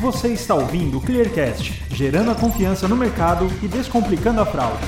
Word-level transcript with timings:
Você 0.00 0.28
está 0.28 0.54
ouvindo 0.54 0.96
o 0.96 1.00
Clearcast, 1.02 1.84
gerando 1.90 2.30
a 2.30 2.34
confiança 2.34 2.88
no 2.88 2.96
mercado 2.96 3.46
e 3.62 3.68
descomplicando 3.68 4.40
a 4.40 4.46
fraude. 4.46 4.82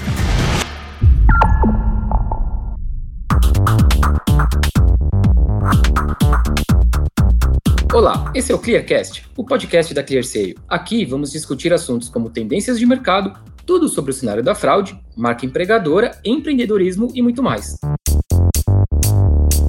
Olá, 7.92 8.32
esse 8.34 8.52
é 8.52 8.54
o 8.54 8.59
Clearcast, 8.59 9.27
o 9.36 9.45
podcast 9.45 9.93
da 9.93 10.03
ClearSale. 10.03 10.57
Aqui 10.67 11.05
vamos 11.05 11.31
discutir 11.31 11.75
assuntos 11.75 12.09
como 12.09 12.31
tendências 12.31 12.79
de 12.79 12.87
mercado, 12.87 13.39
tudo 13.67 13.91
sobre 13.91 14.13
o 14.13 14.15
cenário 14.15 14.43
da 14.43 14.55
fraude, 14.55 14.99
marca 15.15 15.45
empregadora, 15.45 16.19
empreendedorismo 16.25 17.13
e 17.15 17.21
muito 17.21 17.43
mais. 17.43 17.77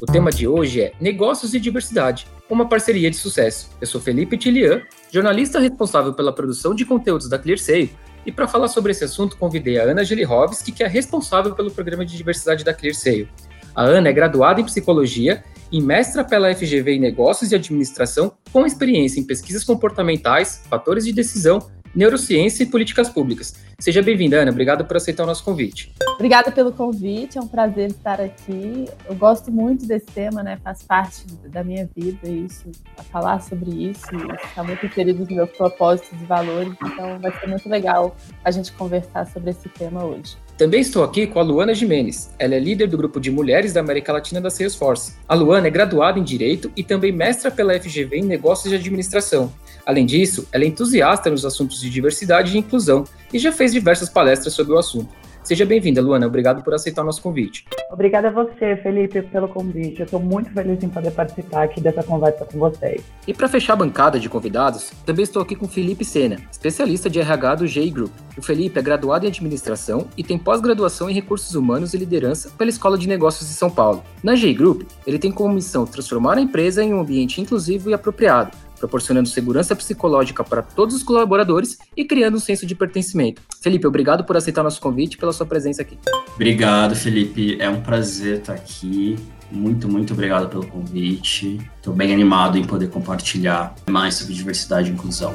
O 0.04 0.06
tema 0.06 0.30
de 0.30 0.46
hoje 0.46 0.82
é 0.82 0.92
Negócios 1.00 1.54
e 1.54 1.58
Diversidade, 1.58 2.26
uma 2.50 2.68
parceria 2.68 3.10
de 3.10 3.16
sucesso. 3.16 3.70
Eu 3.80 3.86
sou 3.86 3.98
Felipe 3.98 4.36
Tilian, 4.36 4.82
jornalista 5.10 5.58
responsável 5.58 6.12
pela 6.12 6.30
produção 6.30 6.74
de 6.74 6.84
conteúdos 6.84 7.26
da 7.26 7.38
ClearSale, 7.38 7.90
e 8.26 8.30
para 8.30 8.46
falar 8.46 8.68
sobre 8.68 8.92
esse 8.92 9.02
assunto 9.02 9.38
convidei 9.38 9.78
a 9.78 9.84
Ana 9.84 10.04
Gelihovski, 10.04 10.72
que 10.72 10.84
é 10.84 10.86
responsável 10.86 11.54
pelo 11.54 11.70
programa 11.70 12.04
de 12.04 12.18
diversidade 12.18 12.62
da 12.62 12.74
ClearSale. 12.74 13.30
A 13.74 13.82
Ana 13.82 14.10
é 14.10 14.12
graduada 14.12 14.60
em 14.60 14.64
psicologia 14.66 15.42
e 15.72 15.80
mestra 15.80 16.22
pela 16.22 16.54
FGV 16.54 16.96
em 16.96 17.00
Negócios 17.00 17.50
e 17.50 17.54
Administração, 17.54 18.30
com 18.52 18.66
experiência 18.66 19.18
em 19.18 19.24
pesquisas 19.24 19.64
comportamentais, 19.64 20.64
fatores 20.68 21.06
de 21.06 21.14
decisão 21.14 21.66
Neurociência 21.94 22.64
e 22.64 22.66
Políticas 22.66 23.08
Públicas. 23.08 23.54
Seja 23.78 24.02
bem-vinda, 24.02 24.40
Ana. 24.40 24.50
Obrigado 24.50 24.84
por 24.84 24.96
aceitar 24.96 25.24
o 25.24 25.26
nosso 25.26 25.44
convite. 25.44 25.92
Obrigada 26.14 26.50
pelo 26.50 26.72
convite, 26.72 27.38
é 27.38 27.40
um 27.40 27.46
prazer 27.46 27.90
estar 27.90 28.20
aqui. 28.20 28.86
Eu 29.08 29.14
gosto 29.14 29.50
muito 29.50 29.86
desse 29.86 30.06
tema, 30.06 30.42
né? 30.42 30.58
Faz 30.62 30.82
parte 30.82 31.26
da 31.48 31.62
minha 31.62 31.88
vida 31.94 32.28
isso, 32.28 32.70
falar 33.10 33.40
sobre 33.40 33.70
isso, 33.70 34.06
está 34.44 34.62
muito 34.62 34.86
inserido 34.86 35.20
nos 35.20 35.28
meus 35.28 35.50
propósitos 35.50 36.20
e 36.20 36.24
valores, 36.24 36.72
então 36.82 37.18
vai 37.20 37.38
ser 37.38 37.46
muito 37.46 37.68
legal 37.68 38.16
a 38.44 38.50
gente 38.50 38.72
conversar 38.72 39.26
sobre 39.26 39.50
esse 39.50 39.68
tema 39.68 40.04
hoje. 40.04 40.36
Também 40.56 40.80
estou 40.80 41.02
aqui 41.02 41.26
com 41.26 41.40
a 41.40 41.42
Luana 41.42 41.74
Jimenez. 41.74 42.32
Ela 42.38 42.54
é 42.54 42.60
líder 42.60 42.86
do 42.86 42.96
grupo 42.96 43.18
de 43.18 43.28
mulheres 43.28 43.72
da 43.72 43.80
América 43.80 44.12
Latina 44.12 44.40
da 44.40 44.50
Salesforce. 44.50 45.14
A 45.28 45.34
Luana 45.34 45.66
é 45.66 45.70
graduada 45.70 46.16
em 46.16 46.22
Direito 46.22 46.70
e 46.76 46.84
também 46.84 47.10
mestra 47.10 47.50
pela 47.50 47.78
FGV 47.78 48.18
em 48.18 48.22
Negócios 48.22 48.70
de 48.70 48.76
Administração. 48.76 49.52
Além 49.84 50.06
disso, 50.06 50.46
ela 50.52 50.62
é 50.62 50.68
entusiasta 50.68 51.28
nos 51.28 51.44
assuntos 51.44 51.80
de 51.80 51.90
diversidade 51.90 52.54
e 52.54 52.58
inclusão 52.58 53.04
e 53.32 53.38
já 53.38 53.50
fez 53.50 53.72
diversas 53.72 54.08
palestras 54.08 54.54
sobre 54.54 54.72
o 54.74 54.78
assunto. 54.78 55.08
Seja 55.44 55.66
bem-vinda, 55.66 56.00
Luana. 56.00 56.26
Obrigado 56.26 56.64
por 56.64 56.72
aceitar 56.72 57.02
o 57.02 57.04
nosso 57.04 57.20
convite. 57.20 57.66
Obrigada 57.92 58.28
a 58.28 58.30
você, 58.30 58.76
Felipe, 58.76 59.20
pelo 59.20 59.46
convite. 59.46 60.00
Eu 60.00 60.06
estou 60.06 60.18
muito 60.18 60.50
feliz 60.50 60.82
em 60.82 60.88
poder 60.88 61.10
participar 61.10 61.64
aqui 61.64 61.82
dessa 61.82 62.02
conversa 62.02 62.46
com 62.46 62.58
vocês. 62.58 63.02
E 63.28 63.34
para 63.34 63.46
fechar 63.46 63.74
a 63.74 63.76
bancada 63.76 64.18
de 64.18 64.26
convidados, 64.26 64.90
também 65.04 65.22
estou 65.22 65.42
aqui 65.42 65.54
com 65.54 65.68
Felipe 65.68 66.02
Sena, 66.02 66.38
especialista 66.50 67.10
de 67.10 67.20
RH 67.20 67.56
do 67.56 67.66
GI 67.66 67.90
Group. 67.90 68.10
O 68.38 68.42
Felipe 68.42 68.78
é 68.78 68.82
graduado 68.82 69.26
em 69.26 69.28
administração 69.28 70.08
e 70.16 70.24
tem 70.24 70.38
pós-graduação 70.38 71.10
em 71.10 71.14
recursos 71.14 71.54
humanos 71.54 71.92
e 71.92 71.98
liderança 71.98 72.50
pela 72.56 72.70
Escola 72.70 72.96
de 72.96 73.06
Negócios 73.06 73.46
de 73.46 73.54
São 73.54 73.68
Paulo. 73.68 74.02
Na 74.22 74.34
GI 74.34 74.54
Group, 74.54 74.88
ele 75.06 75.18
tem 75.18 75.30
como 75.30 75.52
missão 75.52 75.84
transformar 75.84 76.38
a 76.38 76.40
empresa 76.40 76.82
em 76.82 76.94
um 76.94 77.00
ambiente 77.00 77.42
inclusivo 77.42 77.90
e 77.90 77.94
apropriado, 77.94 78.56
proporcionando 78.84 79.28
segurança 79.28 79.74
psicológica 79.74 80.44
para 80.44 80.62
todos 80.62 80.94
os 80.94 81.02
colaboradores 81.02 81.78
e 81.96 82.04
criando 82.04 82.36
um 82.36 82.40
senso 82.40 82.66
de 82.66 82.74
pertencimento. 82.74 83.40
Felipe, 83.62 83.86
obrigado 83.86 84.24
por 84.24 84.36
aceitar 84.36 84.62
nosso 84.62 84.80
convite 84.80 85.14
e 85.14 85.16
pela 85.16 85.32
sua 85.32 85.46
presença 85.46 85.80
aqui. 85.80 85.98
Obrigado, 86.34 86.94
Felipe. 86.94 87.56
É 87.58 87.68
um 87.68 87.80
prazer 87.80 88.38
estar 88.38 88.52
aqui. 88.52 89.16
Muito, 89.50 89.88
muito 89.88 90.12
obrigado 90.12 90.48
pelo 90.48 90.66
convite. 90.66 91.60
Estou 91.76 91.94
bem 91.94 92.12
animado 92.12 92.58
em 92.58 92.64
poder 92.64 92.90
compartilhar 92.90 93.74
mais 93.88 94.14
sobre 94.16 94.34
diversidade 94.34 94.90
e 94.90 94.92
inclusão. 94.92 95.32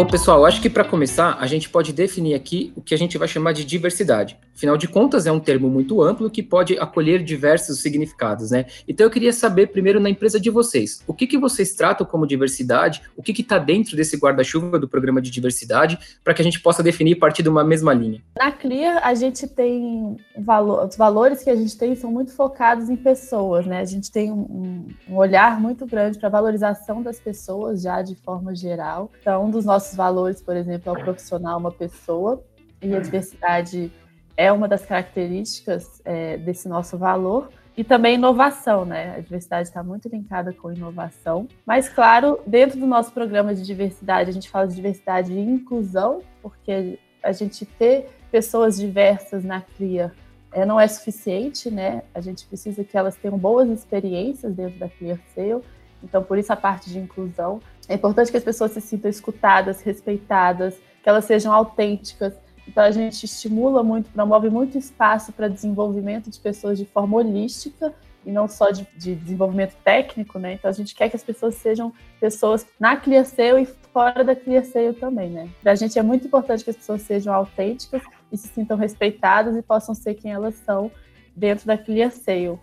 Bom, 0.00 0.06
pessoal, 0.06 0.46
acho 0.46 0.62
que 0.62 0.70
para 0.70 0.82
começar, 0.82 1.36
a 1.38 1.46
gente 1.46 1.68
pode 1.68 1.92
definir 1.92 2.32
aqui 2.32 2.72
o 2.74 2.80
que 2.80 2.94
a 2.94 2.96
gente 2.96 3.18
vai 3.18 3.28
chamar 3.28 3.52
de 3.52 3.66
diversidade. 3.66 4.38
Afinal 4.56 4.76
de 4.76 4.88
contas, 4.88 5.26
é 5.26 5.32
um 5.32 5.40
termo 5.40 5.68
muito 5.68 6.02
amplo 6.02 6.30
que 6.30 6.42
pode 6.42 6.78
acolher 6.78 7.22
diversos 7.22 7.80
significados, 7.80 8.50
né? 8.50 8.66
Então 8.86 9.06
eu 9.06 9.10
queria 9.10 9.32
saber 9.32 9.68
primeiro 9.68 10.00
na 10.00 10.08
empresa 10.10 10.40
de 10.40 10.50
vocês, 10.50 11.02
o 11.06 11.14
que, 11.14 11.26
que 11.26 11.38
vocês 11.38 11.74
tratam 11.74 12.06
como 12.06 12.26
diversidade, 12.26 13.02
o 13.16 13.22
que 13.22 13.40
está 13.40 13.58
dentro 13.58 13.94
desse 13.96 14.16
guarda-chuva 14.16 14.78
do 14.78 14.88
programa 14.88 15.20
de 15.20 15.30
diversidade, 15.30 15.98
para 16.24 16.32
que 16.32 16.40
a 16.40 16.44
gente 16.44 16.60
possa 16.60 16.82
definir 16.82 17.16
a 17.16 17.20
partir 17.20 17.42
de 17.42 17.48
uma 17.50 17.64
mesma 17.64 17.92
linha. 17.92 18.22
Na 18.38 18.52
Clear, 18.52 19.00
a 19.02 19.14
gente 19.14 19.46
tem 19.46 20.16
valor, 20.38 20.86
os 20.86 20.96
valores 20.96 21.42
que 21.42 21.50
a 21.50 21.56
gente 21.56 21.76
tem 21.76 21.94
são 21.94 22.10
muito 22.10 22.32
focados 22.32 22.88
em 22.88 22.96
pessoas, 22.96 23.66
né? 23.66 23.80
A 23.80 23.86
gente 23.86 24.10
tem 24.10 24.30
um, 24.32 24.88
um 25.08 25.16
olhar 25.16 25.60
muito 25.60 25.86
grande 25.86 26.18
para 26.18 26.28
a 26.28 26.32
valorização 26.32 27.02
das 27.02 27.18
pessoas 27.18 27.82
já 27.82 28.02
de 28.02 28.14
forma 28.14 28.54
geral. 28.54 29.10
Então, 29.20 29.46
um 29.46 29.50
dos 29.50 29.64
nossos 29.64 29.89
nossos 29.90 29.96
valores, 29.96 30.42
por 30.42 30.56
exemplo, 30.56 30.90
é 30.90 30.92
o 30.92 31.04
profissional 31.04 31.58
uma 31.58 31.72
pessoa, 31.72 32.42
e 32.80 32.94
a 32.94 33.00
diversidade 33.00 33.92
é 34.36 34.50
uma 34.50 34.68
das 34.68 34.84
características 34.84 36.00
é, 36.04 36.36
desse 36.38 36.68
nosso 36.68 36.96
valor. 36.96 37.50
E 37.76 37.84
também 37.84 38.16
inovação, 38.16 38.84
né? 38.84 39.14
A 39.16 39.20
diversidade 39.20 39.68
está 39.68 39.82
muito 39.82 40.08
linkada 40.08 40.52
com 40.52 40.72
inovação. 40.72 41.46
Mas, 41.64 41.88
claro, 41.88 42.40
dentro 42.46 42.78
do 42.78 42.86
nosso 42.86 43.12
programa 43.12 43.54
de 43.54 43.62
diversidade, 43.62 44.30
a 44.30 44.32
gente 44.32 44.50
fala 44.50 44.66
de 44.66 44.74
diversidade 44.74 45.32
e 45.32 45.40
inclusão, 45.40 46.20
porque 46.42 46.98
a 47.22 47.32
gente 47.32 47.64
ter 47.64 48.08
pessoas 48.30 48.76
diversas 48.76 49.44
na 49.44 49.60
CRIA 49.60 50.12
é, 50.52 50.64
não 50.66 50.80
é 50.80 50.86
suficiente, 50.88 51.70
né? 51.70 52.02
A 52.14 52.20
gente 52.20 52.44
precisa 52.46 52.82
que 52.84 52.96
elas 52.96 53.16
tenham 53.16 53.38
boas 53.38 53.68
experiências 53.68 54.52
dentro 54.54 54.78
da 54.78 54.88
Clear 54.88 55.18
Sale. 55.34 55.62
Então, 56.02 56.22
por 56.22 56.38
isso 56.38 56.52
a 56.52 56.56
parte 56.56 56.90
de 56.90 56.98
inclusão. 56.98 57.60
É 57.90 57.94
importante 57.94 58.30
que 58.30 58.36
as 58.36 58.44
pessoas 58.44 58.70
se 58.70 58.80
sintam 58.80 59.10
escutadas, 59.10 59.82
respeitadas, 59.82 60.76
que 61.02 61.08
elas 61.08 61.24
sejam 61.24 61.52
autênticas. 61.52 62.32
Então 62.68 62.84
a 62.84 62.90
gente 62.92 63.24
estimula 63.24 63.82
muito, 63.82 64.08
promove 64.10 64.48
muito 64.48 64.78
espaço 64.78 65.32
para 65.32 65.48
desenvolvimento 65.48 66.30
de 66.30 66.38
pessoas 66.38 66.78
de 66.78 66.86
forma 66.86 67.16
holística 67.16 67.92
e 68.24 68.30
não 68.30 68.46
só 68.46 68.70
de, 68.70 68.86
de, 68.96 69.16
desenvolvimento 69.16 69.74
técnico, 69.82 70.38
né? 70.38 70.52
Então 70.52 70.70
a 70.70 70.72
gente 70.72 70.94
quer 70.94 71.08
que 71.08 71.16
as 71.16 71.24
pessoas 71.24 71.56
sejam 71.56 71.92
pessoas 72.20 72.64
na 72.78 72.96
ClearSale 72.96 73.62
e 73.62 73.66
fora 73.66 74.22
da 74.22 74.36
ClearSale 74.36 74.92
também, 74.92 75.28
né? 75.28 75.50
Para 75.60 75.72
a 75.72 75.74
gente 75.74 75.98
é 75.98 76.02
muito 76.02 76.24
importante 76.28 76.62
que 76.62 76.70
as 76.70 76.76
pessoas 76.76 77.02
sejam 77.02 77.34
autênticas 77.34 78.02
e 78.30 78.36
se 78.36 78.46
sintam 78.46 78.76
respeitadas 78.76 79.56
e 79.56 79.62
possam 79.62 79.96
ser 79.96 80.14
quem 80.14 80.30
elas 80.30 80.54
são 80.54 80.92
dentro 81.34 81.66
da 81.66 81.76
ClearSale. 81.76 82.56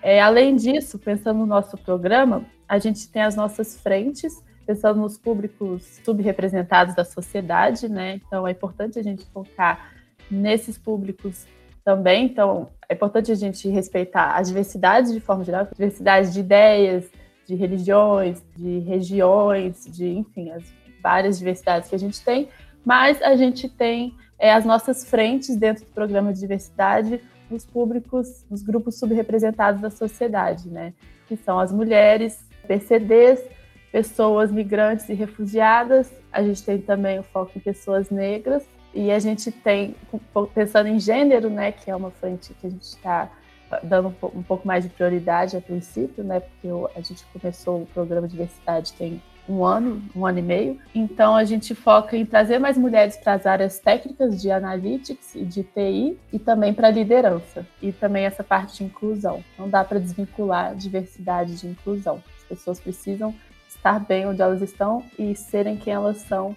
É, 0.00 0.20
além 0.20 0.54
disso, 0.54 1.00
pensando 1.00 1.38
no 1.38 1.46
nosso 1.46 1.76
programa, 1.76 2.46
a 2.68 2.78
gente 2.78 3.08
tem 3.08 3.22
as 3.22 3.34
nossas 3.34 3.76
frentes 3.76 4.46
pensando 4.68 5.00
nos 5.00 5.16
públicos 5.16 5.98
subrepresentados 6.04 6.94
da 6.94 7.02
sociedade, 7.02 7.88
né? 7.88 8.20
Então 8.26 8.46
é 8.46 8.50
importante 8.50 8.98
a 8.98 9.02
gente 9.02 9.24
focar 9.32 9.92
nesses 10.30 10.76
públicos 10.76 11.46
também. 11.82 12.26
Então 12.26 12.68
é 12.86 12.92
importante 12.92 13.32
a 13.32 13.34
gente 13.34 13.66
respeitar 13.70 14.36
a 14.36 14.42
diversidade 14.42 15.14
de 15.14 15.20
forma 15.20 15.42
geral, 15.42 15.66
diversidade 15.72 16.34
de 16.34 16.40
ideias, 16.40 17.10
de 17.46 17.54
religiões, 17.54 18.44
de 18.54 18.80
regiões, 18.80 19.86
de 19.86 20.06
enfim, 20.06 20.50
as 20.50 20.64
várias 21.02 21.38
diversidades 21.38 21.88
que 21.88 21.94
a 21.94 21.98
gente 21.98 22.22
tem. 22.22 22.50
Mas 22.84 23.22
a 23.22 23.34
gente 23.36 23.70
tem 23.70 24.14
é, 24.38 24.52
as 24.52 24.66
nossas 24.66 25.02
frentes 25.02 25.56
dentro 25.56 25.86
do 25.86 25.92
programa 25.92 26.30
de 26.30 26.40
diversidade 26.40 27.22
nos 27.50 27.64
públicos, 27.64 28.44
nos 28.50 28.62
grupos 28.62 28.98
subrepresentados 28.98 29.80
da 29.80 29.88
sociedade, 29.88 30.68
né? 30.68 30.92
Que 31.26 31.38
são 31.38 31.58
as 31.58 31.72
mulheres, 31.72 32.46
PCDs, 32.66 33.42
pessoas 33.90 34.50
migrantes 34.50 35.08
e 35.08 35.14
refugiadas, 35.14 36.12
a 36.32 36.42
gente 36.42 36.62
tem 36.62 36.78
também 36.78 37.18
o 37.18 37.22
foco 37.22 37.52
em 37.56 37.60
pessoas 37.60 38.10
negras, 38.10 38.64
e 38.94 39.10
a 39.10 39.18
gente 39.18 39.50
tem, 39.50 39.94
pensando 40.54 40.88
em 40.88 40.98
gênero, 40.98 41.50
né, 41.50 41.72
que 41.72 41.90
é 41.90 41.96
uma 41.96 42.10
frente 42.10 42.54
que 42.54 42.66
a 42.66 42.70
gente 42.70 42.82
está 42.82 43.30
dando 43.82 44.08
um 44.34 44.42
pouco 44.42 44.66
mais 44.66 44.84
de 44.84 44.90
prioridade 44.90 45.56
a 45.56 45.60
princípio, 45.60 46.24
né, 46.24 46.40
porque 46.40 46.68
a 46.96 47.00
gente 47.00 47.24
começou 47.32 47.82
o 47.82 47.86
programa 47.86 48.26
de 48.26 48.32
diversidade 48.32 48.92
tem 48.94 49.22
um 49.48 49.64
ano, 49.64 50.02
um 50.14 50.26
ano 50.26 50.38
e 50.38 50.42
meio. 50.42 50.78
Então 50.94 51.34
a 51.34 51.44
gente 51.44 51.74
foca 51.74 52.16
em 52.16 52.26
trazer 52.26 52.58
mais 52.58 52.76
mulheres 52.76 53.16
para 53.16 53.32
as 53.32 53.46
áreas 53.46 53.78
técnicas 53.78 54.40
de 54.40 54.50
analytics 54.50 55.34
e 55.34 55.44
de 55.44 55.62
TI 55.62 56.18
e 56.32 56.38
também 56.38 56.74
para 56.74 56.90
liderança 56.90 57.66
e 57.80 57.90
também 57.90 58.26
essa 58.26 58.44
parte 58.44 58.78
de 58.78 58.84
inclusão. 58.84 59.42
Não 59.58 59.68
dá 59.68 59.82
para 59.82 59.98
desvincular 59.98 60.74
diversidade 60.74 61.56
de 61.56 61.66
inclusão. 61.66 62.22
As 62.36 62.44
pessoas 62.44 62.78
precisam 62.78 63.34
estar 63.68 64.00
bem 64.00 64.26
onde 64.26 64.42
elas 64.42 64.62
estão 64.62 65.04
e 65.18 65.34
serem 65.34 65.76
quem 65.76 65.92
elas 65.92 66.18
são 66.18 66.56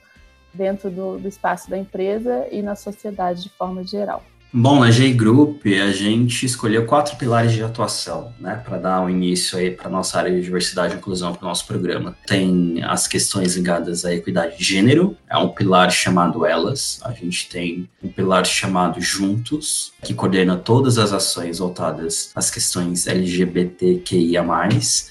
dentro 0.53 0.89
do, 0.89 1.17
do 1.17 1.27
espaço 1.27 1.69
da 1.69 1.77
empresa 1.77 2.47
e 2.51 2.61
na 2.61 2.75
sociedade 2.75 3.43
de 3.43 3.49
forma 3.49 3.83
geral. 3.83 4.23
Bom, 4.53 4.81
na 4.81 4.92
J 4.92 5.13
Group 5.13 5.65
a 5.65 5.94
gente 5.94 6.45
escolheu 6.45 6.86
quatro 6.86 7.15
pilares 7.15 7.53
de 7.53 7.63
atuação, 7.63 8.33
né, 8.38 8.62
para 8.65 8.77
dar 8.77 9.01
um 9.01 9.09
início 9.09 9.57
aí 9.57 9.71
para 9.71 9.89
nossa 9.89 10.18
área 10.18 10.30
de 10.30 10.42
diversidade 10.42 10.94
e 10.94 10.98
inclusão 10.98 11.33
para 11.33 11.45
o 11.45 11.48
nosso 11.48 11.65
programa. 11.65 12.18
Tem 12.27 12.83
as 12.83 13.07
questões 13.07 13.56
ligadas 13.56 14.03
à 14.03 14.13
equidade 14.13 14.57
de 14.57 14.63
gênero, 14.65 15.15
é 15.30 15.38
um 15.38 15.48
pilar 15.48 15.89
chamado 15.89 16.45
Elas. 16.45 17.00
A 17.01 17.13
gente 17.13 17.48
tem 17.48 17.89
um 18.03 18.09
pilar 18.09 18.45
chamado 18.45 19.00
Juntos, 19.00 19.94
que 20.03 20.13
coordena 20.13 20.57
todas 20.57 20.97
as 20.97 21.13
ações 21.13 21.59
voltadas 21.59 22.31
às 22.36 22.51
questões 22.51 23.07
LGBTQIA+. 23.07 24.44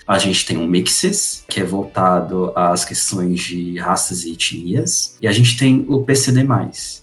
A 0.07 0.19
gente 0.19 0.45
tem 0.45 0.59
um 0.59 0.67
Mixes, 0.67 1.45
que 1.49 1.61
é 1.61 1.65
voltado 1.65 2.53
às 2.55 2.85
questões 2.85 3.41
de 3.41 3.79
raças 3.79 4.25
e 4.25 4.33
etnias. 4.33 5.17
E 5.19 5.27
a 5.27 5.33
gente 5.33 5.57
tem 5.57 5.87
o 5.89 6.03
PCD+, 6.03 6.47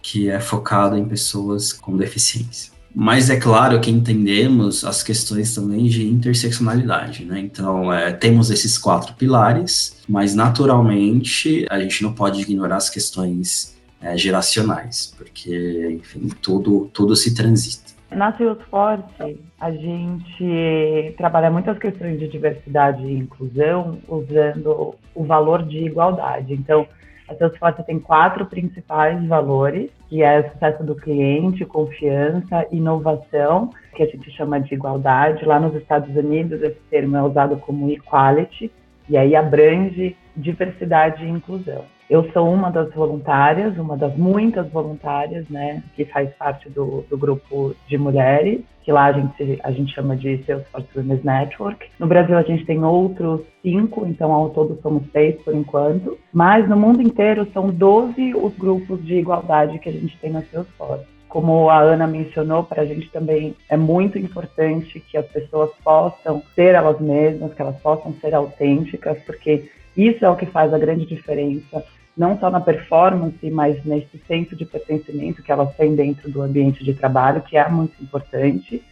que 0.04 0.30
é 0.30 0.40
focado 0.40 0.96
em 0.96 1.06
pessoas 1.06 1.74
com 1.74 1.98
deficiência 1.98 2.27
Mas 3.00 3.30
é 3.30 3.38
claro 3.38 3.80
que 3.80 3.92
entendemos 3.92 4.84
as 4.84 5.04
questões 5.04 5.54
também 5.54 5.86
de 5.86 6.08
interseccionalidade, 6.08 7.26
né? 7.26 7.40
Então, 7.40 7.94
é, 7.94 8.12
temos 8.12 8.50
esses 8.50 8.78
quatro 8.78 9.14
pilares, 9.14 10.02
mas 10.10 10.34
naturalmente 10.34 11.66
a 11.70 11.80
gente 11.80 12.02
não 12.02 12.12
pode 12.14 12.42
ignorar 12.42 12.78
as 12.78 12.90
questões 12.90 13.78
é, 14.02 14.18
geracionais, 14.18 15.14
porque, 15.16 15.90
enfim, 15.92 16.30
tudo, 16.42 16.90
tudo 16.94 17.16
se 17.16 17.36
transita. 17.36 17.88
Na 18.10 18.36
Salesforce, 18.38 19.38
a 19.60 19.72
gente 19.72 21.14
trabalha 21.18 21.52
muitas 21.52 21.78
questões 21.78 22.18
de 22.18 22.28
diversidade 22.28 23.06
e 23.06 23.18
inclusão 23.18 24.00
usando 24.08 24.96
o 25.14 25.26
valor 25.26 25.64
de 25.64 25.86
igualdade. 25.86 26.54
Então, 26.54 26.88
a 27.28 27.36
Salesforce 27.36 27.84
tem 27.84 28.00
quatro 28.00 28.46
principais 28.46 29.24
valores, 29.28 29.90
que 30.08 30.24
é 30.24 30.50
sucesso 30.50 30.84
do 30.84 30.96
cliente, 30.96 31.66
confiança, 31.66 32.66
inovação, 32.72 33.70
que 33.96 34.04
a 34.04 34.06
gente 34.06 34.32
chama 34.32 34.60
de 34.62 34.74
igualdade. 34.74 35.46
Lá 35.46 35.60
nos 35.60 35.76
Estados 35.76 36.16
Unidos, 36.16 36.62
esse 36.62 36.80
termo 36.90 37.18
é 37.18 37.22
usado 37.22 37.58
como 37.58 37.92
equality, 37.92 38.72
e 39.10 39.18
aí 39.18 39.36
abrange 39.36 40.16
diversidade 40.36 41.26
e 41.26 41.30
inclusão. 41.30 41.84
Eu 42.10 42.30
sou 42.32 42.50
uma 42.50 42.72
das 42.72 42.94
voluntárias, 42.94 43.78
uma 43.78 43.98
das 43.98 44.16
muitas 44.16 44.70
voluntárias, 44.70 45.48
né, 45.50 45.84
que 45.94 46.06
faz 46.06 46.34
parte 46.36 46.70
do, 46.70 47.06
do 47.10 47.18
grupo 47.18 47.76
de 47.86 47.98
mulheres, 47.98 48.62
que 48.82 48.94
lá 48.94 49.08
a 49.08 49.12
gente, 49.12 49.60
a 49.62 49.72
gente 49.72 49.94
chama 49.94 50.16
de 50.16 50.42
Salesforce 50.46 50.88
Women's 50.96 51.22
Network. 51.22 51.90
No 52.00 52.08
Brasil 52.08 52.38
a 52.38 52.44
gente 52.44 52.66
tem 52.66 52.82
outros 52.82 53.42
cinco, 53.62 54.06
então 54.06 54.32
ao 54.32 54.50
todo 54.52 54.80
somos 54.82 55.04
seis 55.12 55.36
por 55.42 55.54
enquanto, 55.54 56.18
mas 56.32 56.68
no 56.70 56.78
mundo 56.78 57.02
inteiro 57.02 57.46
são 57.54 57.70
12 57.70 58.34
os 58.36 58.58
grupos 58.58 59.04
de 59.04 59.16
igualdade 59.16 59.78
que 59.80 59.90
a 59.90 59.92
gente 59.92 60.18
tem 60.20 60.32
na 60.32 60.42
Salesforce 60.44 61.18
como 61.28 61.70
a 61.70 61.80
Ana 61.82 62.08
mencionou, 62.08 62.64
para 62.64 62.84
a 62.84 62.86
gente 62.86 63.12
também 63.12 63.54
é 63.70 63.76
muito 63.76 64.18
importante 64.18 65.00
que 65.02 65.18
as 65.18 65.28
pessoas 65.28 65.70
possam 65.84 66.42
ser 66.56 66.74
elas 66.74 67.00
mesmas, 67.02 67.54
que 67.54 67.62
elas 67.62 67.76
possam 67.82 68.14
ser 68.22 68.34
autênticas, 68.34 69.22
porque 69.24 69.70
isso 69.96 70.24
é 70.24 70.30
o 70.30 70.36
que 70.36 70.46
faz 70.46 70.74
a 70.74 70.80
grande 70.80 71.06
diferença 71.06 71.84
não 72.18 72.40
só 72.40 72.50
na 72.50 72.60
performance, 72.60 73.50
mas 73.52 73.84
nesse 73.86 74.18
senso 74.28 74.56
de 74.56 74.66
pertencimento 74.66 75.44
que 75.44 75.52
elas 75.52 75.76
têm 75.76 75.96
dentro 75.96 76.32
do 76.32 76.42
ambiente 76.42 76.84
de 76.84 76.94
trabalho, 76.94 77.42
que 77.42 77.56
é 77.56 77.70
muito 77.70 78.02
importante. 78.02 78.84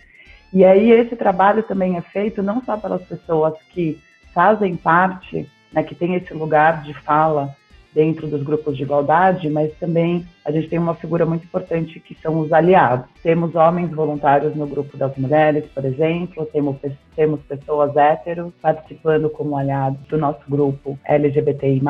E 0.53 0.63
aí 0.63 0.91
esse 0.91 1.15
trabalho 1.15 1.63
também 1.63 1.97
é 1.97 2.01
feito 2.01 2.43
não 2.43 2.63
só 2.63 2.77
pelas 2.77 3.01
pessoas 3.03 3.55
que 3.71 3.99
fazem 4.33 4.75
parte, 4.75 5.49
né, 5.71 5.81
que 5.81 5.95
tem 5.95 6.13
esse 6.15 6.33
lugar 6.33 6.83
de 6.83 6.93
fala 6.93 7.55
dentro 7.95 8.27
dos 8.27 8.43
grupos 8.43 8.75
de 8.75 8.83
igualdade, 8.83 9.49
mas 9.49 9.73
também 9.79 10.27
a 10.43 10.51
gente 10.51 10.67
tem 10.67 10.77
uma 10.77 10.93
figura 10.93 11.25
muito 11.25 11.45
importante 11.45 11.99
que 11.99 12.13
são 12.21 12.39
os 12.39 12.51
aliados. 12.51 13.07
Temos 13.23 13.55
homens 13.55 13.89
voluntários 13.89 14.53
no 14.53 14.67
grupo 14.67 14.95
das 14.97 15.15
mulheres, 15.17 15.63
por 15.73 15.85
exemplo, 15.85 16.45
temos, 16.51 16.75
temos 17.15 17.39
pessoas 17.43 17.95
héteros 17.95 18.53
participando 18.61 19.29
como 19.29 19.57
aliados 19.57 19.99
do 20.07 20.17
nosso 20.17 20.41
grupo 20.47 20.99
LGBTI+. 21.05 21.81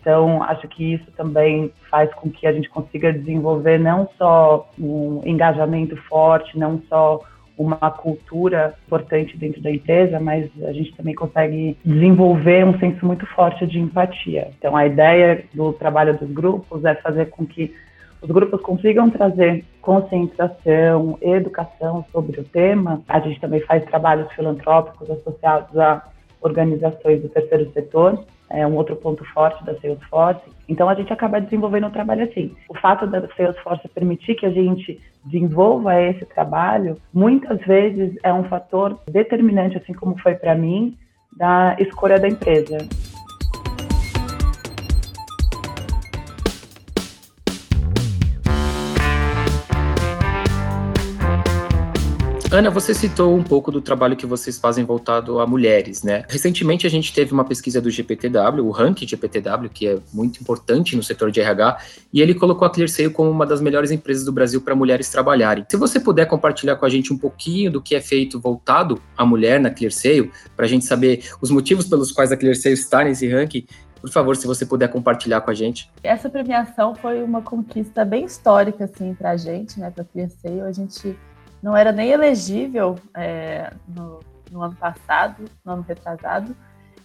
Então, 0.00 0.42
acho 0.42 0.68
que 0.68 0.94
isso 0.94 1.10
também 1.16 1.72
faz 1.90 2.12
com 2.14 2.30
que 2.30 2.46
a 2.46 2.52
gente 2.52 2.68
consiga 2.68 3.12
desenvolver 3.12 3.78
não 3.78 4.08
só 4.18 4.68
um 4.78 5.22
engajamento 5.24 5.96
forte, 5.96 6.58
não 6.58 6.80
só 6.88 7.20
uma 7.56 7.90
cultura 7.90 8.74
importante 8.86 9.36
dentro 9.36 9.60
da 9.62 9.70
empresa, 9.70 10.18
mas 10.18 10.50
a 10.64 10.72
gente 10.72 10.94
também 10.94 11.14
consegue 11.14 11.76
desenvolver 11.84 12.64
um 12.66 12.78
senso 12.78 13.06
muito 13.06 13.24
forte 13.26 13.66
de 13.66 13.78
empatia. 13.78 14.50
Então, 14.58 14.76
a 14.76 14.86
ideia 14.86 15.44
do 15.54 15.72
trabalho 15.72 16.18
dos 16.18 16.30
grupos 16.30 16.84
é 16.84 16.94
fazer 16.96 17.26
com 17.26 17.46
que 17.46 17.72
os 18.20 18.30
grupos 18.30 18.60
consigam 18.62 19.10
trazer 19.10 19.64
conscientização, 19.82 21.18
educação 21.20 22.04
sobre 22.10 22.40
o 22.40 22.44
tema. 22.44 23.02
A 23.06 23.20
gente 23.20 23.38
também 23.38 23.60
faz 23.60 23.84
trabalhos 23.84 24.32
filantrópicos 24.32 25.10
associados 25.10 25.76
a 25.78 26.02
organizações 26.40 27.22
do 27.22 27.28
terceiro 27.28 27.70
setor, 27.72 28.24
é 28.50 28.66
um 28.66 28.74
outro 28.74 28.96
ponto 28.96 29.24
forte 29.32 29.64
da 29.64 29.74
Salesforce. 29.80 30.42
Então 30.68 30.88
a 30.88 30.94
gente 30.94 31.12
acaba 31.12 31.40
desenvolvendo 31.40 31.86
um 31.86 31.90
trabalho 31.90 32.24
assim. 32.24 32.54
O 32.68 32.74
fato 32.74 33.06
da 33.06 33.26
Salesforce 33.36 33.88
permitir 33.88 34.34
que 34.34 34.46
a 34.46 34.50
gente 34.50 35.00
desenvolva 35.24 36.00
esse 36.00 36.24
trabalho, 36.26 36.96
muitas 37.12 37.60
vezes 37.60 38.16
é 38.22 38.32
um 38.32 38.44
fator 38.44 38.98
determinante, 39.10 39.76
assim 39.76 39.94
como 39.94 40.18
foi 40.18 40.34
para 40.34 40.54
mim, 40.54 40.96
da 41.36 41.76
escolha 41.78 42.18
da 42.18 42.28
empresa. 42.28 42.78
Ana, 52.54 52.70
você 52.70 52.94
citou 52.94 53.36
um 53.36 53.42
pouco 53.42 53.72
do 53.72 53.80
trabalho 53.80 54.14
que 54.14 54.24
vocês 54.24 54.60
fazem 54.60 54.84
voltado 54.84 55.40
a 55.40 55.46
mulheres, 55.46 56.04
né? 56.04 56.24
Recentemente 56.28 56.86
a 56.86 56.88
gente 56.88 57.12
teve 57.12 57.32
uma 57.32 57.44
pesquisa 57.44 57.80
do 57.80 57.90
GPTW, 57.90 58.64
o 58.64 58.70
ranking 58.70 59.08
GPTW, 59.08 59.68
que 59.68 59.88
é 59.88 59.98
muito 60.12 60.40
importante 60.40 60.94
no 60.94 61.02
setor 61.02 61.32
de 61.32 61.40
RH, 61.40 61.78
e 62.12 62.22
ele 62.22 62.32
colocou 62.32 62.64
a 62.64 62.70
ClearSale 62.70 63.10
como 63.10 63.28
uma 63.28 63.44
das 63.44 63.60
melhores 63.60 63.90
empresas 63.90 64.24
do 64.24 64.30
Brasil 64.30 64.60
para 64.60 64.72
mulheres 64.76 65.08
trabalharem. 65.08 65.66
Se 65.68 65.76
você 65.76 65.98
puder 65.98 66.26
compartilhar 66.26 66.76
com 66.76 66.86
a 66.86 66.88
gente 66.88 67.12
um 67.12 67.18
pouquinho 67.18 67.72
do 67.72 67.82
que 67.82 67.96
é 67.96 68.00
feito 68.00 68.38
voltado 68.38 69.02
à 69.16 69.26
mulher 69.26 69.58
na 69.58 69.70
ClearSale, 69.70 70.30
para 70.54 70.66
a 70.66 70.68
gente 70.68 70.84
saber 70.84 71.28
os 71.42 71.50
motivos 71.50 71.88
pelos 71.88 72.12
quais 72.12 72.30
a 72.30 72.36
ClearSale 72.36 72.74
está 72.74 73.02
nesse 73.02 73.28
ranking, 73.28 73.66
por 74.00 74.10
favor, 74.10 74.36
se 74.36 74.46
você 74.46 74.64
puder 74.64 74.86
compartilhar 74.86 75.40
com 75.40 75.50
a 75.50 75.54
gente. 75.54 75.90
Essa 76.04 76.30
premiação 76.30 76.94
foi 76.94 77.20
uma 77.20 77.42
conquista 77.42 78.04
bem 78.04 78.26
histórica, 78.26 78.84
assim, 78.84 79.12
para 79.12 79.32
a 79.32 79.36
gente, 79.36 79.80
né, 79.80 79.90
para 79.90 80.02
a 80.02 80.06
ClearSale. 80.06 80.60
A 80.60 80.70
gente 80.70 81.16
não 81.64 81.74
era 81.74 81.90
nem 81.90 82.10
elegível 82.10 82.96
é, 83.16 83.72
no, 83.88 84.20
no, 84.52 84.60
ano 84.60 84.76
passado, 84.76 85.46
no 85.64 85.72
ano 85.72 85.82
retrasado. 85.88 86.54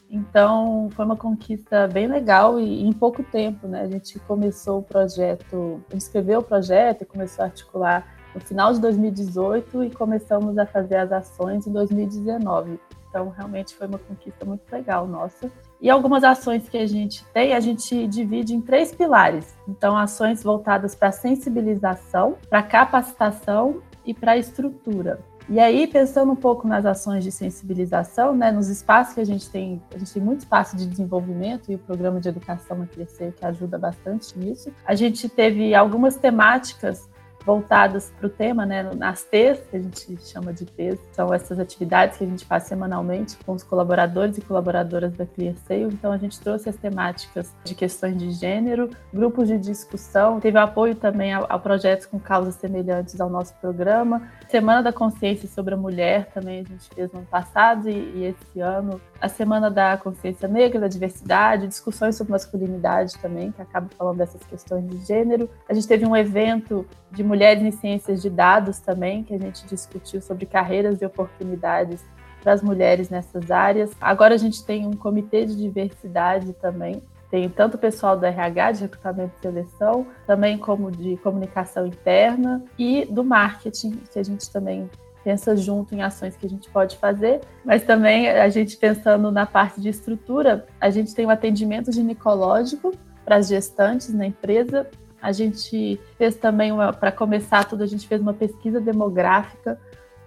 Então, 0.10 0.90
foi 0.98 1.06
uma 1.06 1.16
conquista 1.16 1.88
bem 1.88 2.08
legal 2.08 2.60
e, 2.60 2.86
em 2.86 2.92
pouco 2.92 3.24
tempo, 3.24 3.70
né? 3.70 3.84
A 3.84 3.88
gente 3.88 4.20
começou 4.20 4.80
o 4.80 4.84
projeto, 4.84 5.82
escreveu 5.94 6.40
o 6.40 6.44
projeto 6.44 7.04
e 7.04 7.06
começou 7.06 7.44
a 7.44 7.46
articular 7.48 8.06
no 8.36 8.42
final 8.42 8.74
de 8.74 8.82
2018 8.82 9.86
e 9.86 9.92
começamos 9.92 10.58
a 10.58 10.66
fazer 10.66 10.98
as 10.98 11.12
ações 11.14 11.66
em 11.66 11.72
2019. 11.72 12.78
Então, 13.07 13.30
realmente 13.30 13.74
foi 13.74 13.88
uma 13.88 13.98
conquista 13.98 14.44
muito 14.44 14.69
legal 14.69 15.07
nossa. 15.07 15.50
E 15.80 15.90
algumas 15.90 16.26
ações 16.26 16.68
que 16.68 16.78
a 16.78 16.86
gente 16.86 17.24
tem, 17.28 17.54
a 17.54 17.62
gente 17.62 18.06
divide 18.07 18.54
em 18.54 18.60
três 18.60 18.94
pilares. 18.94 19.56
Então, 19.66 19.98
ações 19.98 20.44
voltadas 20.44 20.95
para 20.95 21.14
sensibilização, 21.14 22.36
para 22.50 22.62
capacitação 22.62 23.81
e 24.09 24.13
para 24.13 24.31
a 24.31 24.37
estrutura. 24.37 25.19
E 25.47 25.59
aí, 25.59 25.87
pensando 25.87 26.31
um 26.31 26.35
pouco 26.35 26.68
nas 26.68 26.85
ações 26.85 27.23
de 27.23 27.31
sensibilização, 27.31 28.35
né, 28.35 28.51
nos 28.51 28.69
espaços 28.69 29.13
que 29.13 29.19
a 29.19 29.25
gente 29.25 29.49
tem, 29.49 29.81
a 29.94 29.97
gente 29.97 30.13
tem 30.13 30.21
muito 30.21 30.39
espaço 30.39 30.75
de 30.75 30.85
desenvolvimento 30.85 31.71
e 31.71 31.75
o 31.75 31.80
programa 31.80 32.19
de 32.19 32.28
educação 32.28 32.81
a 32.81 32.87
crescer 32.87 33.33
que 33.33 33.45
ajuda 33.45 33.78
bastante 33.78 34.37
nisso. 34.37 34.71
A 34.85 34.95
gente 34.95 35.30
teve 35.30 35.73
algumas 35.73 36.16
temáticas 36.16 37.07
voltadas 37.46 38.12
para 38.18 38.28
o 38.28 38.30
tema, 38.30 38.66
né, 38.66 38.84
nas 38.96 39.24
T's, 39.24 39.60
que 39.69 39.78
a 39.78 39.80
gente 39.80 40.18
chama 40.26 40.54
de 40.54 40.66
T's, 40.66 41.00
são 41.12 41.34
essas 41.34 41.60
atividades 41.60 42.18
que 42.18 42.24
a 42.24 42.28
gente 42.28 42.46
faz 42.46 42.64
semanalmente 42.64 43.38
com 43.46 43.54
os 43.54 43.64
colaboradores 43.64 44.38
e 44.38 44.42
colaboradoras 44.42 45.14
da 45.14 45.26
ClearSale. 45.26 45.86
Então, 45.86 46.12
a 46.12 46.18
gente 46.18 46.40
trouxe 46.40 46.69
as 46.69 46.76
temáticas 46.76 47.54
de 47.64 47.74
questões 47.76 48.18
de 48.18 48.31
gênero, 48.31 48.90
grupos 49.14 49.48
de 49.48 49.58
discussão, 49.58 50.40
teve 50.40 50.58
apoio 50.58 50.96
também 50.96 51.34
a, 51.34 51.40
a 51.40 51.58
projetos 51.58 52.06
com 52.06 52.19
causas 52.19 52.56
semelhantes 52.56 53.19
ao 53.19 53.30
nosso 53.30 53.54
programa. 53.56 54.30
Semana 54.50 54.82
da 54.82 54.92
Consciência 54.92 55.48
sobre 55.48 55.76
a 55.76 55.78
Mulher 55.78 56.32
também 56.34 56.62
a 56.62 56.64
gente 56.64 56.90
fez 56.96 57.12
no 57.12 57.20
ano 57.20 57.28
passado 57.28 57.88
e, 57.88 57.94
e 57.94 58.26
esse 58.26 58.60
ano 58.60 59.00
a 59.22 59.30
Semana 59.30 59.70
da 59.70 59.96
Consciência 59.96 60.48
Negra, 60.48 60.80
da 60.80 60.88
Diversidade, 60.88 61.68
discussões 61.68 62.16
sobre 62.16 62.32
masculinidade 62.32 63.16
também, 63.20 63.52
que 63.52 63.62
acaba 63.62 63.88
falando 63.96 64.18
dessas 64.18 64.42
questões 64.48 64.90
de 64.90 65.06
gênero. 65.06 65.48
A 65.70 65.74
gente 65.76 65.88
teve 65.88 66.04
um 66.04 66.16
evento 66.16 66.84
de 67.12 67.24
mulheres 67.24 67.62
em 67.62 67.70
ciências 67.70 68.24
de 68.24 68.30
dados 68.30 68.80
também, 68.80 69.24
que 69.24 69.36
a 69.36 69.38
gente 69.38 69.68
discutiu 69.68 70.20
sobre 70.20 70.48
carreiras 70.48 71.00
e 71.00 71.06
oportunidades 71.06 72.04
para 72.42 72.54
as 72.54 72.64
mulheres 72.64 73.08
nessas 73.08 73.52
áreas. 73.52 73.92
Agora 74.02 74.34
a 74.34 74.38
gente 74.38 74.66
tem 74.66 74.88
um 74.88 74.94
comitê 74.94 75.46
de 75.46 75.56
diversidade 75.56 76.54
também, 76.54 77.04
tem 77.30 77.48
tanto 77.48 77.76
o 77.76 77.78
pessoal 77.78 78.18
do 78.18 78.26
RH, 78.26 78.71
de 78.74 78.81
recrutamento 78.81 79.33
e 79.38 79.42
seleção, 79.42 80.07
também 80.26 80.57
como 80.57 80.92
de 80.92 81.18
comunicação 81.18 81.86
interna 81.86 82.64
e 82.78 83.06
do 83.06 83.24
marketing, 83.24 84.02
que 84.12 84.18
a 84.18 84.24
gente 84.24 84.50
também 84.50 84.90
pensa 85.24 85.56
junto 85.56 85.94
em 85.94 86.02
ações 86.02 86.36
que 86.36 86.45
a 86.45 86.50
gente 86.50 86.69
pode 86.69 86.98
fazer, 86.98 87.42
mas 87.64 87.83
também 87.83 88.30
a 88.30 88.50
gente 88.50 88.78
pensando 88.78 89.31
na 89.31 89.45
parte 89.45 89.80
de 89.80 89.90
estrutura, 89.90 90.66
a 90.80 90.90
gente 90.90 91.14
tem 91.14 91.26
o 91.26 91.28
um 91.28 91.31
atendimento 91.31 91.92
ginecológico 91.92 92.94
para 93.24 93.36
as 93.36 93.48
gestantes 93.48 94.14
na 94.14 94.26
empresa. 94.26 94.88
A 95.21 95.31
gente 95.31 96.00
fez 96.18 96.36
também 96.36 96.71
para 97.00 97.12
começar 97.12 97.66
tudo, 97.66 97.83
a 97.83 97.88
gente 97.88 98.07
fez 98.07 98.21
uma 98.21 98.33
pesquisa 98.33 98.80
demográfica 98.80 99.80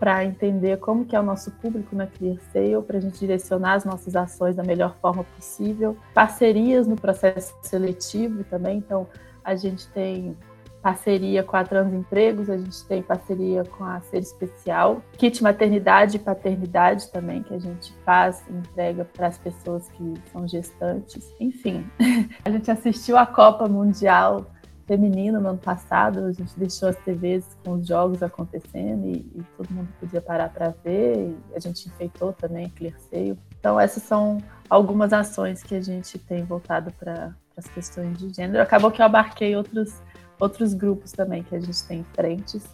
para 0.02 0.24
entender 0.24 0.78
como 0.78 1.04
que 1.04 1.14
é 1.14 1.20
o 1.20 1.22
nosso 1.22 1.52
público 1.52 1.94
na 1.94 2.08
Clear 2.08 2.36
para 2.84 2.96
a 2.98 3.00
gente 3.00 3.20
direcionar 3.20 3.74
as 3.74 3.84
nossas 3.84 4.16
ações 4.16 4.56
da 4.56 4.64
melhor 4.64 4.96
forma 5.00 5.22
possível. 5.22 5.96
Parcerias 6.12 6.88
no 6.88 6.96
processo 6.96 7.54
seletivo 7.62 8.42
também, 8.42 8.78
então 8.78 9.06
a 9.44 9.54
gente 9.54 9.86
tem 9.90 10.36
parceria 10.82 11.44
com 11.44 11.56
a 11.56 11.62
Transempregos, 11.62 12.50
a 12.50 12.58
gente 12.58 12.84
tem 12.86 13.00
parceria 13.00 13.62
com 13.62 13.84
a 13.84 14.00
Ser 14.00 14.18
Especial, 14.18 15.00
kit 15.16 15.40
maternidade 15.40 16.16
e 16.16 16.18
paternidade 16.18 17.08
também, 17.12 17.44
que 17.44 17.54
a 17.54 17.60
gente 17.60 17.94
faz 18.04 18.42
e 18.50 18.52
entrega 18.54 19.04
para 19.04 19.28
as 19.28 19.38
pessoas 19.38 19.88
que 19.90 20.14
são 20.32 20.48
gestantes. 20.48 21.32
Enfim, 21.38 21.86
a 22.44 22.50
gente 22.50 22.68
assistiu 22.68 23.16
a 23.16 23.24
Copa 23.24 23.68
Mundial 23.68 24.50
feminino 24.86 25.40
no 25.40 25.48
ano 25.50 25.58
passado, 25.58 26.24
a 26.26 26.32
gente 26.32 26.58
deixou 26.58 26.88
as 26.88 26.96
TVs 26.96 27.56
com 27.64 27.72
os 27.72 27.86
jogos 27.86 28.22
acontecendo 28.22 29.06
e, 29.06 29.18
e 29.34 29.42
todo 29.56 29.70
mundo 29.70 29.88
podia 29.98 30.20
parar 30.20 30.48
para 30.48 30.74
ver, 30.84 31.36
a 31.54 31.58
gente 31.58 31.88
enfeitou 31.88 32.32
também 32.32 32.68
Clearseio. 32.70 33.38
Então 33.58 33.78
essas 33.78 34.02
são 34.02 34.38
algumas 34.68 35.12
ações 35.12 35.62
que 35.62 35.74
a 35.74 35.80
gente 35.80 36.18
tem 36.18 36.44
voltado 36.44 36.92
para 36.92 37.34
as 37.56 37.66
questões 37.66 38.18
de 38.18 38.32
gênero. 38.32 38.62
Acabou 38.62 38.90
que 38.90 39.00
eu 39.00 39.06
abarquei 39.06 39.54
outros, 39.56 40.00
outros 40.38 40.74
grupos 40.74 41.12
também 41.12 41.42
que 41.42 41.54
a 41.54 41.60
gente 41.60 41.82
tem 41.84 42.04
frentes, 42.14 42.64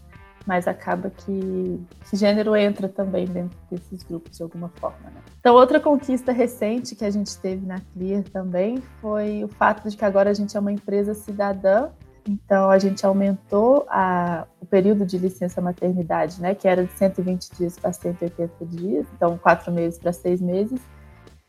mas 0.46 0.66
acaba 0.66 1.10
que, 1.10 1.80
gênero 2.12 2.56
entra 2.56 2.88
também 2.88 3.26
dentro 3.26 3.58
desses 3.70 4.02
grupos 4.02 4.36
de 4.36 4.42
alguma 4.42 4.68
forma. 4.68 5.10
Né? 5.10 5.20
Então, 5.40 5.54
outra 5.54 5.78
conquista 5.78 6.32
recente 6.32 6.94
que 6.94 7.04
a 7.04 7.10
gente 7.10 7.36
teve 7.38 7.66
na 7.66 7.80
Clear 7.92 8.22
também 8.24 8.82
foi 9.00 9.44
o 9.44 9.48
fato 9.48 9.88
de 9.88 9.96
que 9.96 10.04
agora 10.04 10.30
a 10.30 10.34
gente 10.34 10.56
é 10.56 10.60
uma 10.60 10.72
empresa 10.72 11.14
cidadã 11.14 11.90
então, 12.28 12.68
a 12.70 12.78
gente 12.78 13.06
aumentou 13.06 13.86
a, 13.88 14.46
o 14.60 14.66
período 14.66 15.06
de 15.06 15.16
licença 15.16 15.62
maternidade, 15.62 16.40
né, 16.42 16.54
que 16.54 16.68
era 16.68 16.84
de 16.84 16.92
120 16.92 17.56
dias 17.56 17.78
para 17.78 17.90
180 17.90 18.66
dias, 18.66 19.06
então 19.16 19.38
quatro 19.38 19.72
meses 19.72 19.98
para 19.98 20.12
seis 20.12 20.38
meses, 20.38 20.78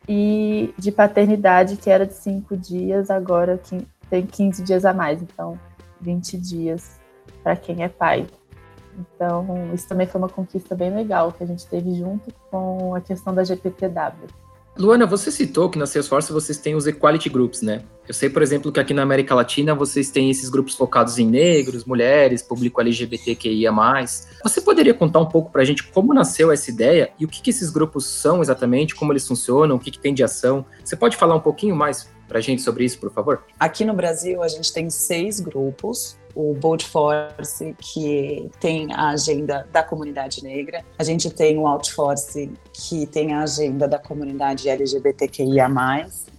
e 0.08 0.72
de 0.78 0.90
paternidade, 0.90 1.76
que 1.76 1.90
era 1.90 2.06
de 2.06 2.14
cinco 2.14 2.56
dias, 2.56 3.10
agora 3.10 3.60
tem 4.08 4.26
15 4.26 4.62
dias 4.62 4.86
a 4.86 4.94
mais, 4.94 5.20
então 5.20 5.58
20 6.00 6.38
dias 6.38 6.98
para 7.42 7.54
quem 7.54 7.84
é 7.84 7.88
pai. 7.88 8.26
Então, 9.14 9.70
isso 9.74 9.88
também 9.88 10.06
foi 10.06 10.20
uma 10.20 10.28
conquista 10.28 10.74
bem 10.74 10.94
legal 10.94 11.32
que 11.32 11.42
a 11.42 11.46
gente 11.46 11.66
teve 11.66 11.94
junto 11.94 12.32
com 12.50 12.94
a 12.94 13.00
questão 13.00 13.34
da 13.34 13.44
GPTW. 13.44 14.28
Luana, 14.78 15.04
você 15.04 15.30
citou 15.30 15.68
que 15.68 15.78
na 15.78 15.84
Salesforce 15.84 16.32
vocês 16.32 16.56
têm 16.56 16.74
os 16.74 16.86
Equality 16.86 17.28
Groups, 17.28 17.60
né? 17.60 17.82
Eu 18.06 18.14
sei, 18.14 18.30
por 18.30 18.40
exemplo, 18.40 18.72
que 18.72 18.80
aqui 18.80 18.94
na 18.94 19.02
América 19.02 19.34
Latina 19.34 19.74
vocês 19.74 20.10
têm 20.10 20.30
esses 20.30 20.48
grupos 20.48 20.74
focados 20.74 21.18
em 21.18 21.26
negros, 21.26 21.84
mulheres, 21.84 22.40
público 22.40 22.80
LGBTQIA+. 22.80 23.72
Você 24.42 24.60
poderia 24.60 24.94
contar 24.94 25.20
um 25.20 25.26
pouco 25.26 25.50
para 25.50 25.62
a 25.62 25.64
gente 25.64 25.84
como 25.88 26.14
nasceu 26.14 26.50
essa 26.50 26.70
ideia 26.70 27.10
e 27.18 27.24
o 27.24 27.28
que, 27.28 27.42
que 27.42 27.50
esses 27.50 27.68
grupos 27.68 28.06
são 28.06 28.40
exatamente, 28.40 28.94
como 28.94 29.12
eles 29.12 29.26
funcionam, 29.26 29.76
o 29.76 29.78
que, 29.78 29.90
que 29.90 29.98
tem 29.98 30.14
de 30.14 30.24
ação? 30.24 30.64
Você 30.82 30.96
pode 30.96 31.16
falar 31.16 31.34
um 31.34 31.40
pouquinho 31.40 31.76
mais 31.76 32.08
para 32.26 32.38
a 32.38 32.40
gente 32.40 32.62
sobre 32.62 32.84
isso, 32.84 32.98
por 32.98 33.10
favor? 33.12 33.42
Aqui 33.58 33.84
no 33.84 33.92
Brasil, 33.92 34.42
a 34.42 34.48
gente 34.48 34.72
tem 34.72 34.88
seis 34.88 35.40
grupos 35.40 36.16
o 36.34 36.54
Bold 36.54 36.84
Force, 36.84 37.74
que 37.78 38.50
tem 38.60 38.92
a 38.92 39.08
agenda 39.10 39.66
da 39.72 39.82
comunidade 39.82 40.42
negra. 40.42 40.84
A 40.98 41.04
gente 41.04 41.30
tem 41.30 41.58
o 41.58 41.66
Outforce, 41.66 42.50
que 42.72 43.06
tem 43.06 43.34
a 43.34 43.42
agenda 43.42 43.86
da 43.88 43.98
comunidade 43.98 44.68
LGBTQIA+. 44.68 45.68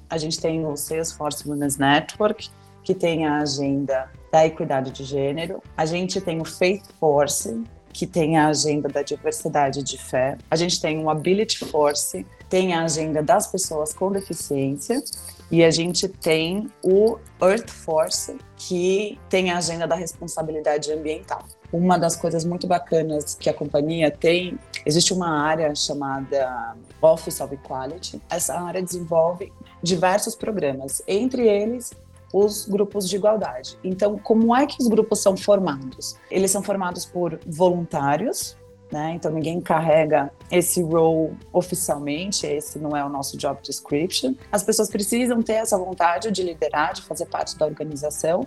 A 0.10 0.18
gente 0.18 0.40
tem 0.40 0.66
o 0.66 0.76
Salesforce 0.76 1.48
Women's 1.48 1.78
Network, 1.78 2.50
que 2.84 2.94
tem 2.94 3.26
a 3.26 3.38
agenda 3.38 4.10
da 4.32 4.46
equidade 4.46 4.92
de 4.92 5.04
gênero. 5.04 5.62
A 5.76 5.86
gente 5.86 6.20
tem 6.20 6.42
o 6.42 6.46
Faith 6.46 6.86
Force, 7.00 7.64
que 7.94 8.08
tem 8.08 8.38
a 8.38 8.48
agenda 8.48 8.88
da 8.88 9.02
diversidade 9.02 9.84
de 9.84 9.98
fé. 9.98 10.38
A 10.50 10.56
gente 10.56 10.82
tem 10.82 11.04
o 11.04 11.10
Ability 11.10 11.60
Force, 11.66 12.26
tem 12.50 12.74
a 12.74 12.84
agenda 12.84 13.22
das 13.22 13.48
pessoas 13.48 13.94
com 13.94 14.12
deficiência. 14.12 15.02
E 15.52 15.66
a 15.66 15.70
gente 15.70 16.08
tem 16.08 16.72
o 16.82 17.18
Earth 17.42 17.70
Force, 17.70 18.38
que 18.56 19.20
tem 19.28 19.52
a 19.52 19.58
agenda 19.58 19.86
da 19.86 19.96
responsabilidade 19.96 20.94
ambiental. 20.94 21.44
Uma 21.74 21.98
das 21.98 22.16
coisas 22.16 22.46
muito 22.46 22.68
bacanas 22.68 23.36
que 23.36 23.50
a 23.50 23.54
companhia 23.54 24.10
tem, 24.10 24.58
existe 24.86 25.14
uma 25.14 25.30
área 25.30 25.76
chamada 25.76 26.76
Office 27.02 27.42
of 27.42 27.54
Equality. 27.54 28.22
Essa 28.30 28.58
área 28.60 28.82
desenvolve 28.82 29.52
diversos 29.84 30.36
programas, 30.36 31.02
entre 31.06 31.48
eles 31.48 31.92
os 32.34 32.66
grupos 32.66 33.10
de 33.10 33.18
igualdade. 33.18 33.78
Então, 33.84 34.18
como 34.18 34.56
é 34.56 34.66
que 34.66 34.78
os 34.80 34.88
grupos 34.88 35.20
são 35.20 35.36
formados? 35.36 36.16
Eles 36.30 36.50
são 36.50 36.64
formados 36.64 37.06
por 37.06 37.38
voluntários, 37.46 38.56
né? 38.92 39.14
Então 39.16 39.32
ninguém 39.32 39.62
carrega 39.62 40.32
esse 40.52 40.82
role 40.84 41.38
oficialmente, 41.54 42.46
esse 42.46 42.78
não 42.78 42.96
é 42.96 43.04
o 43.04 43.10
nosso 43.10 43.38
job 43.38 43.60
description. 43.62 44.34
As 44.52 44.64
pessoas 44.64 44.90
precisam 44.90 45.42
ter 45.42 45.54
essa 45.54 45.78
vontade 45.78 46.30
de 46.32 46.44
liderar, 46.44 46.94
de 46.94 47.02
fazer 47.02 47.26
parte 47.28 47.58
da 47.58 47.66
organização. 47.66 48.46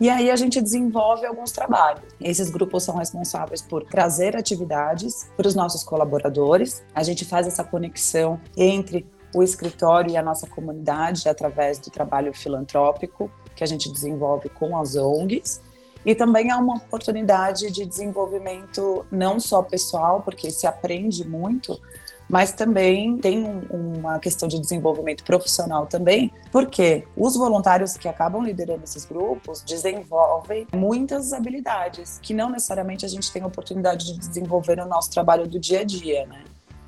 E 0.00 0.10
aí 0.10 0.30
a 0.30 0.36
gente 0.36 0.60
desenvolve 0.60 1.24
alguns 1.24 1.52
trabalhos. 1.52 2.02
Esses 2.20 2.50
grupos 2.50 2.82
são 2.84 2.96
responsáveis 2.96 3.62
por 3.62 3.84
trazer 3.84 4.36
atividades 4.36 5.30
para 5.36 5.48
os 5.48 5.54
nossos 5.54 5.82
colaboradores. 5.82 6.84
A 6.94 7.02
gente 7.02 7.24
faz 7.24 7.46
essa 7.46 7.64
conexão 7.64 8.38
entre 8.56 9.06
o 9.34 9.42
escritório 9.42 10.10
e 10.10 10.16
a 10.16 10.22
nossa 10.22 10.46
comunidade 10.46 11.28
através 11.28 11.78
do 11.78 11.90
trabalho 11.90 12.32
filantrópico 12.34 13.30
que 13.54 13.64
a 13.64 13.66
gente 13.66 13.90
desenvolve 13.90 14.48
com 14.50 14.78
as 14.78 14.94
ONGs. 14.96 15.62
E 16.06 16.14
também 16.14 16.50
é 16.50 16.56
uma 16.56 16.76
oportunidade 16.76 17.68
de 17.72 17.84
desenvolvimento 17.84 19.04
não 19.10 19.40
só 19.40 19.60
pessoal, 19.60 20.22
porque 20.22 20.52
se 20.52 20.64
aprende 20.64 21.26
muito, 21.28 21.80
mas 22.28 22.52
também 22.52 23.18
tem 23.18 23.44
um, 23.44 23.98
uma 23.98 24.20
questão 24.20 24.48
de 24.48 24.60
desenvolvimento 24.60 25.24
profissional 25.24 25.84
também, 25.86 26.32
porque 26.52 27.04
os 27.16 27.36
voluntários 27.36 27.96
que 27.96 28.08
acabam 28.08 28.40
liderando 28.44 28.84
esses 28.84 29.04
grupos 29.04 29.62
desenvolvem 29.62 30.68
muitas 30.72 31.32
habilidades 31.32 32.20
que 32.22 32.32
não 32.32 32.50
necessariamente 32.50 33.04
a 33.04 33.08
gente 33.08 33.32
tem 33.32 33.42
a 33.42 33.46
oportunidade 33.48 34.12
de 34.12 34.18
desenvolver 34.18 34.76
no 34.76 34.86
nosso 34.86 35.10
trabalho 35.10 35.48
do 35.48 35.58
dia 35.58 35.80
a 35.80 35.84
dia, 35.84 36.24
né? 36.26 36.44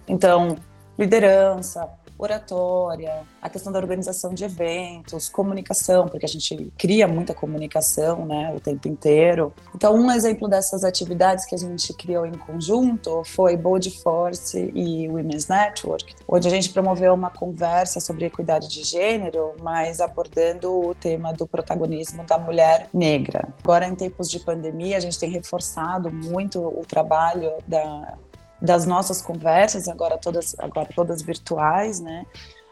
Então, 0.06 0.56
liderança, 0.96 1.88
oratória, 2.18 3.22
a 3.40 3.48
questão 3.48 3.72
da 3.72 3.78
organização 3.78 4.34
de 4.34 4.44
eventos, 4.44 5.28
comunicação, 5.28 6.08
porque 6.08 6.26
a 6.26 6.28
gente 6.28 6.72
cria 6.76 7.06
muita 7.06 7.32
comunicação, 7.32 8.26
né, 8.26 8.52
o 8.54 8.60
tempo 8.60 8.88
inteiro. 8.88 9.52
Então, 9.74 9.94
um 9.94 10.10
exemplo 10.10 10.48
dessas 10.48 10.84
atividades 10.84 11.44
que 11.44 11.54
a 11.54 11.58
gente 11.58 11.92
criou 11.94 12.26
em 12.26 12.32
conjunto 12.32 13.22
foi 13.24 13.56
Bold 13.56 13.90
Force 14.02 14.70
e 14.74 15.08
Women's 15.08 15.46
Network, 15.46 16.14
onde 16.26 16.48
a 16.48 16.50
gente 16.50 16.70
promoveu 16.70 17.14
uma 17.14 17.30
conversa 17.30 18.00
sobre 18.00 18.26
equidade 18.26 18.68
de 18.68 18.82
gênero, 18.82 19.54
mas 19.62 20.00
abordando 20.00 20.88
o 20.88 20.94
tema 20.94 21.32
do 21.32 21.46
protagonismo 21.46 22.24
da 22.24 22.38
mulher 22.38 22.88
negra. 22.92 23.48
Agora, 23.62 23.86
em 23.86 23.94
tempos 23.94 24.28
de 24.28 24.40
pandemia, 24.40 24.96
a 24.96 25.00
gente 25.00 25.18
tem 25.18 25.30
reforçado 25.30 26.10
muito 26.10 26.60
o 26.60 26.84
trabalho 26.86 27.52
da 27.66 28.16
das 28.60 28.86
nossas 28.86 29.22
conversas, 29.22 29.88
agora 29.88 30.18
todas, 30.18 30.54
agora 30.58 30.88
todas 30.94 31.22
virtuais, 31.22 32.00
né? 32.00 32.26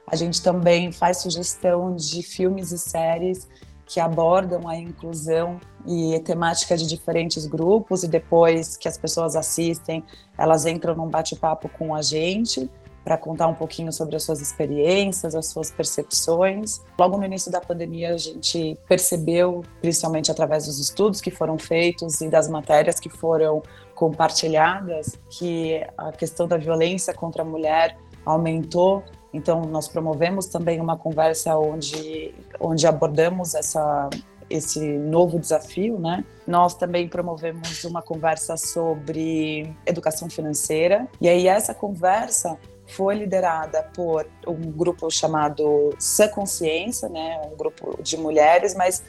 A 0.06 0.16
gente 0.16 0.42
também 0.42 0.92
faz 0.92 1.18
sugestão 1.18 1.94
de 1.94 2.22
filmes 2.22 2.70
e 2.72 2.78
séries 2.78 3.48
que 3.84 4.00
abordam 4.00 4.68
a 4.68 4.76
inclusão 4.76 5.60
e 5.86 6.18
temática 6.20 6.76
de 6.76 6.86
diferentes 6.86 7.46
grupos 7.46 8.02
e 8.02 8.08
depois 8.08 8.76
que 8.76 8.88
as 8.88 8.98
pessoas 8.98 9.36
assistem, 9.36 10.04
elas 10.36 10.66
entram 10.66 10.94
num 10.94 11.08
bate-papo 11.08 11.68
com 11.68 11.94
a 11.94 12.02
gente 12.02 12.68
para 13.06 13.16
contar 13.16 13.46
um 13.46 13.54
pouquinho 13.54 13.92
sobre 13.92 14.16
as 14.16 14.24
suas 14.24 14.40
experiências, 14.40 15.36
as 15.36 15.46
suas 15.46 15.70
percepções. 15.70 16.82
Logo 16.98 17.16
no 17.16 17.24
início 17.24 17.52
da 17.52 17.60
pandemia, 17.60 18.12
a 18.12 18.16
gente 18.16 18.76
percebeu, 18.88 19.62
principalmente 19.80 20.28
através 20.28 20.66
dos 20.66 20.80
estudos 20.80 21.20
que 21.20 21.30
foram 21.30 21.56
feitos 21.56 22.20
e 22.20 22.28
das 22.28 22.48
matérias 22.48 22.98
que 22.98 23.08
foram 23.08 23.62
compartilhadas 23.94 25.16
que 25.30 25.86
a 25.96 26.10
questão 26.10 26.48
da 26.48 26.56
violência 26.56 27.14
contra 27.14 27.42
a 27.42 27.44
mulher 27.44 27.96
aumentou. 28.24 29.04
Então, 29.32 29.62
nós 29.62 29.86
promovemos 29.86 30.46
também 30.46 30.80
uma 30.80 30.96
conversa 30.96 31.56
onde, 31.56 32.34
onde 32.58 32.88
abordamos 32.88 33.54
essa, 33.54 34.10
esse 34.50 34.80
novo 34.80 35.38
desafio, 35.38 35.96
né? 35.96 36.24
Nós 36.44 36.74
também 36.74 37.08
promovemos 37.08 37.84
uma 37.84 38.02
conversa 38.02 38.56
sobre 38.56 39.72
educação 39.86 40.28
financeira. 40.28 41.06
E 41.20 41.28
aí 41.28 41.46
essa 41.46 41.72
conversa 41.72 42.58
foi 42.86 43.16
liderada 43.16 43.82
por 43.94 44.26
um 44.46 44.70
grupo 44.70 45.10
chamado 45.10 45.94
Sã 45.98 46.28
Consciência, 46.28 47.08
né, 47.08 47.40
um 47.52 47.56
grupo 47.56 48.00
de 48.02 48.16
mulheres, 48.16 48.74
mas 48.74 49.02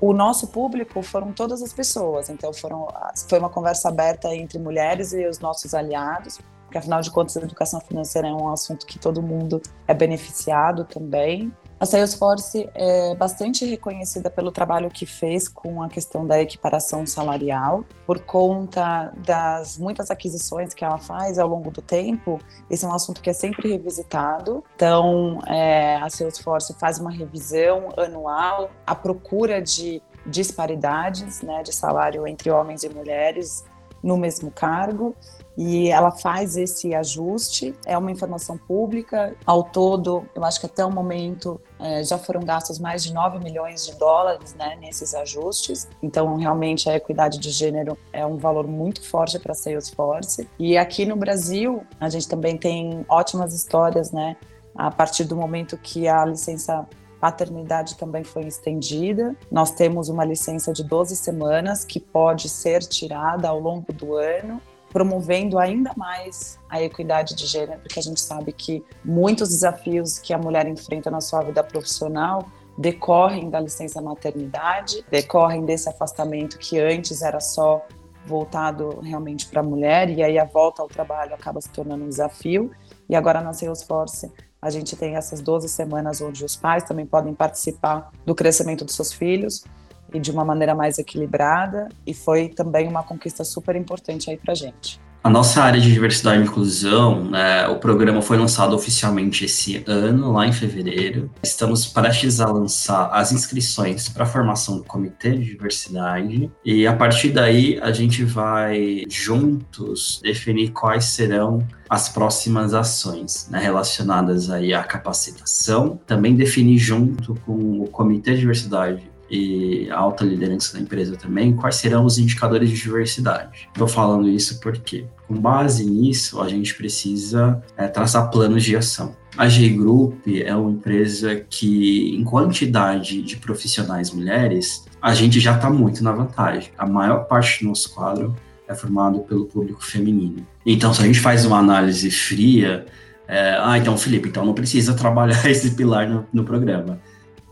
o 0.00 0.12
nosso 0.12 0.48
público 0.48 1.02
foram 1.02 1.32
todas 1.32 1.62
as 1.62 1.72
pessoas, 1.72 2.28
então 2.28 2.52
foram, 2.52 2.88
foi 3.28 3.38
uma 3.38 3.48
conversa 3.48 3.88
aberta 3.88 4.34
entre 4.34 4.58
mulheres 4.58 5.12
e 5.12 5.26
os 5.26 5.38
nossos 5.38 5.74
aliados, 5.74 6.38
porque 6.64 6.78
afinal 6.78 7.00
de 7.00 7.10
contas 7.10 7.36
a 7.36 7.40
educação 7.40 7.80
financeira 7.80 8.28
é 8.28 8.32
um 8.32 8.48
assunto 8.48 8.84
que 8.84 8.98
todo 8.98 9.22
mundo 9.22 9.62
é 9.86 9.94
beneficiado 9.94 10.84
também. 10.84 11.52
A 11.78 11.86
Salesforce 11.86 12.70
é 12.72 13.14
bastante 13.16 13.64
reconhecida 13.64 14.30
pelo 14.30 14.52
trabalho 14.52 14.88
que 14.88 15.04
fez 15.04 15.48
com 15.48 15.82
a 15.82 15.88
questão 15.88 16.24
da 16.24 16.40
equiparação 16.40 17.04
salarial, 17.04 17.84
por 18.06 18.20
conta 18.20 19.12
das 19.18 19.76
muitas 19.76 20.10
aquisições 20.10 20.72
que 20.72 20.84
ela 20.84 20.98
faz 20.98 21.38
ao 21.38 21.48
longo 21.48 21.70
do 21.72 21.82
tempo. 21.82 22.40
Esse 22.70 22.84
é 22.84 22.88
um 22.88 22.94
assunto 22.94 23.20
que 23.20 23.28
é 23.28 23.32
sempre 23.32 23.70
revisitado. 23.70 24.62
Então, 24.76 25.40
é, 25.48 25.96
a 25.96 26.08
Salesforce 26.08 26.74
faz 26.74 27.00
uma 27.00 27.10
revisão 27.10 27.88
anual 27.96 28.70
à 28.86 28.94
procura 28.94 29.60
de 29.60 30.00
disparidades 30.24 31.42
né, 31.42 31.62
de 31.62 31.74
salário 31.74 32.26
entre 32.26 32.50
homens 32.50 32.82
e 32.84 32.88
mulheres 32.88 33.64
no 34.02 34.16
mesmo 34.16 34.50
cargo 34.50 35.14
e 35.56 35.88
ela 35.88 36.10
faz 36.10 36.56
esse 36.56 36.94
ajuste. 36.94 37.74
É 37.86 37.96
uma 37.96 38.10
informação 38.10 38.58
pública. 38.58 39.34
Ao 39.46 39.62
todo, 39.62 40.24
eu 40.34 40.44
acho 40.44 40.60
que 40.60 40.66
até 40.66 40.84
o 40.84 40.90
momento 40.90 41.60
é, 41.78 42.02
já 42.02 42.18
foram 42.18 42.40
gastos 42.40 42.78
mais 42.78 43.04
de 43.04 43.12
9 43.12 43.38
milhões 43.38 43.86
de 43.86 43.94
dólares 43.96 44.54
né, 44.54 44.76
nesses 44.80 45.14
ajustes. 45.14 45.88
Então, 46.02 46.36
realmente, 46.36 46.88
a 46.88 46.96
equidade 46.96 47.38
de 47.38 47.50
gênero 47.50 47.96
é 48.12 48.26
um 48.26 48.36
valor 48.36 48.66
muito 48.66 49.02
forte 49.02 49.38
para 49.38 49.52
a 49.52 49.54
Salesforce. 49.54 50.48
E 50.58 50.76
aqui 50.76 51.06
no 51.06 51.16
Brasil, 51.16 51.84
a 52.00 52.08
gente 52.08 52.28
também 52.28 52.56
tem 52.56 53.04
ótimas 53.08 53.54
histórias, 53.54 54.10
né? 54.10 54.36
A 54.74 54.90
partir 54.90 55.24
do 55.24 55.36
momento 55.36 55.78
que 55.78 56.08
a 56.08 56.24
licença 56.24 56.84
paternidade 57.20 57.96
também 57.96 58.22
foi 58.22 58.42
estendida. 58.42 59.34
Nós 59.50 59.70
temos 59.70 60.10
uma 60.10 60.24
licença 60.24 60.72
de 60.72 60.84
12 60.84 61.16
semanas 61.16 61.82
que 61.84 61.98
pode 61.98 62.50
ser 62.50 62.80
tirada 62.80 63.48
ao 63.48 63.58
longo 63.58 63.92
do 63.92 64.14
ano 64.14 64.60
promovendo 64.94 65.58
ainda 65.58 65.90
mais 65.96 66.56
a 66.70 66.80
equidade 66.80 67.34
de 67.34 67.46
gênero, 67.46 67.80
porque 67.80 67.98
a 67.98 68.02
gente 68.02 68.20
sabe 68.20 68.52
que 68.52 68.84
muitos 69.04 69.48
desafios 69.48 70.20
que 70.20 70.32
a 70.32 70.38
mulher 70.38 70.68
enfrenta 70.68 71.10
na 71.10 71.20
sua 71.20 71.42
vida 71.42 71.64
profissional 71.64 72.46
decorrem 72.78 73.50
da 73.50 73.58
licença 73.58 74.00
maternidade, 74.00 75.04
decorrem 75.10 75.64
desse 75.64 75.88
afastamento 75.88 76.58
que 76.58 76.78
antes 76.78 77.22
era 77.22 77.40
só 77.40 77.84
voltado 78.24 79.00
realmente 79.00 79.48
para 79.48 79.60
a 79.60 79.64
mulher, 79.64 80.08
e 80.10 80.22
aí 80.22 80.38
a 80.38 80.44
volta 80.44 80.80
ao 80.80 80.86
trabalho 80.86 81.34
acaba 81.34 81.60
se 81.60 81.70
tornando 81.70 82.04
um 82.04 82.08
desafio. 82.08 82.70
E 83.08 83.16
agora 83.16 83.40
na 83.40 83.52
Salesforce 83.52 84.30
a 84.62 84.70
gente 84.70 84.94
tem 84.94 85.16
essas 85.16 85.40
12 85.40 85.68
semanas 85.68 86.20
onde 86.20 86.44
os 86.44 86.54
pais 86.54 86.84
também 86.84 87.04
podem 87.04 87.34
participar 87.34 88.12
do 88.24 88.32
crescimento 88.32 88.84
dos 88.84 88.94
seus 88.94 89.12
filhos 89.12 89.64
e 90.14 90.20
de 90.20 90.30
uma 90.30 90.44
maneira 90.44 90.74
mais 90.74 90.98
equilibrada, 90.98 91.88
e 92.06 92.14
foi 92.14 92.48
também 92.48 92.88
uma 92.88 93.02
conquista 93.02 93.44
super 93.44 93.74
importante 93.74 94.30
aí 94.30 94.36
para 94.36 94.54
gente. 94.54 95.02
A 95.24 95.30
nossa 95.30 95.62
área 95.62 95.80
de 95.80 95.90
diversidade 95.90 96.38
e 96.38 96.44
inclusão, 96.44 97.24
né, 97.24 97.66
o 97.68 97.78
programa 97.78 98.20
foi 98.20 98.36
lançado 98.36 98.76
oficialmente 98.76 99.46
esse 99.46 99.82
ano, 99.86 100.30
lá 100.32 100.46
em 100.46 100.52
fevereiro. 100.52 101.30
Estamos 101.42 101.86
prestes 101.86 102.42
a 102.42 102.46
lançar 102.46 103.08
as 103.10 103.32
inscrições 103.32 104.06
para 104.06 104.24
a 104.24 104.26
formação 104.26 104.76
do 104.76 104.84
Comitê 104.84 105.30
de 105.30 105.46
Diversidade 105.46 106.52
e 106.62 106.86
a 106.86 106.94
partir 106.94 107.30
daí 107.30 107.80
a 107.80 107.90
gente 107.90 108.22
vai 108.22 109.04
juntos 109.08 110.20
definir 110.22 110.72
quais 110.72 111.06
serão 111.06 111.66
as 111.88 112.10
próximas 112.10 112.74
ações 112.74 113.48
né, 113.50 113.58
relacionadas 113.58 114.50
aí 114.50 114.74
à 114.74 114.84
capacitação, 114.84 115.98
também 116.06 116.36
definir 116.36 116.76
junto 116.76 117.34
com 117.46 117.80
o 117.80 117.88
Comitê 117.88 118.34
de 118.34 118.40
Diversidade 118.40 119.13
e 119.30 119.88
a 119.90 119.98
alta 119.98 120.24
liderança 120.24 120.74
da 120.74 120.80
empresa 120.80 121.16
também, 121.16 121.54
quais 121.54 121.76
serão 121.76 122.04
os 122.04 122.18
indicadores 122.18 122.70
de 122.70 122.76
diversidade. 122.76 123.68
Estou 123.72 123.88
falando 123.88 124.28
isso 124.28 124.60
porque, 124.60 125.06
com 125.26 125.34
base 125.34 125.84
nisso, 125.84 126.40
a 126.40 126.48
gente 126.48 126.74
precisa 126.74 127.62
é, 127.76 127.88
traçar 127.88 128.30
planos 128.30 128.62
de 128.62 128.76
ação. 128.76 129.16
A 129.36 129.48
G 129.48 129.68
Group 129.70 130.26
é 130.28 130.54
uma 130.54 130.70
empresa 130.70 131.36
que, 131.36 132.14
em 132.14 132.22
quantidade 132.22 133.22
de 133.22 133.36
profissionais 133.36 134.12
mulheres, 134.12 134.84
a 135.02 135.12
gente 135.12 135.40
já 135.40 135.56
está 135.56 135.68
muito 135.68 136.04
na 136.04 136.12
vantagem. 136.12 136.70
A 136.78 136.86
maior 136.86 137.24
parte 137.24 137.62
do 137.62 137.68
nosso 137.68 137.92
quadro 137.92 138.34
é 138.68 138.74
formado 138.74 139.20
pelo 139.20 139.46
público 139.46 139.84
feminino. 139.84 140.46
Então, 140.64 140.94
se 140.94 141.02
a 141.02 141.06
gente 141.06 141.20
faz 141.20 141.44
uma 141.44 141.58
análise 141.58 142.10
fria, 142.10 142.86
é, 143.26 143.58
ah, 143.60 143.76
então, 143.76 143.96
Felipe, 143.98 144.28
então 144.28 144.44
não 144.44 144.54
precisa 144.54 144.94
trabalhar 144.94 145.44
esse 145.50 145.72
pilar 145.72 146.08
no, 146.08 146.24
no 146.32 146.44
programa 146.44 147.00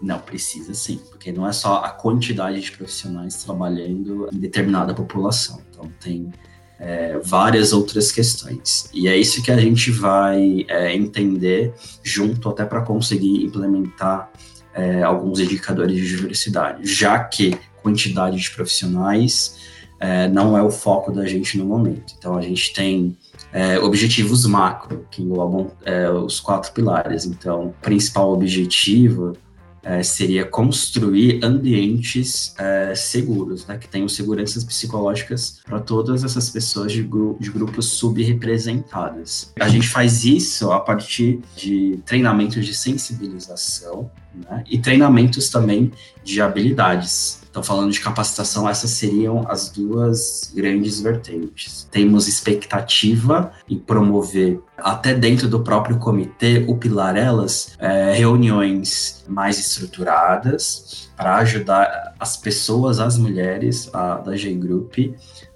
não, 0.03 0.19
precisa 0.19 0.75
sim, 0.75 1.01
porque 1.11 1.31
não 1.31 1.47
é 1.47 1.53
só 1.53 1.77
a 1.77 1.91
quantidade 1.91 2.61
de 2.61 2.73
profissionais 2.73 3.45
trabalhando 3.45 4.29
em 4.33 4.39
determinada 4.39 4.93
população. 4.93 5.63
Então, 5.71 5.89
tem 6.01 6.33
é, 6.79 7.19
várias 7.23 7.73
outras 7.73 8.11
questões. 8.11 8.91
E 8.93 9.07
é 9.07 9.17
isso 9.17 9.41
que 9.43 9.53
a 9.53 9.57
gente 9.57 9.93
vai 9.93 10.67
é, 10.69 10.93
entender 10.95 11.73
junto 12.03 12.49
até 12.49 12.65
para 12.65 12.83
conseguir 12.83 13.45
implementar 13.45 14.29
é, 14.75 15.03
alguns 15.03 15.39
indicadores 15.39 15.97
de 15.97 16.09
diversidade, 16.09 16.85
já 16.85 17.23
que 17.23 17.57
quantidade 17.81 18.37
de 18.37 18.51
profissionais 18.51 19.57
é, 20.01 20.29
não 20.29 20.59
é 20.59 20.63
o 20.63 20.71
foco 20.71 21.13
da 21.13 21.25
gente 21.27 21.57
no 21.57 21.65
momento. 21.65 22.15
Então, 22.19 22.37
a 22.37 22.43
gente 22.43 22.73
tem 22.73 23.17
é, 23.53 23.79
objetivos 23.79 24.45
macro, 24.47 25.07
que 25.11 25.23
englobam 25.23 25.71
é, 25.85 26.11
os 26.11 26.41
quatro 26.41 26.73
pilares. 26.73 27.25
Então, 27.25 27.67
o 27.67 27.73
principal 27.81 28.33
objetivo 28.33 29.37
é, 29.83 30.03
seria 30.03 30.45
construir 30.45 31.45
ambientes 31.45 32.55
é, 32.59 32.95
seguros, 32.95 33.67
né, 33.67 33.77
que 33.77 33.89
tenham 33.89 34.09
seguranças 34.09 34.63
psicológicas 34.65 35.61
para 35.65 35.81
todas 35.81 36.23
essas 36.25 36.51
pessoas 36.51 36.93
de, 36.93 37.03
gru 37.03 37.37
de 37.41 37.51
grupos 37.51 37.87
subrepresentadas. 37.87 39.53
A 39.59 39.69
gente 39.69 39.89
faz 39.89 40.25
isso 40.25 40.71
a 40.71 40.81
partir 40.81 41.41
de 41.57 42.01
treinamentos 42.07 42.65
de 42.65 42.75
sensibilização 42.75 44.11
né, 44.35 44.65
e 44.71 44.79
treinamentos 44.79 45.49
também 45.49 45.93
de 46.23 46.41
habilidades. 46.41 47.42
Então, 47.53 47.63
falando 47.63 47.93
de 47.93 48.01
capacitação, 48.01 48.67
essas 48.67 48.93
seriam 48.93 49.45
as 49.47 49.69
duas 49.69 50.51
grandes 50.57 51.01
vertentes. 51.01 51.87
Temos 51.91 52.27
expectativa 52.27 53.53
em 53.69 53.79
promover, 53.79 54.59
até 54.79 55.13
dentro 55.13 55.47
do 55.47 55.61
próprio 55.61 55.99
comitê, 55.99 56.65
o 56.67 56.79
pilar 56.79 57.15
elas, 57.15 57.77
é, 57.79 58.15
reuniões 58.15 59.23
mais 59.29 59.59
estruturadas 59.59 61.11
para 61.15 61.37
ajudar 61.37 62.15
as 62.19 62.39
pessoas, 62.39 62.99
as 62.99 63.19
mulheres 63.19 63.91
a, 63.93 64.15
da 64.15 64.35
G 64.35 64.55
Group, 64.55 64.95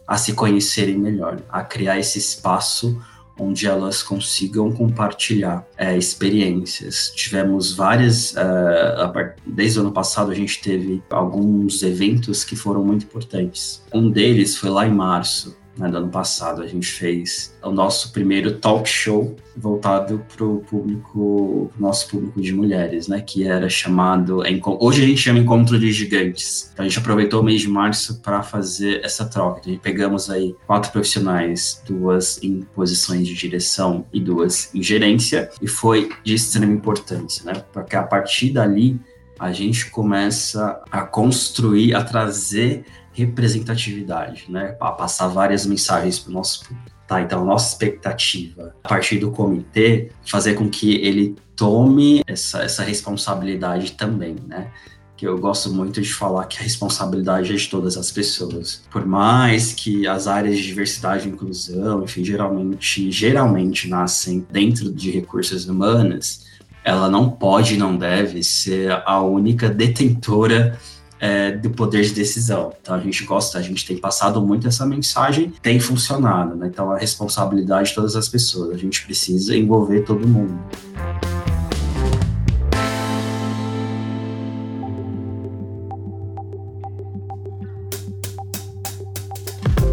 a 0.07 0.19
se 0.19 0.35
conhecerem 0.35 0.99
melhor, 0.99 1.41
a 1.49 1.65
criar 1.65 1.99
esse 1.99 2.19
espaço 2.19 3.01
onde 3.39 3.67
elas 3.67 4.03
consigam 4.03 4.73
compartilhar 4.73 5.67
é, 5.77 5.97
experiências. 5.97 7.13
Tivemos 7.15 7.75
várias, 7.75 8.33
uh, 8.33 9.33
desde 9.45 9.79
o 9.79 9.83
ano 9.83 9.93
passado 9.93 10.31
a 10.31 10.35
gente 10.35 10.61
teve 10.63 11.03
alguns 11.11 11.83
eventos 11.83 12.45
que 12.45 12.57
foram 12.57 12.85
muito 12.85 13.05
importantes. 13.05 13.83
Um 13.93 14.11
deles 14.11 14.57
foi 14.57 14.71
lá 14.71 14.87
em 14.87 14.93
março, 14.93 15.57
né, 15.79 15.89
do 15.89 15.99
ano 15.99 16.09
passado, 16.09 16.63
a 16.63 16.67
gente 16.67 16.87
fez 16.87 17.55
o 17.63 17.71
nosso 17.71 18.13
primeiro 18.13 18.59
talk 18.59 18.89
show 18.89 19.37
voltado 19.57 20.25
para 20.35 20.45
o 20.45 20.61
público, 20.61 21.71
nosso 21.79 22.09
público 22.09 22.41
de 22.41 22.53
mulheres, 22.53 23.09
né, 23.09 23.21
que 23.21 23.47
era 23.47 23.69
chamado, 23.69 24.43
hoje 24.81 25.03
a 25.03 25.07
gente 25.07 25.19
chama 25.21 25.39
Encontro 25.39 25.79
de 25.79 25.93
Gigantes. 25.93 26.71
Então 26.73 26.85
a 26.85 26.89
gente 26.89 26.99
aproveitou 26.99 27.41
o 27.41 27.45
mês 27.45 27.61
de 27.61 27.69
março 27.69 28.21
para 28.21 28.43
fazer 28.43 29.05
essa 29.05 29.25
troca. 29.25 29.61
Então, 29.61 29.71
a 29.71 29.75
gente 29.75 29.83
pegamos 29.83 30.31
aí 30.31 30.55
quatro 30.67 30.91
profissionais, 30.93 31.83
duas 31.87 32.43
em 32.43 32.63
posições 32.75 33.27
de 33.27 33.35
direção 33.35 34.07
e 34.13 34.21
duas 34.21 34.75
em 34.75 34.83
gerência, 34.83 35.51
e 35.61 35.67
foi 35.67 36.11
de 36.23 36.35
extrema 36.35 36.73
importância, 36.73 37.45
né, 37.45 37.65
porque 37.73 37.97
a 37.97 38.03
partir 38.03 38.51
dali 38.51 39.01
a 39.39 39.53
gente 39.53 39.91
começa 39.91 40.83
a 40.91 41.03
construir, 41.03 41.95
a 41.95 42.03
trazer 42.03 42.85
representatividade, 43.17 44.47
né? 44.49 44.73
Para 44.73 44.93
passar 44.93 45.29
várias 45.29 45.65
mensagens 45.65 46.19
para 46.19 46.31
o 46.31 46.35
nosso 46.35 46.65
público. 46.67 46.97
Tá, 47.07 47.23
então 47.23 47.45
nossa 47.45 47.69
expectativa, 47.69 48.75
a 48.83 48.89
partir 48.89 49.19
do 49.19 49.31
comitê, 49.31 50.11
fazer 50.25 50.55
com 50.55 50.69
que 50.69 50.97
ele 50.97 51.37
tome 51.55 52.21
essa, 52.27 52.65
essa 52.65 52.83
responsabilidade 52.83 53.93
também, 53.93 54.35
né? 54.45 54.73
que 55.17 55.27
eu 55.27 55.39
gosto 55.39 55.73
muito 55.73 56.01
de 56.03 56.13
falar 56.13 56.45
que 56.45 56.59
a 56.59 56.63
responsabilidade 56.63 57.53
é 57.53 57.57
de 57.57 57.69
todas 57.69 57.97
as 57.97 58.11
pessoas. 58.11 58.83
Por 58.91 59.07
mais 59.07 59.73
que 59.73 60.07
as 60.07 60.27
áreas 60.27 60.59
de 60.59 60.67
diversidade 60.67 61.27
e 61.27 61.33
inclusão, 61.33 62.05
enfim, 62.05 62.23
geralmente, 62.23 63.11
geralmente 63.11 63.89
nascem 63.89 64.47
dentro 64.51 64.93
de 64.93 65.11
recursos 65.11 65.67
humanos, 65.67 66.45
ela 66.85 67.09
não 67.09 67.31
pode 67.31 67.75
e 67.75 67.79
não 67.79 67.97
deve 67.97 68.43
ser 68.43 68.93
a 69.07 69.21
única 69.23 69.71
detentora 69.71 70.79
é, 71.21 71.53
do 71.53 71.71
poder 71.71 72.03
de 72.03 72.13
decisão. 72.13 72.73
Então 72.81 72.95
a 72.95 73.01
gente 73.01 73.25
gosta, 73.25 73.59
a 73.59 73.63
gente 73.63 73.87
tem 73.87 73.97
passado 73.97 74.41
muito 74.41 74.69
essa 74.69 74.85
mensagem, 74.87 75.53
tem 75.63 75.81
funcionado, 75.81 76.55
né? 76.55 76.69
Então 76.69 76.91
a 76.91 76.99
responsabilidade 76.99 77.91
de 77.91 77.95
todas 77.95 78.17
as 78.17 78.29
pessoas, 78.29 78.71
a 78.71 78.77
gente 78.77 79.05
precisa 79.05 79.57
envolver 79.57 80.03
todo 80.03 80.27
mundo. 80.27 80.59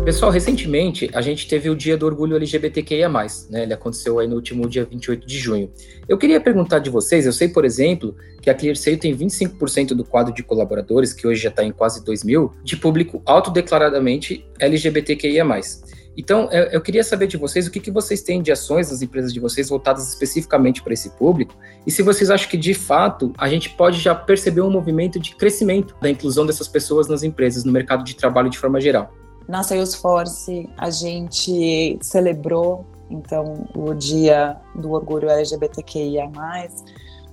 Pessoal, 0.03 0.29
recentemente 0.31 1.09
a 1.13 1.21
gente 1.21 1.47
teve 1.47 1.69
o 1.69 1.75
Dia 1.75 1.95
do 1.95 2.05
Orgulho 2.05 2.35
LGBTQIA+, 2.35 3.07
né? 3.49 3.63
Ele 3.63 3.73
aconteceu 3.73 4.19
aí 4.19 4.27
no 4.27 4.35
último 4.35 4.67
dia 4.67 4.83
28 4.83 5.25
de 5.25 5.39
junho. 5.39 5.71
Eu 6.09 6.17
queria 6.17 6.41
perguntar 6.41 6.79
de 6.79 6.89
vocês, 6.89 7.25
eu 7.25 7.31
sei, 7.31 7.47
por 7.47 7.63
exemplo, 7.63 8.13
que 8.41 8.49
a 8.49 8.53
ClearSale 8.53 8.97
tem 8.97 9.15
25% 9.15 9.93
do 9.93 10.03
quadro 10.03 10.33
de 10.33 10.43
colaboradores, 10.43 11.13
que 11.13 11.25
hoje 11.25 11.41
já 11.41 11.47
está 11.47 11.63
em 11.63 11.71
quase 11.71 12.03
2 12.03 12.25
mil, 12.25 12.51
de 12.65 12.75
público 12.75 13.21
autodeclaradamente 13.25 14.45
LGBTQIA+. 14.59 15.45
Então, 16.17 16.49
eu 16.51 16.81
queria 16.81 17.03
saber 17.03 17.25
de 17.25 17.37
vocês 17.37 17.65
o 17.65 17.71
que, 17.71 17.79
que 17.79 17.89
vocês 17.89 18.21
têm 18.21 18.41
de 18.41 18.51
ações 18.51 18.89
das 18.89 19.01
empresas 19.01 19.33
de 19.33 19.39
vocês 19.39 19.69
voltadas 19.69 20.09
especificamente 20.09 20.83
para 20.83 20.93
esse 20.93 21.11
público 21.11 21.55
e 21.87 21.91
se 21.91 22.03
vocês 22.03 22.29
acham 22.29 22.49
que, 22.49 22.57
de 22.57 22.73
fato, 22.73 23.31
a 23.37 23.47
gente 23.47 23.69
pode 23.69 24.01
já 24.01 24.13
perceber 24.13 24.61
um 24.61 24.69
movimento 24.69 25.17
de 25.17 25.33
crescimento 25.33 25.95
da 26.01 26.09
inclusão 26.09 26.45
dessas 26.45 26.67
pessoas 26.67 27.07
nas 27.07 27.23
empresas, 27.23 27.63
no 27.63 27.71
mercado 27.71 28.03
de 28.03 28.15
trabalho 28.15 28.49
de 28.49 28.59
forma 28.59 28.81
geral. 28.81 29.11
Na 29.47 29.63
Salesforce, 29.63 30.69
a 30.77 30.89
gente 30.89 31.97
celebrou 32.01 32.85
então 33.09 33.67
o 33.75 33.93
Dia 33.93 34.57
do 34.75 34.91
Orgulho 34.91 35.29
LGBTQIA+, 35.29 36.29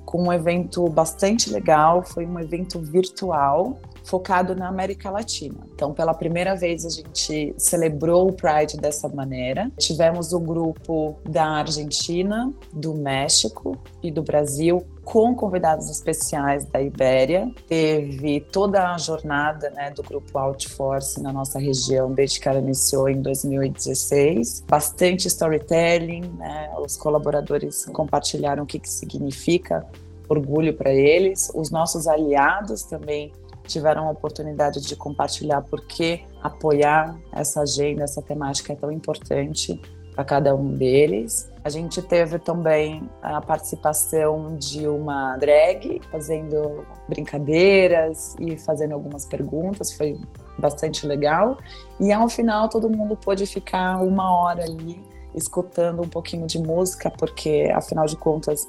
com 0.05 0.25
um 0.25 0.33
evento 0.33 0.89
bastante 0.89 1.51
legal, 1.51 2.03
foi 2.03 2.27
um 2.27 2.39
evento 2.41 2.81
virtual, 2.81 3.79
focado 4.03 4.57
na 4.57 4.67
América 4.67 5.09
Latina. 5.09 5.61
Então, 5.73 5.95
pela 5.95 6.13
primeira 6.13 6.57
vez, 6.57 6.85
a 6.85 6.91
gente 6.91 7.55
celebrou 7.57 8.29
o 8.29 8.33
Pride 8.33 8.77
dessa 8.77 9.09
maneira. 9.09 9.71
Tivemos 9.79 10.33
o 10.33 10.41
grupo 10.41 11.17
da 11.29 11.45
Argentina, 11.45 12.53
do 12.73 12.93
México 12.93 13.79
e 14.03 14.11
do 14.11 14.21
Brasil 14.21 14.85
com 15.11 15.35
convidados 15.35 15.91
especiais 15.91 16.65
da 16.67 16.81
Ibéria. 16.81 17.51
Teve 17.67 18.41
toda 18.41 18.95
a 18.95 18.97
jornada 18.97 19.69
né, 19.71 19.91
do 19.91 20.05
grupo 20.05 20.39
Outforce 20.39 21.21
na 21.21 21.33
nossa 21.33 21.59
região 21.59 22.13
desde 22.13 22.39
que 22.39 22.49
ela 22.49 22.61
iniciou 22.61 23.09
em 23.09 23.21
2016. 23.21 24.65
Bastante 24.69 25.27
storytelling, 25.27 26.33
né? 26.39 26.71
os 26.79 26.97
colaboradores 26.97 27.87
compartilharam 27.87 28.63
o 28.63 28.67
que, 28.67 28.79
que 28.79 28.89
significa 28.89 29.85
orgulho 30.29 30.75
para 30.75 30.93
eles. 30.93 31.51
Os 31.57 31.73
nossos 31.73 32.07
aliados 32.07 32.85
também 32.85 33.33
tiveram 33.67 34.07
a 34.07 34.13
oportunidade 34.13 34.81
de 34.81 34.95
compartilhar 34.95 35.63
por 35.63 35.85
que 35.87 36.23
apoiar 36.41 37.19
essa 37.33 37.63
agenda, 37.63 38.05
essa 38.05 38.23
temática 38.23 38.75
é 38.75 38.77
tão 38.77 38.93
importante 38.93 39.81
para 40.21 40.25
cada 40.25 40.55
um 40.55 40.75
deles. 40.75 41.51
A 41.65 41.71
gente 41.71 42.03
teve 42.03 42.39
também 42.39 43.09
a 43.23 43.41
participação 43.41 44.57
de 44.57 44.87
uma 44.87 45.37
drag 45.39 46.01
fazendo 46.11 46.85
brincadeiras 47.09 48.37
e 48.39 48.57
fazendo 48.59 48.93
algumas 48.93 49.25
perguntas, 49.25 49.93
foi 49.93 50.19
bastante 50.59 51.07
legal. 51.07 51.57
E 51.99 52.13
ao 52.13 52.29
final 52.29 52.69
todo 52.69 52.89
mundo 52.91 53.17
pôde 53.17 53.47
ficar 53.47 54.03
uma 54.03 54.31
hora 54.43 54.65
ali 54.65 55.03
escutando 55.35 56.03
um 56.03 56.09
pouquinho 56.09 56.47
de 56.47 56.59
música, 56.59 57.11
porque 57.11 57.71
afinal 57.75 58.05
de 58.05 58.17
contas 58.17 58.69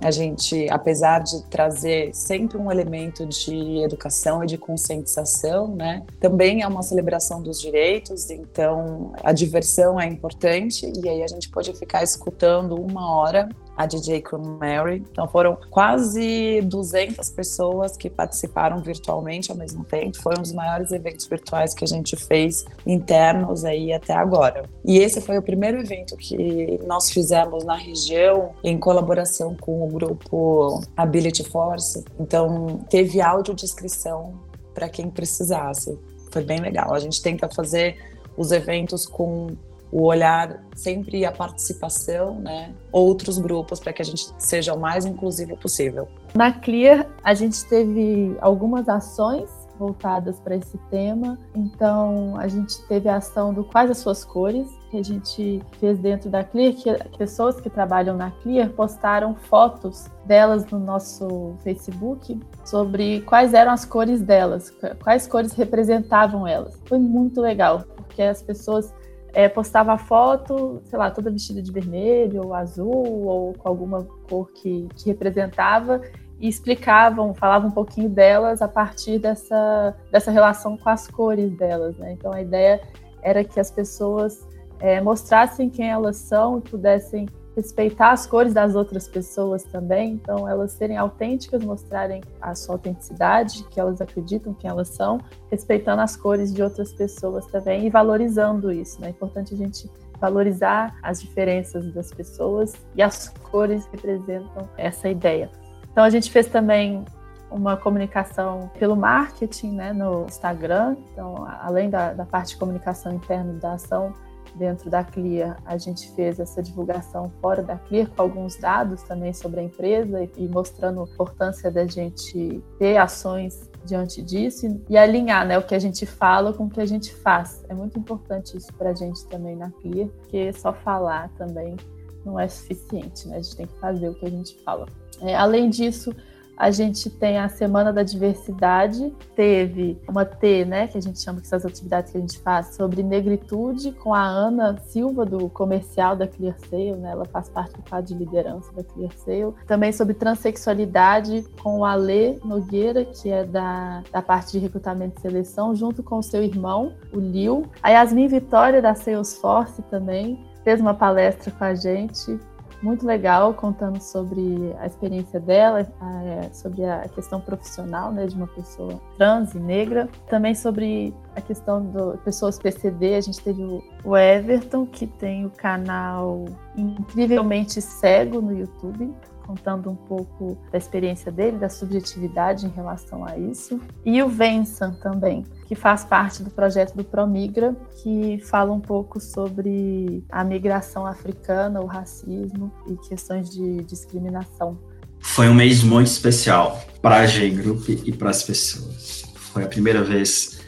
a 0.00 0.10
gente, 0.10 0.68
apesar 0.70 1.20
de 1.20 1.42
trazer 1.44 2.14
sempre 2.14 2.56
um 2.56 2.70
elemento 2.70 3.26
de 3.26 3.82
educação 3.82 4.44
e 4.44 4.46
de 4.46 4.56
conscientização, 4.56 5.74
né, 5.74 6.04
também 6.20 6.62
é 6.62 6.68
uma 6.68 6.82
celebração 6.82 7.42
dos 7.42 7.60
direitos, 7.60 8.30
então 8.30 9.12
a 9.22 9.32
diversão 9.32 10.00
é 10.00 10.06
importante 10.06 10.90
e 11.02 11.08
aí 11.08 11.22
a 11.22 11.26
gente 11.26 11.50
pode 11.50 11.72
ficar 11.74 12.02
escutando 12.02 12.74
uma 12.74 13.16
hora 13.16 13.48
a 13.78 13.86
DJ 13.86 14.24
Mary. 14.58 15.04
Então 15.12 15.28
foram 15.28 15.56
quase 15.70 16.60
200 16.62 17.30
pessoas 17.30 17.96
que 17.96 18.10
participaram 18.10 18.82
virtualmente 18.82 19.52
ao 19.52 19.56
mesmo 19.56 19.84
tempo. 19.84 20.20
Foi 20.20 20.34
um 20.36 20.42
dos 20.42 20.52
maiores 20.52 20.90
eventos 20.90 21.26
virtuais 21.26 21.72
que 21.72 21.84
a 21.84 21.86
gente 21.86 22.16
fez 22.16 22.64
internos 22.84 23.64
aí 23.64 23.92
até 23.92 24.12
agora. 24.12 24.64
E 24.84 24.98
esse 24.98 25.20
foi 25.20 25.38
o 25.38 25.42
primeiro 25.42 25.78
evento 25.78 26.16
que 26.16 26.80
nós 26.84 27.08
fizemos 27.08 27.62
na 27.64 27.76
região 27.76 28.50
em 28.64 28.76
colaboração 28.76 29.54
com 29.54 29.84
o 29.84 29.86
grupo 29.86 30.82
Ability 30.96 31.44
Force. 31.44 32.04
Então 32.18 32.80
teve 32.90 33.20
audiodescrição 33.20 34.34
para 34.74 34.88
quem 34.88 35.08
precisasse. 35.08 35.96
Foi 36.32 36.42
bem 36.42 36.60
legal. 36.60 36.92
A 36.92 36.98
gente 36.98 37.22
tenta 37.22 37.48
fazer 37.48 37.96
os 38.36 38.50
eventos 38.50 39.06
com 39.06 39.56
o 39.90 40.02
olhar 40.04 40.62
sempre 40.74 41.24
a 41.24 41.32
participação, 41.32 42.40
né? 42.40 42.72
Outros 42.92 43.38
grupos 43.38 43.80
para 43.80 43.92
que 43.92 44.02
a 44.02 44.04
gente 44.04 44.30
seja 44.38 44.74
o 44.74 44.80
mais 44.80 45.06
inclusivo 45.06 45.56
possível. 45.56 46.08
Na 46.34 46.52
Clear, 46.52 47.06
a 47.22 47.34
gente 47.34 47.64
teve 47.66 48.36
algumas 48.40 48.88
ações 48.88 49.48
voltadas 49.78 50.40
para 50.40 50.56
esse 50.56 50.76
tema. 50.90 51.38
Então, 51.54 52.36
a 52.36 52.48
gente 52.48 52.82
teve 52.88 53.08
a 53.08 53.16
ação 53.16 53.54
do 53.54 53.64
Quais 53.64 53.90
as 53.90 53.98
Suas 53.98 54.24
Cores, 54.24 54.68
que 54.90 54.98
a 54.98 55.04
gente 55.04 55.62
fez 55.78 55.98
dentro 55.98 56.28
da 56.28 56.42
Clear, 56.42 56.74
que 56.74 56.92
pessoas 57.16 57.60
que 57.60 57.70
trabalham 57.70 58.16
na 58.16 58.30
Clear 58.30 58.70
postaram 58.70 59.34
fotos 59.34 60.06
delas 60.24 60.66
no 60.66 60.78
nosso 60.78 61.54
Facebook 61.62 62.38
sobre 62.64 63.20
quais 63.22 63.54
eram 63.54 63.72
as 63.72 63.84
cores 63.84 64.20
delas, 64.20 64.70
quais 65.02 65.26
cores 65.26 65.52
representavam 65.52 66.46
elas. 66.46 66.78
Foi 66.84 66.98
muito 66.98 67.40
legal, 67.40 67.84
porque 67.96 68.20
as 68.22 68.42
pessoas 68.42 68.92
é, 69.32 69.48
postava 69.48 69.96
foto, 69.98 70.80
sei 70.84 70.98
lá, 70.98 71.10
toda 71.10 71.30
vestida 71.30 71.62
de 71.62 71.70
vermelho 71.70 72.46
ou 72.46 72.54
azul 72.54 73.26
ou 73.26 73.52
com 73.54 73.68
alguma 73.68 74.04
cor 74.28 74.50
que, 74.52 74.88
que 74.94 75.06
representava 75.06 76.00
e 76.40 76.48
explicavam, 76.48 77.34
falavam 77.34 77.68
um 77.68 77.72
pouquinho 77.72 78.08
delas 78.08 78.62
a 78.62 78.68
partir 78.68 79.18
dessa, 79.18 79.96
dessa 80.10 80.30
relação 80.30 80.76
com 80.76 80.88
as 80.88 81.08
cores 81.08 81.50
delas. 81.56 81.96
Né? 81.98 82.12
Então 82.12 82.32
a 82.32 82.40
ideia 82.40 82.80
era 83.22 83.42
que 83.44 83.58
as 83.58 83.70
pessoas 83.70 84.46
é, 84.80 85.00
mostrassem 85.00 85.68
quem 85.68 85.90
elas 85.90 86.16
são 86.16 86.58
e 86.58 86.60
pudessem 86.60 87.28
respeitar 87.58 88.12
as 88.12 88.24
cores 88.24 88.54
das 88.54 88.76
outras 88.76 89.08
pessoas 89.08 89.64
também, 89.64 90.12
então 90.12 90.48
elas 90.48 90.70
serem 90.70 90.96
autênticas, 90.96 91.64
mostrarem 91.64 92.22
a 92.40 92.54
sua 92.54 92.76
autenticidade, 92.76 93.64
que 93.64 93.80
elas 93.80 94.00
acreditam 94.00 94.54
quem 94.54 94.70
elas 94.70 94.90
são, 94.90 95.18
respeitando 95.50 96.00
as 96.00 96.14
cores 96.14 96.54
de 96.54 96.62
outras 96.62 96.92
pessoas 96.92 97.46
também 97.46 97.84
e 97.84 97.90
valorizando 97.90 98.70
isso. 98.70 99.00
Né? 99.00 99.08
É 99.08 99.10
importante 99.10 99.54
a 99.54 99.56
gente 99.56 99.90
valorizar 100.20 100.96
as 101.02 101.20
diferenças 101.20 101.92
das 101.92 102.12
pessoas 102.12 102.74
e 102.94 103.02
as 103.02 103.28
cores 103.50 103.86
representam 103.86 104.68
essa 104.76 105.08
ideia. 105.08 105.50
Então 105.90 106.04
a 106.04 106.10
gente 106.10 106.30
fez 106.30 106.46
também 106.46 107.04
uma 107.50 107.76
comunicação 107.76 108.70
pelo 108.78 108.94
marketing, 108.94 109.72
né, 109.72 109.92
no 109.92 110.26
Instagram. 110.26 110.96
Então, 111.12 111.44
além 111.60 111.90
da, 111.90 112.12
da 112.12 112.24
parte 112.24 112.50
de 112.50 112.56
comunicação 112.56 113.14
interna 113.14 113.54
da 113.54 113.72
ação, 113.72 114.14
dentro 114.54 114.90
da 114.90 115.04
Clear, 115.04 115.60
a 115.64 115.76
gente 115.76 116.10
fez 116.14 116.38
essa 116.38 116.62
divulgação 116.62 117.30
fora 117.40 117.62
da 117.62 117.76
Clear 117.76 118.08
com 118.08 118.22
alguns 118.22 118.56
dados 118.56 119.02
também 119.02 119.32
sobre 119.32 119.60
a 119.60 119.62
empresa 119.62 120.28
e, 120.36 120.48
mostrando 120.48 121.00
a 121.00 121.04
importância 121.04 121.70
da 121.70 121.86
gente 121.86 122.62
ter 122.78 122.96
ações 122.96 123.70
diante 123.84 124.22
disso 124.22 124.66
e, 124.66 124.92
e 124.94 124.98
alinhar 124.98 125.46
né, 125.46 125.58
o 125.58 125.62
que 125.62 125.74
a 125.74 125.78
gente 125.78 126.04
fala 126.04 126.52
com 126.52 126.64
o 126.64 126.70
que 126.70 126.80
a 126.80 126.86
gente 126.86 127.14
faz. 127.14 127.64
É 127.68 127.74
muito 127.74 127.98
importante 127.98 128.56
isso 128.56 128.72
para 128.74 128.90
a 128.90 128.94
gente 128.94 129.26
também 129.26 129.56
na 129.56 129.70
Clear, 129.70 130.08
porque 130.08 130.52
só 130.52 130.72
falar 130.72 131.30
também 131.36 131.76
não 132.24 132.38
é 132.38 132.48
suficiente, 132.48 133.26
né? 133.28 133.36
A 133.36 133.40
gente 133.40 133.56
tem 133.56 133.66
que 133.66 133.78
fazer 133.78 134.08
o 134.08 134.14
que 134.14 134.26
a 134.26 134.30
gente 134.30 134.58
fala. 134.62 134.86
É, 135.20 135.34
além 135.34 135.70
disso, 135.70 136.14
a 136.58 136.72
gente 136.72 137.08
tem 137.08 137.38
a 137.38 137.48
Semana 137.48 137.92
da 137.92 138.02
Diversidade, 138.02 139.14
teve 139.36 139.96
uma 140.08 140.24
T, 140.24 140.64
né, 140.64 140.88
que 140.88 140.98
a 140.98 141.00
gente 141.00 141.20
chama 141.20 141.40
que 141.40 141.46
são 141.46 141.56
as 141.56 141.64
atividades 141.64 142.10
que 142.10 142.18
a 142.18 142.20
gente 142.20 142.38
faz 142.40 142.74
sobre 142.74 143.02
negritude 143.02 143.92
com 143.92 144.12
a 144.12 144.26
Ana 144.26 144.76
Silva 144.78 145.24
do 145.24 145.48
comercial 145.48 146.16
da 146.16 146.26
ClearSale, 146.26 146.96
né? 146.96 147.12
Ela 147.12 147.24
faz 147.26 147.48
parte 147.48 147.74
do 147.74 147.82
quadro 147.88 148.08
de 148.08 148.14
liderança 148.14 148.72
da 148.72 148.82
ClearSale. 148.82 149.54
Também 149.66 149.92
sobre 149.92 150.14
transexualidade 150.14 151.44
com 151.62 151.78
o 151.78 151.84
Ale 151.84 152.40
Nogueira, 152.44 153.04
que 153.04 153.30
é 153.30 153.44
da, 153.44 154.02
da 154.12 154.20
parte 154.20 154.52
de 154.52 154.58
recrutamento 154.58 155.18
e 155.18 155.22
seleção, 155.22 155.74
junto 155.74 156.02
com 156.02 156.18
o 156.18 156.22
seu 156.22 156.42
irmão, 156.42 156.92
o 157.12 157.20
Lil. 157.20 157.66
A 157.82 157.90
Yasmin 157.90 158.26
Vitória 158.26 158.82
da 158.82 158.94
Salesforce 158.94 159.82
também 159.82 160.44
fez 160.64 160.80
uma 160.80 160.94
palestra 160.94 161.50
com 161.50 161.64
a 161.64 161.74
gente 161.74 162.38
muito 162.82 163.06
legal, 163.06 163.54
contando 163.54 164.00
sobre 164.00 164.74
a 164.78 164.86
experiência 164.86 165.40
dela, 165.40 165.86
a, 166.00 166.52
sobre 166.52 166.84
a 166.84 167.08
questão 167.08 167.40
profissional 167.40 168.12
né, 168.12 168.26
de 168.26 168.36
uma 168.36 168.46
pessoa 168.46 169.00
trans 169.16 169.54
e 169.54 169.58
negra. 169.58 170.08
Também 170.28 170.54
sobre 170.54 171.14
a 171.34 171.40
questão 171.40 171.84
de 171.84 172.18
pessoas 172.18 172.58
PCD, 172.58 173.14
a 173.14 173.20
gente 173.20 173.40
teve 173.40 173.62
o 174.04 174.16
Everton, 174.16 174.86
que 174.86 175.06
tem 175.06 175.44
o 175.44 175.50
canal 175.50 176.44
Incrivelmente 176.76 177.80
Cego 177.80 178.40
no 178.40 178.56
YouTube, 178.56 179.12
contando 179.48 179.88
um 179.88 179.96
pouco 179.96 180.58
da 180.70 180.76
experiência 180.76 181.32
dele, 181.32 181.56
da 181.56 181.70
subjetividade 181.70 182.66
em 182.66 182.68
relação 182.68 183.24
a 183.24 183.38
isso. 183.38 183.80
E 184.04 184.22
o 184.22 184.28
Vensan 184.28 184.92
também, 185.02 185.42
que 185.66 185.74
faz 185.74 186.04
parte 186.04 186.42
do 186.42 186.50
projeto 186.50 186.94
do 186.94 187.02
Promigra, 187.02 187.74
que 188.02 188.38
fala 188.44 188.70
um 188.70 188.80
pouco 188.80 189.18
sobre 189.18 190.22
a 190.28 190.44
migração 190.44 191.06
africana, 191.06 191.80
o 191.80 191.86
racismo 191.86 192.70
e 192.86 193.08
questões 193.08 193.48
de 193.48 193.82
discriminação. 193.84 194.78
Foi 195.18 195.48
um 195.48 195.54
mês 195.54 195.82
muito 195.82 196.08
especial 196.08 196.78
para 197.00 197.20
a 197.20 197.26
G-Group 197.26 197.88
e 197.88 198.12
para 198.12 198.28
as 198.28 198.42
pessoas. 198.42 199.24
Foi 199.34 199.64
a 199.64 199.66
primeira 199.66 200.04
vez 200.04 200.60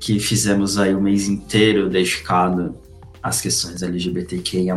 que 0.00 0.18
fizemos 0.18 0.78
aí 0.78 0.94
o 0.94 1.00
mês 1.02 1.28
inteiro 1.28 1.90
dedicado 1.90 2.74
às 3.22 3.42
questões 3.42 3.82
LGBTQIA+. 3.82 4.74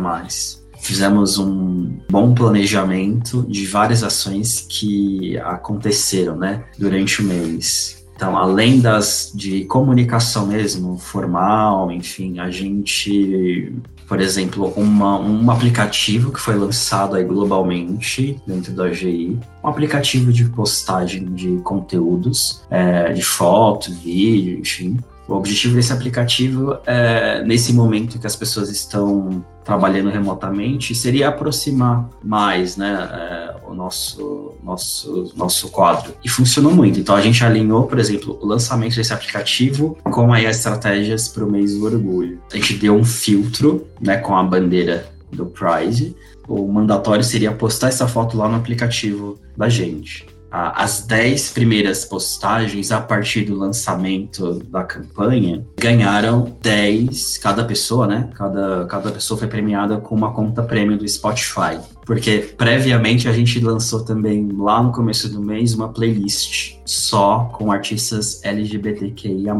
Fizemos 0.86 1.36
um 1.36 1.98
bom 2.08 2.32
planejamento 2.32 3.44
de 3.48 3.66
várias 3.66 4.04
ações 4.04 4.64
que 4.68 5.36
aconteceram, 5.38 6.36
né, 6.36 6.62
durante 6.78 7.22
o 7.22 7.24
mês. 7.24 8.06
Então, 8.14 8.36
além 8.36 8.78
das 8.78 9.32
de 9.34 9.64
comunicação 9.64 10.46
mesmo, 10.46 10.96
formal, 10.96 11.90
enfim, 11.90 12.38
a 12.38 12.52
gente, 12.52 13.74
por 14.06 14.20
exemplo, 14.20 14.72
uma, 14.76 15.18
um 15.18 15.50
aplicativo 15.50 16.30
que 16.30 16.38
foi 16.38 16.54
lançado 16.54 17.16
aí 17.16 17.24
globalmente 17.24 18.40
dentro 18.46 18.72
da 18.72 18.84
AGI, 18.84 19.36
um 19.64 19.68
aplicativo 19.68 20.32
de 20.32 20.44
postagem 20.44 21.24
de 21.34 21.56
conteúdos, 21.64 22.62
é, 22.70 23.12
de 23.12 23.22
foto, 23.22 23.92
vídeo, 23.92 24.60
enfim, 24.60 24.98
o 25.28 25.34
objetivo 25.34 25.74
desse 25.74 25.92
aplicativo, 25.92 26.78
é, 26.86 27.42
nesse 27.44 27.72
momento 27.72 28.18
que 28.18 28.26
as 28.26 28.36
pessoas 28.36 28.70
estão 28.70 29.44
trabalhando 29.64 30.08
remotamente, 30.08 30.94
seria 30.94 31.28
aproximar 31.28 32.08
mais 32.22 32.76
né, 32.76 33.08
é, 33.12 33.54
o 33.68 33.74
nosso, 33.74 34.54
nosso, 34.62 35.32
nosso 35.36 35.68
quadro. 35.70 36.14
E 36.24 36.28
funcionou 36.28 36.72
muito. 36.72 37.00
Então, 37.00 37.16
a 37.16 37.20
gente 37.20 37.44
alinhou, 37.44 37.84
por 37.84 37.98
exemplo, 37.98 38.38
o 38.40 38.46
lançamento 38.46 38.94
desse 38.94 39.12
aplicativo 39.12 39.98
com 40.04 40.32
aí 40.32 40.46
as 40.46 40.58
estratégias 40.58 41.26
para 41.26 41.44
o 41.44 41.50
mês 41.50 41.74
do 41.74 41.84
orgulho. 41.84 42.40
A 42.52 42.56
gente 42.56 42.74
deu 42.74 42.94
um 42.94 43.04
filtro 43.04 43.86
né, 44.00 44.18
com 44.18 44.36
a 44.36 44.42
bandeira 44.44 45.08
do 45.32 45.46
Pride. 45.46 46.14
O 46.46 46.68
mandatório 46.68 47.24
seria 47.24 47.50
postar 47.50 47.88
essa 47.88 48.06
foto 48.06 48.36
lá 48.36 48.48
no 48.48 48.54
aplicativo 48.54 49.36
da 49.56 49.68
gente 49.68 50.35
as 50.50 51.04
10 51.06 51.50
primeiras 51.50 52.04
postagens 52.04 52.92
a 52.92 53.00
partir 53.00 53.42
do 53.42 53.56
lançamento 53.56 54.60
da 54.70 54.84
campanha 54.84 55.66
ganharam 55.78 56.56
10, 56.62 57.38
cada 57.38 57.64
pessoa, 57.64 58.06
né? 58.06 58.30
Cada, 58.34 58.86
cada 58.86 59.10
pessoa 59.10 59.38
foi 59.38 59.48
premiada 59.48 59.98
com 59.98 60.14
uma 60.14 60.32
conta 60.32 60.62
prêmio 60.62 60.96
do 60.96 61.06
Spotify. 61.06 61.78
Porque 62.04 62.54
previamente 62.56 63.28
a 63.28 63.32
gente 63.32 63.58
lançou 63.60 64.04
também 64.04 64.48
lá 64.56 64.82
no 64.82 64.92
começo 64.92 65.28
do 65.28 65.42
mês 65.42 65.74
uma 65.74 65.88
playlist 65.88 66.76
só 66.84 67.50
com 67.52 67.72
artistas 67.72 68.40
LGBTQIA. 68.44 69.54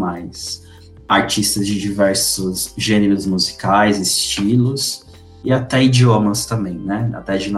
Artistas 1.09 1.67
de 1.67 1.79
diversos 1.79 2.73
gêneros 2.77 3.27
musicais, 3.27 4.01
estilos 4.01 5.05
e 5.45 5.53
até 5.53 5.83
idiomas 5.83 6.47
também, 6.47 6.75
né? 6.75 7.11
Até 7.15 7.37
de 7.37 7.53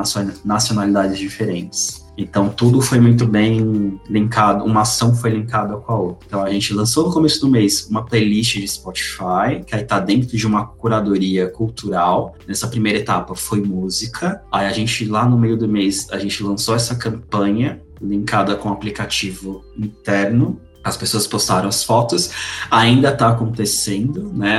nacionalidades 0.45 1.19
diferentes. 1.19 2.08
Então 2.19 2.49
tudo 2.49 2.83
foi 2.83 2.99
muito 2.99 3.25
bem 3.25 4.01
linkado, 4.11 4.65
uma 4.65 4.81
ação 4.81 5.15
foi 5.15 5.31
linkada 5.31 5.77
com 5.77 5.93
a 5.93 5.97
outra. 5.97 6.27
Então 6.27 6.43
a 6.43 6.51
gente 6.51 6.75
lançou 6.75 7.07
no 7.07 7.13
começo 7.13 7.41
do 7.41 7.49
mês 7.49 7.87
uma 7.89 8.05
playlist 8.05 8.57
de 8.57 8.67
Spotify, 8.67 9.63
que 9.65 9.77
aí 9.77 9.85
tá 9.85 10.01
dentro 10.01 10.37
de 10.37 10.45
uma 10.45 10.67
curadoria 10.67 11.47
cultural. 11.49 12.35
Nessa 12.45 12.67
primeira 12.67 12.99
etapa 12.99 13.37
foi 13.37 13.61
música. 13.61 14.43
Aí 14.51 14.67
a 14.67 14.73
gente 14.73 15.05
lá 15.05 15.25
no 15.25 15.39
meio 15.39 15.57
do 15.57 15.69
mês 15.69 16.09
a 16.11 16.19
gente 16.19 16.43
lançou 16.43 16.75
essa 16.75 16.97
campanha 16.97 17.81
linkada 18.03 18.57
com 18.57 18.69
o 18.69 18.73
aplicativo 18.73 19.65
interno. 19.79 20.61
As 20.83 20.97
pessoas 20.97 21.25
postaram 21.25 21.69
as 21.69 21.85
fotos, 21.85 22.31
ainda 22.69 23.13
tá 23.13 23.29
acontecendo, 23.29 24.33
né? 24.33 24.59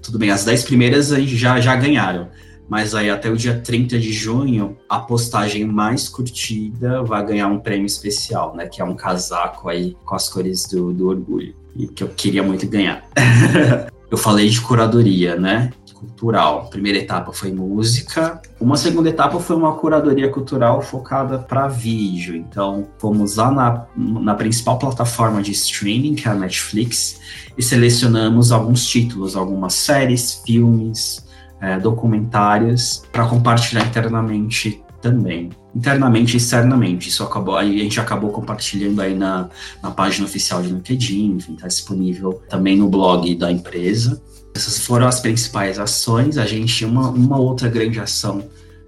Tudo 0.00 0.18
bem, 0.18 0.30
as 0.30 0.44
10 0.44 0.64
primeiras 0.64 1.08
já, 1.08 1.60
já 1.60 1.76
ganharam 1.76 2.28
mas 2.68 2.94
aí 2.94 3.10
até 3.10 3.30
o 3.30 3.36
dia 3.36 3.60
30 3.60 3.98
de 3.98 4.12
junho, 4.12 4.76
a 4.88 4.98
postagem 4.98 5.64
mais 5.64 6.08
curtida 6.08 7.02
vai 7.02 7.24
ganhar 7.24 7.48
um 7.48 7.60
prêmio 7.60 7.86
especial, 7.86 8.54
né? 8.56 8.66
Que 8.66 8.80
é 8.80 8.84
um 8.84 8.94
casaco 8.94 9.68
aí 9.68 9.96
com 10.04 10.14
as 10.14 10.28
cores 10.28 10.66
do, 10.66 10.92
do 10.92 11.08
orgulho. 11.08 11.54
E 11.76 11.86
que 11.86 12.02
eu 12.02 12.08
queria 12.08 12.42
muito 12.42 12.66
ganhar. 12.66 13.06
eu 14.10 14.16
falei 14.16 14.48
de 14.48 14.60
curadoria, 14.60 15.36
né? 15.36 15.70
Cultural. 15.92 16.68
Primeira 16.70 16.98
etapa 16.98 17.32
foi 17.32 17.52
música. 17.52 18.40
Uma 18.60 18.76
segunda 18.76 19.08
etapa 19.08 19.38
foi 19.40 19.56
uma 19.56 19.74
curadoria 19.74 20.30
cultural 20.30 20.80
focada 20.80 21.38
para 21.38 21.66
vídeo. 21.66 22.36
Então, 22.36 22.88
fomos 22.98 23.36
lá 23.36 23.50
na, 23.50 23.86
na 23.96 24.34
principal 24.34 24.78
plataforma 24.78 25.42
de 25.42 25.52
streaming, 25.52 26.14
que 26.14 26.28
é 26.28 26.30
a 26.30 26.34
Netflix, 26.34 27.20
e 27.56 27.62
selecionamos 27.62 28.52
alguns 28.52 28.86
títulos, 28.86 29.34
algumas 29.34 29.74
séries, 29.74 30.42
filmes, 30.46 31.23
é, 31.64 31.78
documentários 31.78 33.02
para 33.10 33.26
compartilhar 33.26 33.86
internamente 33.86 34.82
também. 35.00 35.50
Internamente 35.74 36.34
e 36.34 36.36
externamente. 36.36 37.08
Isso 37.08 37.22
acabou, 37.22 37.56
a 37.56 37.64
gente 37.64 38.00
acabou 38.00 38.30
compartilhando 38.30 39.00
aí 39.00 39.14
na, 39.14 39.48
na 39.82 39.90
página 39.90 40.26
oficial 40.26 40.62
de 40.62 40.68
LinkedIn, 40.68 41.36
enfim, 41.36 41.54
está 41.54 41.66
disponível 41.66 42.42
também 42.48 42.76
no 42.76 42.88
blog 42.88 43.34
da 43.34 43.50
empresa. 43.50 44.22
Essas 44.54 44.78
foram 44.78 45.06
as 45.06 45.20
principais 45.20 45.78
ações. 45.78 46.38
A 46.38 46.46
gente, 46.46 46.84
uma, 46.84 47.10
uma 47.10 47.38
outra 47.38 47.68
grande 47.68 47.98
ação 47.98 48.44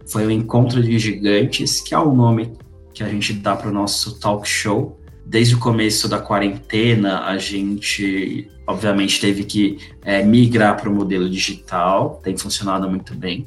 foi 0.07 0.27
o 0.27 0.31
Encontro 0.31 0.83
de 0.83 0.99
Gigantes, 0.99 1.81
que 1.81 1.95
é 1.95 1.99
o 1.99 2.15
nome 2.15 2.53
que 2.95 3.03
a 3.03 3.09
gente 3.09 3.33
dá 3.35 3.57
para 3.57 3.69
o 3.69 3.73
nosso 3.73 4.19
talk 4.19 4.49
show. 4.49 4.99
Desde 5.27 5.57
o 5.57 5.59
começo 5.59 6.09
da 6.09 6.21
quarentena, 6.21 7.25
a 7.25 7.37
gente 7.37 8.49
obviamente 8.65 9.21
teve 9.21 9.45
que 9.45 9.79
é, 10.03 10.23
migrar 10.23 10.81
para 10.81 10.89
o 10.89 10.95
modelo 10.95 11.29
digital, 11.29 12.21
tem 12.23 12.37
funcionado 12.37 12.89
muito 12.89 13.13
bem. 13.15 13.47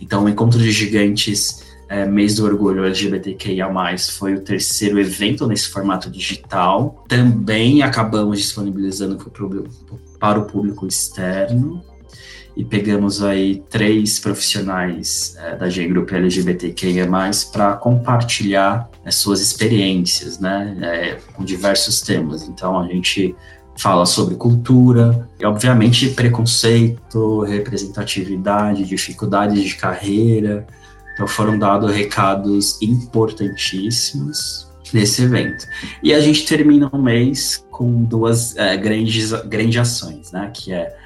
Então, 0.00 0.24
o 0.24 0.28
Encontro 0.28 0.58
de 0.58 0.70
Gigantes 0.70 1.66
é, 1.88 2.06
Mês 2.06 2.36
do 2.36 2.44
Orgulho 2.44 2.84
LGBTQIA+, 2.84 3.68
foi 4.10 4.34
o 4.34 4.40
terceiro 4.40 4.98
evento 4.98 5.46
nesse 5.46 5.68
formato 5.68 6.10
digital. 6.10 7.04
Também 7.08 7.82
acabamos 7.82 8.38
disponibilizando 8.38 9.16
para 10.18 10.38
o 10.38 10.44
público 10.46 10.86
externo 10.86 11.82
e 12.58 12.64
pegamos 12.64 13.22
aí 13.22 13.62
três 13.70 14.18
profissionais 14.18 15.36
é, 15.38 15.54
da 15.54 15.70
G 15.70 15.86
Group 15.86 16.10
LGBTQIA+, 16.10 17.06
para 17.52 17.74
compartilhar 17.74 18.90
as 19.04 19.14
suas 19.14 19.40
experiências, 19.40 20.40
né, 20.40 20.76
é, 20.82 21.18
com 21.34 21.44
diversos 21.44 22.00
temas. 22.00 22.48
Então, 22.48 22.80
a 22.80 22.88
gente 22.88 23.32
fala 23.76 24.04
sobre 24.04 24.34
cultura, 24.34 25.28
e 25.38 25.46
obviamente 25.46 26.10
preconceito, 26.10 27.42
representatividade, 27.42 28.84
dificuldades 28.84 29.62
de 29.62 29.76
carreira. 29.76 30.66
Então 31.14 31.28
foram 31.28 31.56
dados 31.56 31.92
recados 31.92 32.82
importantíssimos 32.82 34.66
nesse 34.92 35.22
evento. 35.22 35.64
E 36.02 36.12
a 36.12 36.20
gente 36.20 36.44
termina 36.44 36.88
o 36.92 36.98
mês 37.00 37.64
com 37.70 38.02
duas 38.02 38.56
é, 38.56 38.76
grandes, 38.76 39.30
grandes 39.44 39.80
ações, 39.80 40.32
né? 40.32 40.50
Que 40.52 40.72
é 40.72 40.97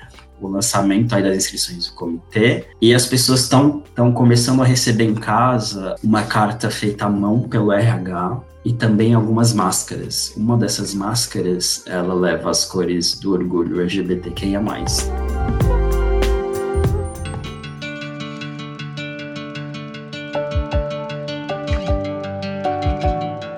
o 0.47 0.51
lançamento 0.51 1.15
aí 1.15 1.23
das 1.23 1.37
inscrições 1.37 1.87
do 1.87 1.93
comitê 1.95 2.67
e 2.81 2.95
as 2.95 3.07
pessoas 3.07 3.41
estão 3.43 3.83
começando 4.15 4.63
a 4.63 4.65
receber 4.65 5.05
em 5.05 5.15
casa 5.15 5.97
uma 6.03 6.23
carta 6.23 6.71
feita 6.71 7.07
à 7.07 7.11
mão 7.11 7.41
pelo 7.41 7.73
RH 7.73 8.41
e 8.65 8.73
também 8.73 9.13
algumas 9.13 9.53
máscaras. 9.53 10.33
Uma 10.37 10.57
dessas 10.57 10.95
máscaras, 10.95 11.83
ela 11.87 12.15
leva 12.15 12.51
as 12.51 12.65
cores 12.65 13.19
do 13.19 13.33
orgulho 13.33 13.81
LGBTQIA+. 13.81 14.63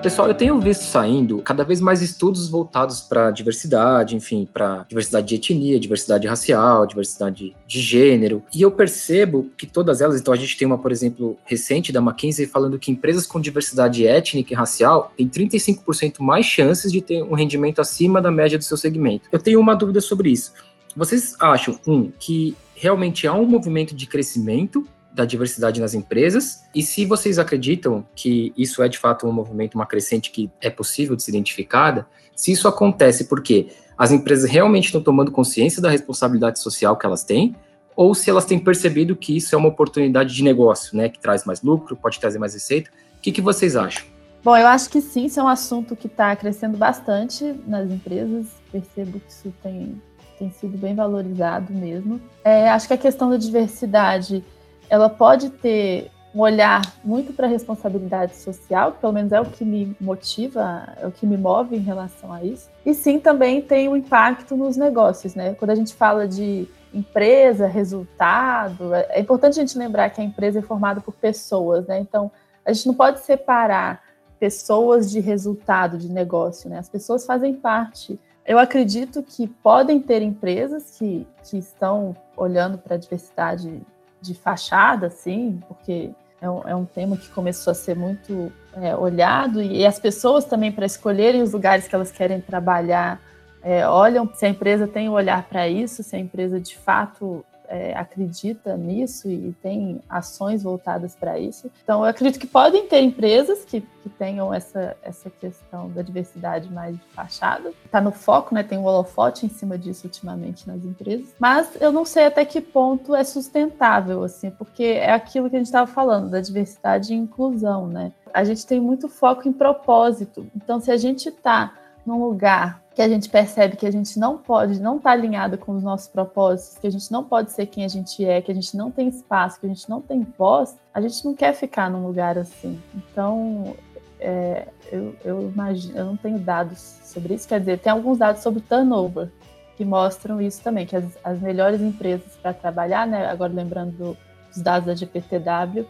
Pessoal, 0.05 0.27
eu 0.27 0.35
tenho 0.35 0.59
visto 0.59 0.83
saindo 0.83 1.41
cada 1.41 1.63
vez 1.63 1.81
mais 1.81 1.99
estudos 1.99 2.47
voltados 2.47 3.01
para 3.01 3.31
diversidade, 3.31 4.15
enfim, 4.15 4.47
para 4.53 4.85
diversidade 4.87 5.27
de 5.27 5.33
etnia, 5.33 5.79
diversidade 5.79 6.27
racial, 6.27 6.85
diversidade 6.85 7.55
de 7.65 7.81
gênero. 7.81 8.43
E 8.53 8.61
eu 8.61 8.69
percebo 8.69 9.49
que 9.57 9.65
todas 9.65 10.01
elas, 10.01 10.21
então 10.21 10.31
a 10.31 10.37
gente 10.37 10.55
tem 10.55 10.67
uma, 10.67 10.77
por 10.77 10.91
exemplo, 10.91 11.39
recente 11.43 11.91
da 11.91 11.99
McKinsey 11.99 12.45
falando 12.45 12.77
que 12.77 12.91
empresas 12.91 13.25
com 13.25 13.41
diversidade 13.41 14.05
étnica 14.05 14.53
e 14.53 14.55
racial 14.55 15.11
têm 15.17 15.27
35% 15.27 16.19
mais 16.19 16.45
chances 16.45 16.91
de 16.91 17.01
ter 17.01 17.23
um 17.23 17.33
rendimento 17.33 17.81
acima 17.81 18.21
da 18.21 18.29
média 18.29 18.59
do 18.59 18.63
seu 18.63 18.77
segmento. 18.77 19.27
Eu 19.31 19.39
tenho 19.39 19.59
uma 19.59 19.73
dúvida 19.73 20.01
sobre 20.01 20.29
isso. 20.29 20.53
Vocês 20.95 21.35
acham, 21.39 21.79
um, 21.87 22.11
que 22.19 22.55
realmente 22.75 23.25
há 23.25 23.33
um 23.33 23.47
movimento 23.47 23.95
de 23.95 24.05
crescimento 24.05 24.87
da 25.15 25.25
diversidade 25.25 25.79
nas 25.79 25.93
empresas 25.93 26.63
e 26.73 26.83
se 26.83 27.05
vocês 27.05 27.39
acreditam 27.39 28.05
que 28.15 28.53
isso 28.57 28.83
é 28.83 28.89
de 28.89 28.97
fato 28.97 29.25
um 29.25 29.31
movimento, 29.31 29.75
uma 29.75 29.85
crescente 29.85 30.29
que 30.29 30.51
é 30.61 30.69
possível 30.69 31.15
de 31.15 31.23
ser 31.23 31.31
identificada, 31.31 32.05
se 32.35 32.51
isso 32.51 32.67
acontece 32.67 33.25
porque 33.25 33.69
as 33.97 34.11
empresas 34.11 34.49
realmente 34.49 34.85
estão 34.85 35.01
tomando 35.01 35.31
consciência 35.31 35.81
da 35.81 35.89
responsabilidade 35.89 36.59
social 36.59 36.97
que 36.97 37.05
elas 37.05 37.23
têm 37.23 37.55
ou 37.95 38.13
se 38.13 38.29
elas 38.29 38.45
têm 38.45 38.59
percebido 38.59 39.15
que 39.15 39.37
isso 39.37 39.55
é 39.55 39.57
uma 39.57 39.69
oportunidade 39.69 40.35
de 40.35 40.43
negócio, 40.43 40.97
né, 40.97 41.07
que 41.07 41.17
traz 41.17 41.45
mais 41.45 41.61
lucro, 41.61 41.95
pode 41.95 42.19
trazer 42.19 42.37
mais 42.37 42.53
receita, 42.53 42.91
que, 43.25 43.31
que 43.31 43.41
vocês 43.41 43.75
acham? 43.75 44.05
Bom, 44.43 44.55
eu 44.55 44.67
acho 44.67 44.87
que 44.87 45.01
sim, 45.01 45.25
isso 45.25 45.39
é 45.39 45.43
um 45.43 45.47
assunto 45.47 45.95
que 45.95 46.05
está 46.05 46.35
crescendo 46.35 46.77
bastante 46.77 47.55
nas 47.65 47.89
empresas. 47.89 48.45
Percebo 48.71 49.19
que 49.19 49.31
isso 49.31 49.51
tem, 49.63 49.99
tem 50.37 50.51
sido 50.51 50.77
bem 50.77 50.93
valorizado 50.93 51.73
mesmo. 51.73 52.21
É, 52.43 52.69
acho 52.69 52.87
que 52.87 52.93
a 52.93 52.97
questão 52.97 53.31
da 53.31 53.37
diversidade, 53.37 54.43
ela 54.89 55.09
pode 55.09 55.49
ter 55.49 56.11
um 56.35 56.41
olhar 56.41 56.81
muito 57.01 57.31
para 57.31 57.47
a 57.47 57.49
responsabilidade 57.49 58.35
social, 58.35 58.91
que 58.91 58.99
pelo 58.99 59.13
menos 59.13 59.31
é 59.31 59.39
o 59.39 59.45
que 59.45 59.63
me 59.63 59.95
motiva, 60.01 60.89
é 61.01 61.07
o 61.07 61.11
que 61.11 61.25
me 61.25 61.37
move 61.37 61.77
em 61.77 61.79
relação 61.79 62.33
a 62.33 62.43
isso. 62.43 62.69
E 62.85 62.93
sim, 62.93 63.19
também 63.19 63.61
tem 63.61 63.87
um 63.87 63.95
impacto 63.95 64.57
nos 64.57 64.75
negócios, 64.75 65.33
né? 65.33 65.53
Quando 65.53 65.71
a 65.71 65.75
gente 65.75 65.95
fala 65.95 66.27
de 66.27 66.67
empresa, 66.93 67.67
resultado, 67.67 68.93
é 68.93 69.19
importante 69.19 69.59
a 69.59 69.61
gente 69.61 69.77
lembrar 69.77 70.09
que 70.09 70.19
a 70.19 70.23
empresa 70.23 70.59
é 70.59 70.61
formada 70.61 70.99
por 70.99 71.13
pessoas, 71.13 71.87
né? 71.87 71.99
Então, 71.99 72.29
a 72.65 72.73
gente 72.73 72.87
não 72.87 72.93
pode 72.93 73.19
separar 73.21 74.03
pessoas 74.37 75.09
de 75.09 75.21
resultado 75.21 75.97
de 75.97 76.11
negócio, 76.11 76.69
né? 76.69 76.79
As 76.79 76.89
pessoas 76.89 77.25
fazem 77.25 77.53
parte. 77.53 78.19
Eu 78.45 78.59
acredito 78.59 79.23
que 79.23 79.47
podem 79.47 80.01
ter 80.01 80.21
empresas 80.21 80.97
que, 80.97 81.25
que 81.43 81.57
estão 81.57 82.15
olhando 82.35 82.77
para 82.77 82.95
a 82.95 82.97
diversidade 82.97 83.81
de 84.25 84.33
fachada, 84.33 85.07
assim, 85.07 85.61
porque 85.67 86.11
é 86.41 86.49
um, 86.49 86.67
é 86.67 86.75
um 86.75 86.85
tema 86.85 87.17
que 87.17 87.29
começou 87.29 87.71
a 87.71 87.73
ser 87.73 87.95
muito 87.95 88.51
é, 88.73 88.95
olhado 88.95 89.61
e, 89.61 89.81
e, 89.81 89.85
as 89.85 89.99
pessoas 89.99 90.45
também 90.45 90.71
para 90.71 90.85
escolherem 90.85 91.41
os 91.41 91.53
lugares 91.53 91.87
que 91.87 91.95
elas 91.95 92.11
querem 92.11 92.41
trabalhar 92.41 93.21
é, 93.63 93.87
olham 93.87 94.29
se 94.31 94.45
a 94.45 94.49
empresa 94.49 94.87
tem 94.87 95.09
um 95.09 95.13
olhar 95.13 95.43
para 95.49 95.67
isso, 95.67 96.03
se 96.03 96.15
a 96.15 96.19
empresa 96.19 96.59
de 96.59 96.77
fato 96.77 97.43
é, 97.67 97.93
acredita 97.95 98.75
nisso 98.77 99.29
e 99.29 99.53
tem 99.61 100.01
ações 100.09 100.63
voltadas 100.63 101.15
para 101.15 101.39
isso. 101.39 101.69
Então, 101.83 102.03
eu 102.03 102.09
acredito 102.09 102.39
que 102.39 102.47
podem 102.47 102.87
ter 102.87 103.01
empresas 103.01 103.63
que, 103.65 103.81
que 103.81 104.09
tenham 104.09 104.53
essa, 104.53 104.95
essa 105.01 105.29
questão 105.29 105.89
da 105.89 106.01
diversidade 106.01 106.71
mais 106.71 106.95
de 106.95 107.03
fachada. 107.13 107.71
Está 107.85 107.99
no 108.01 108.11
foco, 108.11 108.53
né? 108.53 108.63
Tem 108.63 108.77
um 108.77 108.85
holofote 108.85 109.45
em 109.45 109.49
cima 109.49 109.77
disso 109.77 110.07
ultimamente 110.07 110.67
nas 110.67 110.83
empresas. 110.83 111.33
Mas 111.39 111.69
eu 111.79 111.91
não 111.91 112.05
sei 112.05 112.25
até 112.25 112.45
que 112.45 112.61
ponto 112.61 113.15
é 113.15 113.23
sustentável, 113.23 114.23
assim, 114.23 114.49
porque 114.51 114.83
é 114.83 115.11
aquilo 115.11 115.49
que 115.49 115.55
a 115.55 115.59
gente 115.59 115.67
estava 115.67 115.87
falando, 115.87 116.29
da 116.29 116.39
diversidade 116.39 117.13
e 117.13 117.17
inclusão, 117.17 117.87
né? 117.87 118.11
A 118.33 118.43
gente 118.43 118.65
tem 118.65 118.79
muito 118.79 119.07
foco 119.07 119.47
em 119.47 119.53
propósito. 119.53 120.45
Então, 120.55 120.79
se 120.79 120.91
a 120.91 120.97
gente 120.97 121.29
está 121.29 121.73
num 122.05 122.23
lugar 122.23 122.84
que 122.95 123.01
a 123.01 123.09
gente 123.09 123.27
percebe 123.27 123.75
que 123.75 123.85
a 123.85 123.91
gente 123.91 124.17
não 124.17 124.37
pode, 124.37 124.79
não 124.79 124.95
está 124.95 125.11
alinhado 125.11 125.57
com 125.57 125.75
os 125.75 125.83
nossos 125.83 126.07
propósitos, 126.07 126.77
que 126.77 126.87
a 126.87 126.89
gente 126.89 127.11
não 127.11 127.25
pode 127.25 127.51
ser 127.51 127.65
quem 127.65 127.83
a 127.83 127.89
gente 127.89 128.23
é, 128.23 128.41
que 128.41 128.49
a 128.49 128.55
gente 128.55 128.75
não 128.77 128.89
tem 128.89 129.09
espaço, 129.09 129.59
que 129.59 129.65
a 129.65 129.69
gente 129.69 129.89
não 129.89 130.01
tem 130.01 130.25
voz, 130.37 130.77
a 130.93 131.01
gente 131.01 131.25
não 131.25 131.35
quer 131.35 131.53
ficar 131.53 131.89
num 131.89 132.07
lugar 132.07 132.37
assim. 132.37 132.81
Então, 132.95 133.75
é, 134.17 134.69
eu, 134.89 135.13
eu 135.25 135.41
imagino, 135.41 135.97
eu 135.97 136.05
não 136.05 136.15
tenho 136.15 136.39
dados 136.39 136.79
sobre 137.03 137.33
isso, 137.33 137.45
quer 137.45 137.59
dizer, 137.59 137.79
tem 137.79 137.91
alguns 137.91 138.17
dados 138.17 138.41
sobre 138.41 138.61
turnover 138.61 139.29
que 139.75 139.83
mostram 139.83 140.41
isso 140.41 140.63
também, 140.63 140.85
que 140.85 140.95
as, 140.95 141.03
as 141.21 141.41
melhores 141.41 141.81
empresas 141.81 142.31
para 142.41 142.53
trabalhar, 142.53 143.05
né, 143.05 143.27
agora 143.27 143.51
lembrando 143.51 143.91
do, 143.91 144.17
dos 144.53 144.61
dados 144.61 144.87
da 144.87 144.95
GPTW, 144.95 145.85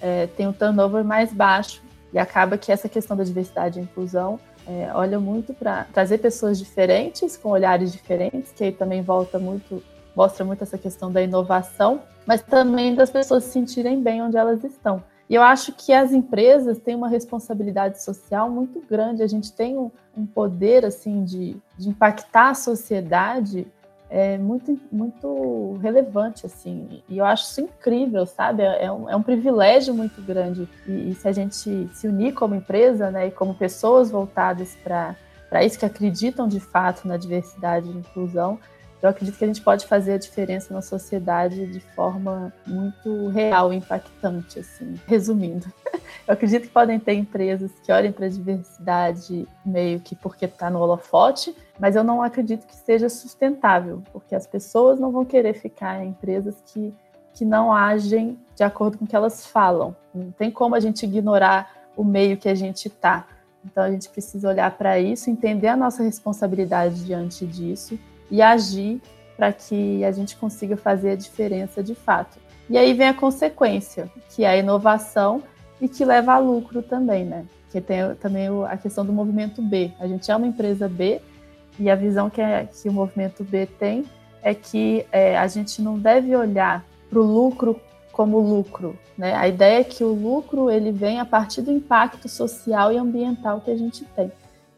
é, 0.00 0.26
tem 0.28 0.48
um 0.48 0.54
turnover 0.54 1.04
mais 1.04 1.34
baixo 1.34 1.82
e 2.14 2.18
acaba 2.18 2.56
que 2.56 2.72
essa 2.72 2.88
questão 2.88 3.14
da 3.14 3.24
diversidade 3.24 3.78
e 3.78 3.82
inclusão 3.82 4.40
é, 4.66 4.90
olha 4.94 5.20
muito 5.20 5.54
para 5.54 5.84
trazer 5.92 6.18
pessoas 6.18 6.58
diferentes, 6.58 7.36
com 7.36 7.50
olhares 7.50 7.92
diferentes, 7.92 8.52
que 8.52 8.64
aí 8.64 8.72
também 8.72 9.02
volta 9.02 9.38
muito, 9.38 9.82
mostra 10.14 10.44
muito 10.44 10.62
essa 10.62 10.76
questão 10.76 11.10
da 11.10 11.22
inovação, 11.22 12.02
mas 12.26 12.42
também 12.42 12.94
das 12.94 13.10
pessoas 13.10 13.44
se 13.44 13.50
sentirem 13.50 14.02
bem 14.02 14.22
onde 14.22 14.36
elas 14.36 14.64
estão. 14.64 15.02
E 15.28 15.34
eu 15.34 15.42
acho 15.42 15.72
que 15.72 15.92
as 15.92 16.12
empresas 16.12 16.78
têm 16.78 16.94
uma 16.94 17.08
responsabilidade 17.08 18.02
social 18.02 18.48
muito 18.48 18.80
grande. 18.88 19.22
A 19.22 19.26
gente 19.26 19.52
tem 19.52 19.76
um, 19.76 19.90
um 20.16 20.24
poder 20.24 20.84
assim 20.84 21.24
de, 21.24 21.56
de 21.76 21.88
impactar 21.88 22.50
a 22.50 22.54
sociedade 22.54 23.66
é 24.08 24.38
muito, 24.38 24.78
muito 24.90 25.78
relevante, 25.82 26.46
assim. 26.46 27.02
E 27.08 27.18
eu 27.18 27.24
acho 27.24 27.44
isso 27.44 27.60
incrível, 27.60 28.24
sabe? 28.26 28.62
É, 28.62 28.84
é 28.84 28.92
um, 28.92 29.10
é 29.10 29.16
um 29.16 29.22
privilégio 29.22 29.92
muito 29.94 30.22
grande. 30.22 30.68
E, 30.86 31.10
e, 31.10 31.14
se 31.14 31.26
a 31.26 31.32
gente 31.32 31.88
se 31.92 32.06
unir 32.06 32.32
como 32.32 32.54
empresa, 32.54 33.10
né, 33.10 33.28
e 33.28 33.30
como 33.30 33.54
pessoas 33.54 34.10
voltadas 34.10 34.76
para 34.82 35.64
isso, 35.64 35.78
que 35.78 35.84
acreditam 35.84 36.46
de 36.46 36.60
fato 36.60 37.06
na 37.08 37.16
diversidade 37.16 37.88
e 37.88 37.96
inclusão, 37.96 38.58
eu 39.02 39.10
acredito 39.10 39.36
que 39.36 39.44
a 39.44 39.46
gente 39.46 39.60
pode 39.60 39.86
fazer 39.86 40.14
a 40.14 40.18
diferença 40.18 40.72
na 40.72 40.80
sociedade 40.80 41.66
de 41.66 41.80
forma 41.80 42.52
muito 42.66 43.28
real 43.28 43.72
impactante, 43.72 44.58
assim. 44.58 44.94
Resumindo, 45.06 45.66
eu 46.26 46.32
acredito 46.32 46.62
que 46.62 46.68
podem 46.68 46.98
ter 46.98 47.14
empresas 47.14 47.70
que 47.82 47.92
olhem 47.92 48.10
para 48.10 48.26
a 48.26 48.30
diversidade 48.30 49.46
meio 49.64 50.00
que 50.00 50.14
porque 50.14 50.46
está 50.46 50.70
no 50.70 50.80
holofote, 50.80 51.54
mas 51.78 51.96
eu 51.96 52.04
não 52.04 52.22
acredito 52.22 52.66
que 52.66 52.74
seja 52.74 53.08
sustentável, 53.08 54.02
porque 54.12 54.34
as 54.34 54.46
pessoas 54.46 54.98
não 54.98 55.10
vão 55.10 55.24
querer 55.24 55.54
ficar 55.54 56.02
em 56.02 56.08
empresas 56.08 56.54
que, 56.66 56.94
que 57.32 57.44
não 57.44 57.72
agem 57.72 58.38
de 58.54 58.62
acordo 58.62 58.98
com 58.98 59.04
o 59.04 59.08
que 59.08 59.16
elas 59.16 59.46
falam. 59.46 59.94
Não 60.14 60.30
tem 60.30 60.50
como 60.50 60.74
a 60.74 60.80
gente 60.80 61.04
ignorar 61.04 61.70
o 61.96 62.04
meio 62.04 62.36
que 62.36 62.48
a 62.48 62.54
gente 62.54 62.88
está. 62.88 63.26
Então 63.64 63.82
a 63.82 63.90
gente 63.90 64.08
precisa 64.08 64.48
olhar 64.48 64.70
para 64.76 64.98
isso, 64.98 65.28
entender 65.28 65.68
a 65.68 65.76
nossa 65.76 66.02
responsabilidade 66.02 67.04
diante 67.04 67.46
disso 67.46 67.98
e 68.30 68.40
agir 68.40 69.00
para 69.36 69.52
que 69.52 70.04
a 70.04 70.12
gente 70.12 70.36
consiga 70.36 70.76
fazer 70.76 71.10
a 71.10 71.16
diferença 71.16 71.82
de 71.82 71.94
fato. 71.94 72.38
E 72.70 72.78
aí 72.78 72.94
vem 72.94 73.08
a 73.08 73.14
consequência, 73.14 74.10
que 74.30 74.44
é 74.44 74.48
a 74.48 74.56
inovação 74.56 75.42
e 75.80 75.88
que 75.88 76.04
leva 76.04 76.34
a 76.34 76.38
lucro 76.38 76.82
também, 76.82 77.24
né? 77.24 77.44
Que 77.70 77.80
tem 77.80 78.14
também 78.16 78.48
a 78.68 78.76
questão 78.76 79.04
do 79.04 79.12
movimento 79.12 79.60
B. 79.60 79.92
A 80.00 80.06
gente 80.06 80.30
é 80.30 80.36
uma 80.36 80.46
empresa 80.46 80.88
B 80.88 81.20
e 81.78 81.90
a 81.90 81.94
visão 81.94 82.30
que, 82.30 82.40
é, 82.40 82.66
que 82.66 82.88
o 82.88 82.92
movimento 82.92 83.44
B 83.44 83.66
tem 83.66 84.04
é 84.42 84.54
que 84.54 85.04
é, 85.10 85.36
a 85.36 85.46
gente 85.46 85.82
não 85.82 85.98
deve 85.98 86.34
olhar 86.34 86.84
para 87.10 87.18
o 87.18 87.22
lucro 87.22 87.80
como 88.12 88.38
lucro, 88.38 88.98
né? 89.18 89.34
A 89.34 89.46
ideia 89.46 89.80
é 89.80 89.84
que 89.84 90.02
o 90.02 90.12
lucro 90.12 90.70
ele 90.70 90.90
vem 90.90 91.20
a 91.20 91.24
partir 91.24 91.60
do 91.60 91.70
impacto 91.70 92.28
social 92.28 92.92
e 92.92 92.96
ambiental 92.96 93.60
que 93.60 93.70
a 93.70 93.76
gente 93.76 94.04
tem. 94.16 94.32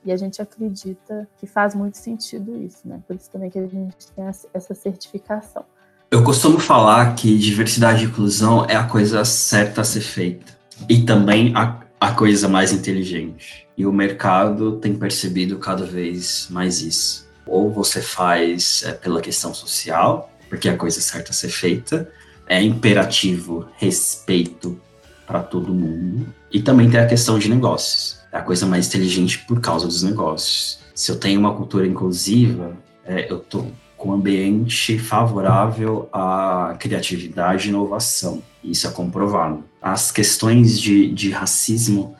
E 0.04 0.10
a 0.10 0.16
gente 0.16 0.40
acredita 0.42 1.28
que 1.38 1.46
faz 1.46 1.74
muito 1.74 1.98
sentido 1.98 2.56
isso, 2.60 2.80
né? 2.84 3.00
Por 3.06 3.14
isso 3.14 3.30
também 3.30 3.50
que 3.50 3.58
a 3.58 3.66
gente 3.66 4.10
tem 4.16 4.24
essa 4.52 4.74
certificação. 4.74 5.64
Eu 6.10 6.24
costumo 6.24 6.58
falar 6.58 7.14
que 7.14 7.36
diversidade 7.38 8.02
e 8.02 8.08
inclusão 8.08 8.64
é 8.64 8.74
a 8.74 8.84
coisa 8.84 9.24
certa 9.24 9.82
a 9.82 9.84
ser 9.84 10.00
feita 10.00 10.56
e 10.88 11.02
também 11.02 11.52
a, 11.54 11.80
a 12.00 12.12
coisa 12.12 12.48
mais 12.48 12.72
inteligente. 12.72 13.66
E 13.76 13.86
o 13.86 13.92
mercado 13.92 14.76
tem 14.76 14.94
percebido 14.94 15.58
cada 15.58 15.84
vez 15.84 16.48
mais 16.50 16.80
isso. 16.80 17.28
Ou 17.46 17.70
você 17.70 18.02
faz 18.02 18.82
é, 18.84 18.92
pela 18.92 19.20
questão 19.20 19.54
social, 19.54 20.30
porque 20.48 20.68
é 20.68 20.72
a 20.72 20.76
coisa 20.76 21.00
certa 21.00 21.30
a 21.30 21.34
ser 21.34 21.48
feita, 21.48 22.10
é 22.46 22.62
imperativo 22.62 23.68
respeito 23.76 24.80
para 25.26 25.42
todo 25.42 25.74
mundo, 25.74 26.32
e 26.50 26.62
também 26.62 26.88
tem 26.88 26.98
a 26.98 27.06
questão 27.06 27.38
de 27.38 27.50
negócios 27.50 28.18
é 28.32 28.38
a 28.38 28.42
coisa 28.42 28.66
mais 28.66 28.88
inteligente 28.88 29.38
por 29.40 29.60
causa 29.60 29.86
dos 29.86 30.02
negócios. 30.02 30.80
Se 30.94 31.10
eu 31.10 31.16
tenho 31.16 31.40
uma 31.40 31.54
cultura 31.54 31.86
inclusiva, 31.86 32.76
é, 33.04 33.30
eu 33.30 33.38
estou 33.38 33.70
com 33.98 34.12
ambiente 34.12 34.98
favorável 34.98 36.08
à 36.12 36.76
criatividade 36.78 37.66
e 37.66 37.70
inovação. 37.70 38.42
Isso 38.62 38.86
é 38.86 38.90
comprovado. 38.90 39.64
As 39.82 40.10
questões 40.10 40.80
de, 40.80 41.12
de 41.12 41.30
racismo, 41.30 42.16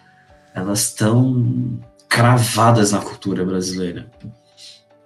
elas 0.54 0.80
estão 0.80 1.78
cravadas 2.08 2.92
na 2.92 3.00
cultura 3.00 3.44
brasileira. 3.44 4.10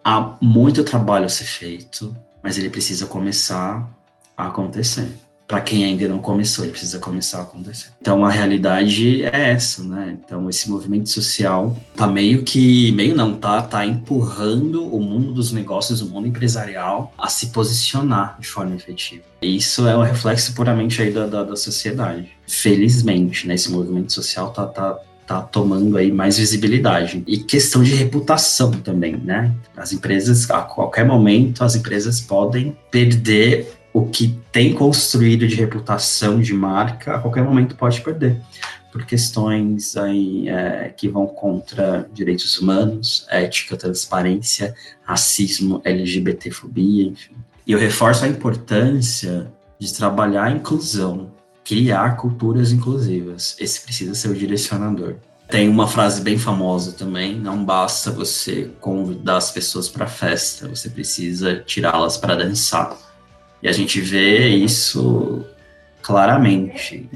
Há 0.02 0.36
muito 0.40 0.82
trabalho 0.82 1.26
a 1.26 1.28
ser 1.28 1.44
feito, 1.44 2.16
mas 2.42 2.58
ele 2.58 2.70
precisa 2.70 3.06
começar 3.06 3.88
a 4.36 4.46
acontecer 4.46 5.08
para 5.52 5.60
quem 5.60 5.84
ainda 5.84 6.08
não 6.08 6.18
começou, 6.18 6.64
ele 6.64 6.72
precisa 6.72 6.98
começar 6.98 7.40
a 7.40 7.42
acontecer. 7.42 7.90
Então 8.00 8.24
a 8.24 8.30
realidade 8.30 9.22
é 9.22 9.50
essa, 9.50 9.84
né? 9.84 10.16
Então 10.18 10.48
esse 10.48 10.70
movimento 10.70 11.10
social 11.10 11.76
tá 11.94 12.06
meio 12.06 12.42
que, 12.42 12.90
meio 12.92 13.14
não, 13.14 13.34
tá, 13.34 13.60
tá 13.60 13.84
empurrando 13.84 14.82
o 14.82 14.98
mundo 14.98 15.30
dos 15.30 15.52
negócios, 15.52 16.00
o 16.00 16.06
mundo 16.06 16.26
empresarial 16.26 17.12
a 17.18 17.28
se 17.28 17.48
posicionar 17.48 18.38
de 18.40 18.48
forma 18.48 18.74
efetiva. 18.74 19.24
E 19.42 19.54
isso 19.54 19.86
é 19.86 19.94
um 19.94 20.00
reflexo 20.00 20.54
puramente 20.54 21.02
aí 21.02 21.12
da, 21.12 21.26
da, 21.26 21.42
da 21.42 21.54
sociedade. 21.54 22.30
Felizmente, 22.48 23.46
né? 23.46 23.52
Esse 23.54 23.70
movimento 23.70 24.10
social 24.10 24.52
tá, 24.52 24.64
tá, 24.64 24.98
tá 25.26 25.42
tomando 25.42 25.98
aí 25.98 26.10
mais 26.10 26.38
visibilidade. 26.38 27.22
E 27.26 27.36
questão 27.36 27.82
de 27.82 27.94
reputação 27.94 28.70
também, 28.70 29.18
né? 29.18 29.54
As 29.76 29.92
empresas, 29.92 30.50
a 30.50 30.62
qualquer 30.62 31.04
momento, 31.04 31.62
as 31.62 31.76
empresas 31.76 32.22
podem 32.22 32.74
perder 32.90 33.81
o 33.92 34.06
que 34.06 34.38
tem 34.50 34.72
construído 34.72 35.46
de 35.46 35.54
reputação 35.54 36.40
de 36.40 36.54
marca 36.54 37.16
a 37.16 37.18
qualquer 37.18 37.44
momento 37.44 37.76
pode 37.76 38.00
perder 38.00 38.40
por 38.90 39.06
questões 39.06 39.96
aí, 39.96 40.48
é, 40.48 40.92
que 40.94 41.08
vão 41.08 41.26
contra 41.26 42.06
direitos 42.12 42.58
humanos, 42.58 43.26
ética, 43.30 43.74
transparência, 43.74 44.74
racismo, 45.02 45.80
LGBTfobia, 45.82 47.06
enfim. 47.06 47.34
E 47.66 47.72
eu 47.72 47.78
reforço 47.78 48.24
a 48.24 48.28
importância 48.28 49.50
de 49.78 49.92
trabalhar 49.94 50.44
a 50.44 50.50
inclusão 50.50 51.30
criar 51.64 52.16
culturas 52.16 52.72
inclusivas. 52.72 53.56
Esse 53.58 53.80
precisa 53.80 54.14
ser 54.14 54.28
o 54.28 54.34
direcionador. 54.34 55.16
Tem 55.48 55.68
uma 55.68 55.86
frase 55.86 56.20
bem 56.20 56.38
famosa 56.38 56.92
também: 56.92 57.38
não 57.38 57.64
basta 57.64 58.10
você 58.10 58.70
convidar 58.80 59.36
as 59.36 59.50
pessoas 59.50 59.88
para 59.88 60.06
festa, 60.06 60.68
você 60.68 60.88
precisa 60.88 61.56
tirá-las 61.56 62.16
para 62.16 62.36
dançar. 62.36 62.96
E 63.62 63.68
a 63.68 63.72
gente 63.72 64.00
vê 64.00 64.48
isso 64.48 65.44
claramente 66.02 67.08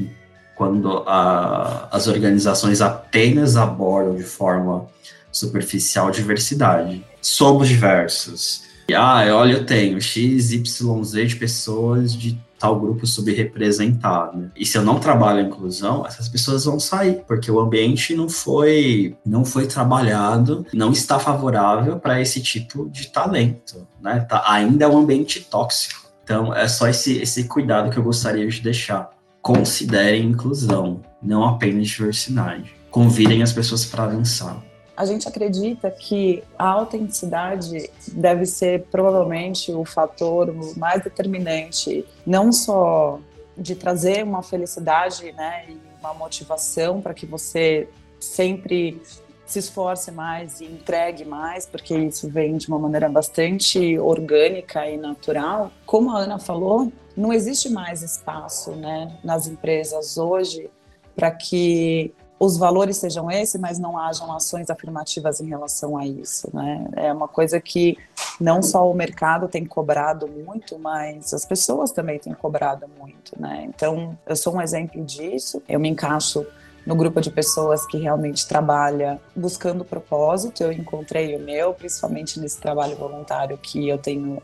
quando 0.54 1.02
a, 1.06 1.88
as 1.90 2.06
organizações 2.06 2.80
apenas 2.80 3.56
abordam 3.56 4.14
de 4.14 4.22
forma 4.22 4.86
superficial 5.30 6.10
diversidade. 6.10 7.04
Somos 7.20 7.68
diversos. 7.68 8.62
E, 8.88 8.94
ah, 8.94 9.26
olha, 9.34 9.54
eu 9.54 9.66
tenho 9.66 10.00
X, 10.00 10.52
Y, 10.52 11.04
Z 11.04 11.26
de 11.26 11.36
pessoas 11.36 12.14
de 12.14 12.38
tal 12.58 12.78
grupo 12.80 13.06
subrepresentado. 13.06 14.50
E 14.56 14.64
se 14.64 14.78
eu 14.78 14.82
não 14.82 14.98
trabalho 14.98 15.40
a 15.40 15.42
inclusão, 15.42 16.06
essas 16.06 16.28
pessoas 16.28 16.64
vão 16.64 16.80
sair, 16.80 17.22
porque 17.26 17.50
o 17.50 17.60
ambiente 17.60 18.14
não 18.14 18.28
foi 18.28 19.14
não 19.26 19.44
foi 19.44 19.66
trabalhado, 19.66 20.64
não 20.72 20.90
está 20.90 21.18
favorável 21.18 21.98
para 21.98 22.20
esse 22.20 22.40
tipo 22.40 22.88
de 22.88 23.08
talento, 23.08 23.86
né? 24.00 24.20
Tá, 24.20 24.42
ainda 24.46 24.86
é 24.86 24.88
um 24.88 24.98
ambiente 24.98 25.40
tóxico. 25.40 26.05
Então, 26.26 26.52
é 26.52 26.66
só 26.66 26.88
esse, 26.88 27.18
esse 27.18 27.44
cuidado 27.44 27.88
que 27.88 27.96
eu 27.96 28.02
gostaria 28.02 28.48
de 28.48 28.60
deixar. 28.60 29.10
Considerem 29.40 30.30
inclusão, 30.30 31.00
não 31.22 31.44
apenas 31.44 31.86
diversidade. 31.86 32.74
Convidem 32.90 33.44
as 33.44 33.52
pessoas 33.52 33.84
para 33.84 34.08
dançar 34.08 34.60
a 34.96 35.04
gente 35.04 35.28
acredita 35.28 35.90
que 35.90 36.42
a 36.58 36.68
autenticidade 36.68 37.90
deve 38.12 38.46
ser 38.46 38.84
provavelmente 38.90 39.70
o 39.70 39.84
fator 39.84 40.54
mais 40.76 41.04
determinante, 41.04 42.04
não 42.26 42.50
só 42.50 43.20
de 43.56 43.74
trazer 43.74 44.24
uma 44.24 44.42
felicidade 44.42 45.32
né, 45.32 45.66
e 45.68 45.78
uma 46.00 46.14
motivação 46.14 47.02
para 47.02 47.12
que 47.12 47.26
você 47.26 47.88
sempre 48.18 49.00
se 49.46 49.60
esforce 49.60 50.10
mais 50.10 50.60
e 50.60 50.64
entregue 50.64 51.24
mais, 51.24 51.66
porque 51.66 51.96
isso 51.96 52.28
vem 52.28 52.56
de 52.56 52.68
uma 52.68 52.78
maneira 52.78 53.08
bastante 53.08 53.98
orgânica 53.98 54.88
e 54.90 54.96
natural. 54.96 55.70
Como 55.86 56.10
a 56.10 56.18
Ana 56.18 56.38
falou, 56.38 56.92
não 57.16 57.32
existe 57.32 57.68
mais 57.70 58.02
espaço 58.02 58.72
né, 58.72 59.16
nas 59.22 59.46
empresas 59.46 60.18
hoje 60.18 60.68
para 61.14 61.30
que 61.30 62.12
os 62.38 62.58
valores 62.58 62.98
sejam 62.98 63.30
esses, 63.30 63.58
mas 63.58 63.78
não 63.78 63.96
hajam 63.96 64.30
ações 64.34 64.68
afirmativas 64.68 65.40
em 65.40 65.48
relação 65.48 65.96
a 65.96 66.06
isso, 66.06 66.50
né? 66.52 66.86
É 66.94 67.10
uma 67.10 67.26
coisa 67.26 67.58
que 67.58 67.96
não 68.38 68.60
só 68.60 68.90
o 68.90 68.94
mercado 68.94 69.48
tem 69.48 69.64
cobrado 69.64 70.28
muito, 70.28 70.78
mas 70.78 71.32
as 71.32 71.46
pessoas 71.46 71.92
também 71.92 72.18
têm 72.18 72.34
cobrado 72.34 72.86
muito, 72.98 73.40
né? 73.40 73.64
Então, 73.66 74.18
eu 74.26 74.36
sou 74.36 74.56
um 74.56 74.60
exemplo 74.60 75.02
disso. 75.02 75.62
Eu 75.66 75.80
me 75.80 75.88
encaixo 75.88 76.46
no 76.86 76.94
grupo 76.94 77.20
de 77.20 77.30
pessoas 77.30 77.84
que 77.84 77.98
realmente 77.98 78.46
trabalha 78.46 79.20
buscando 79.34 79.84
propósito. 79.84 80.62
Eu 80.62 80.70
encontrei 80.70 81.34
o 81.34 81.40
meu, 81.40 81.74
principalmente 81.74 82.38
nesse 82.38 82.60
trabalho 82.60 82.96
voluntário 82.96 83.58
que 83.58 83.88
eu 83.88 83.98
tenho 83.98 84.40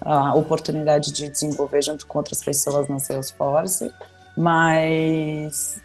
a 0.00 0.34
oportunidade 0.34 1.10
de 1.10 1.30
desenvolver 1.30 1.82
junto 1.82 2.06
com 2.06 2.18
outras 2.18 2.44
pessoas 2.44 2.86
na 2.86 2.98
Salesforce. 2.98 3.90
Mas 4.36 5.80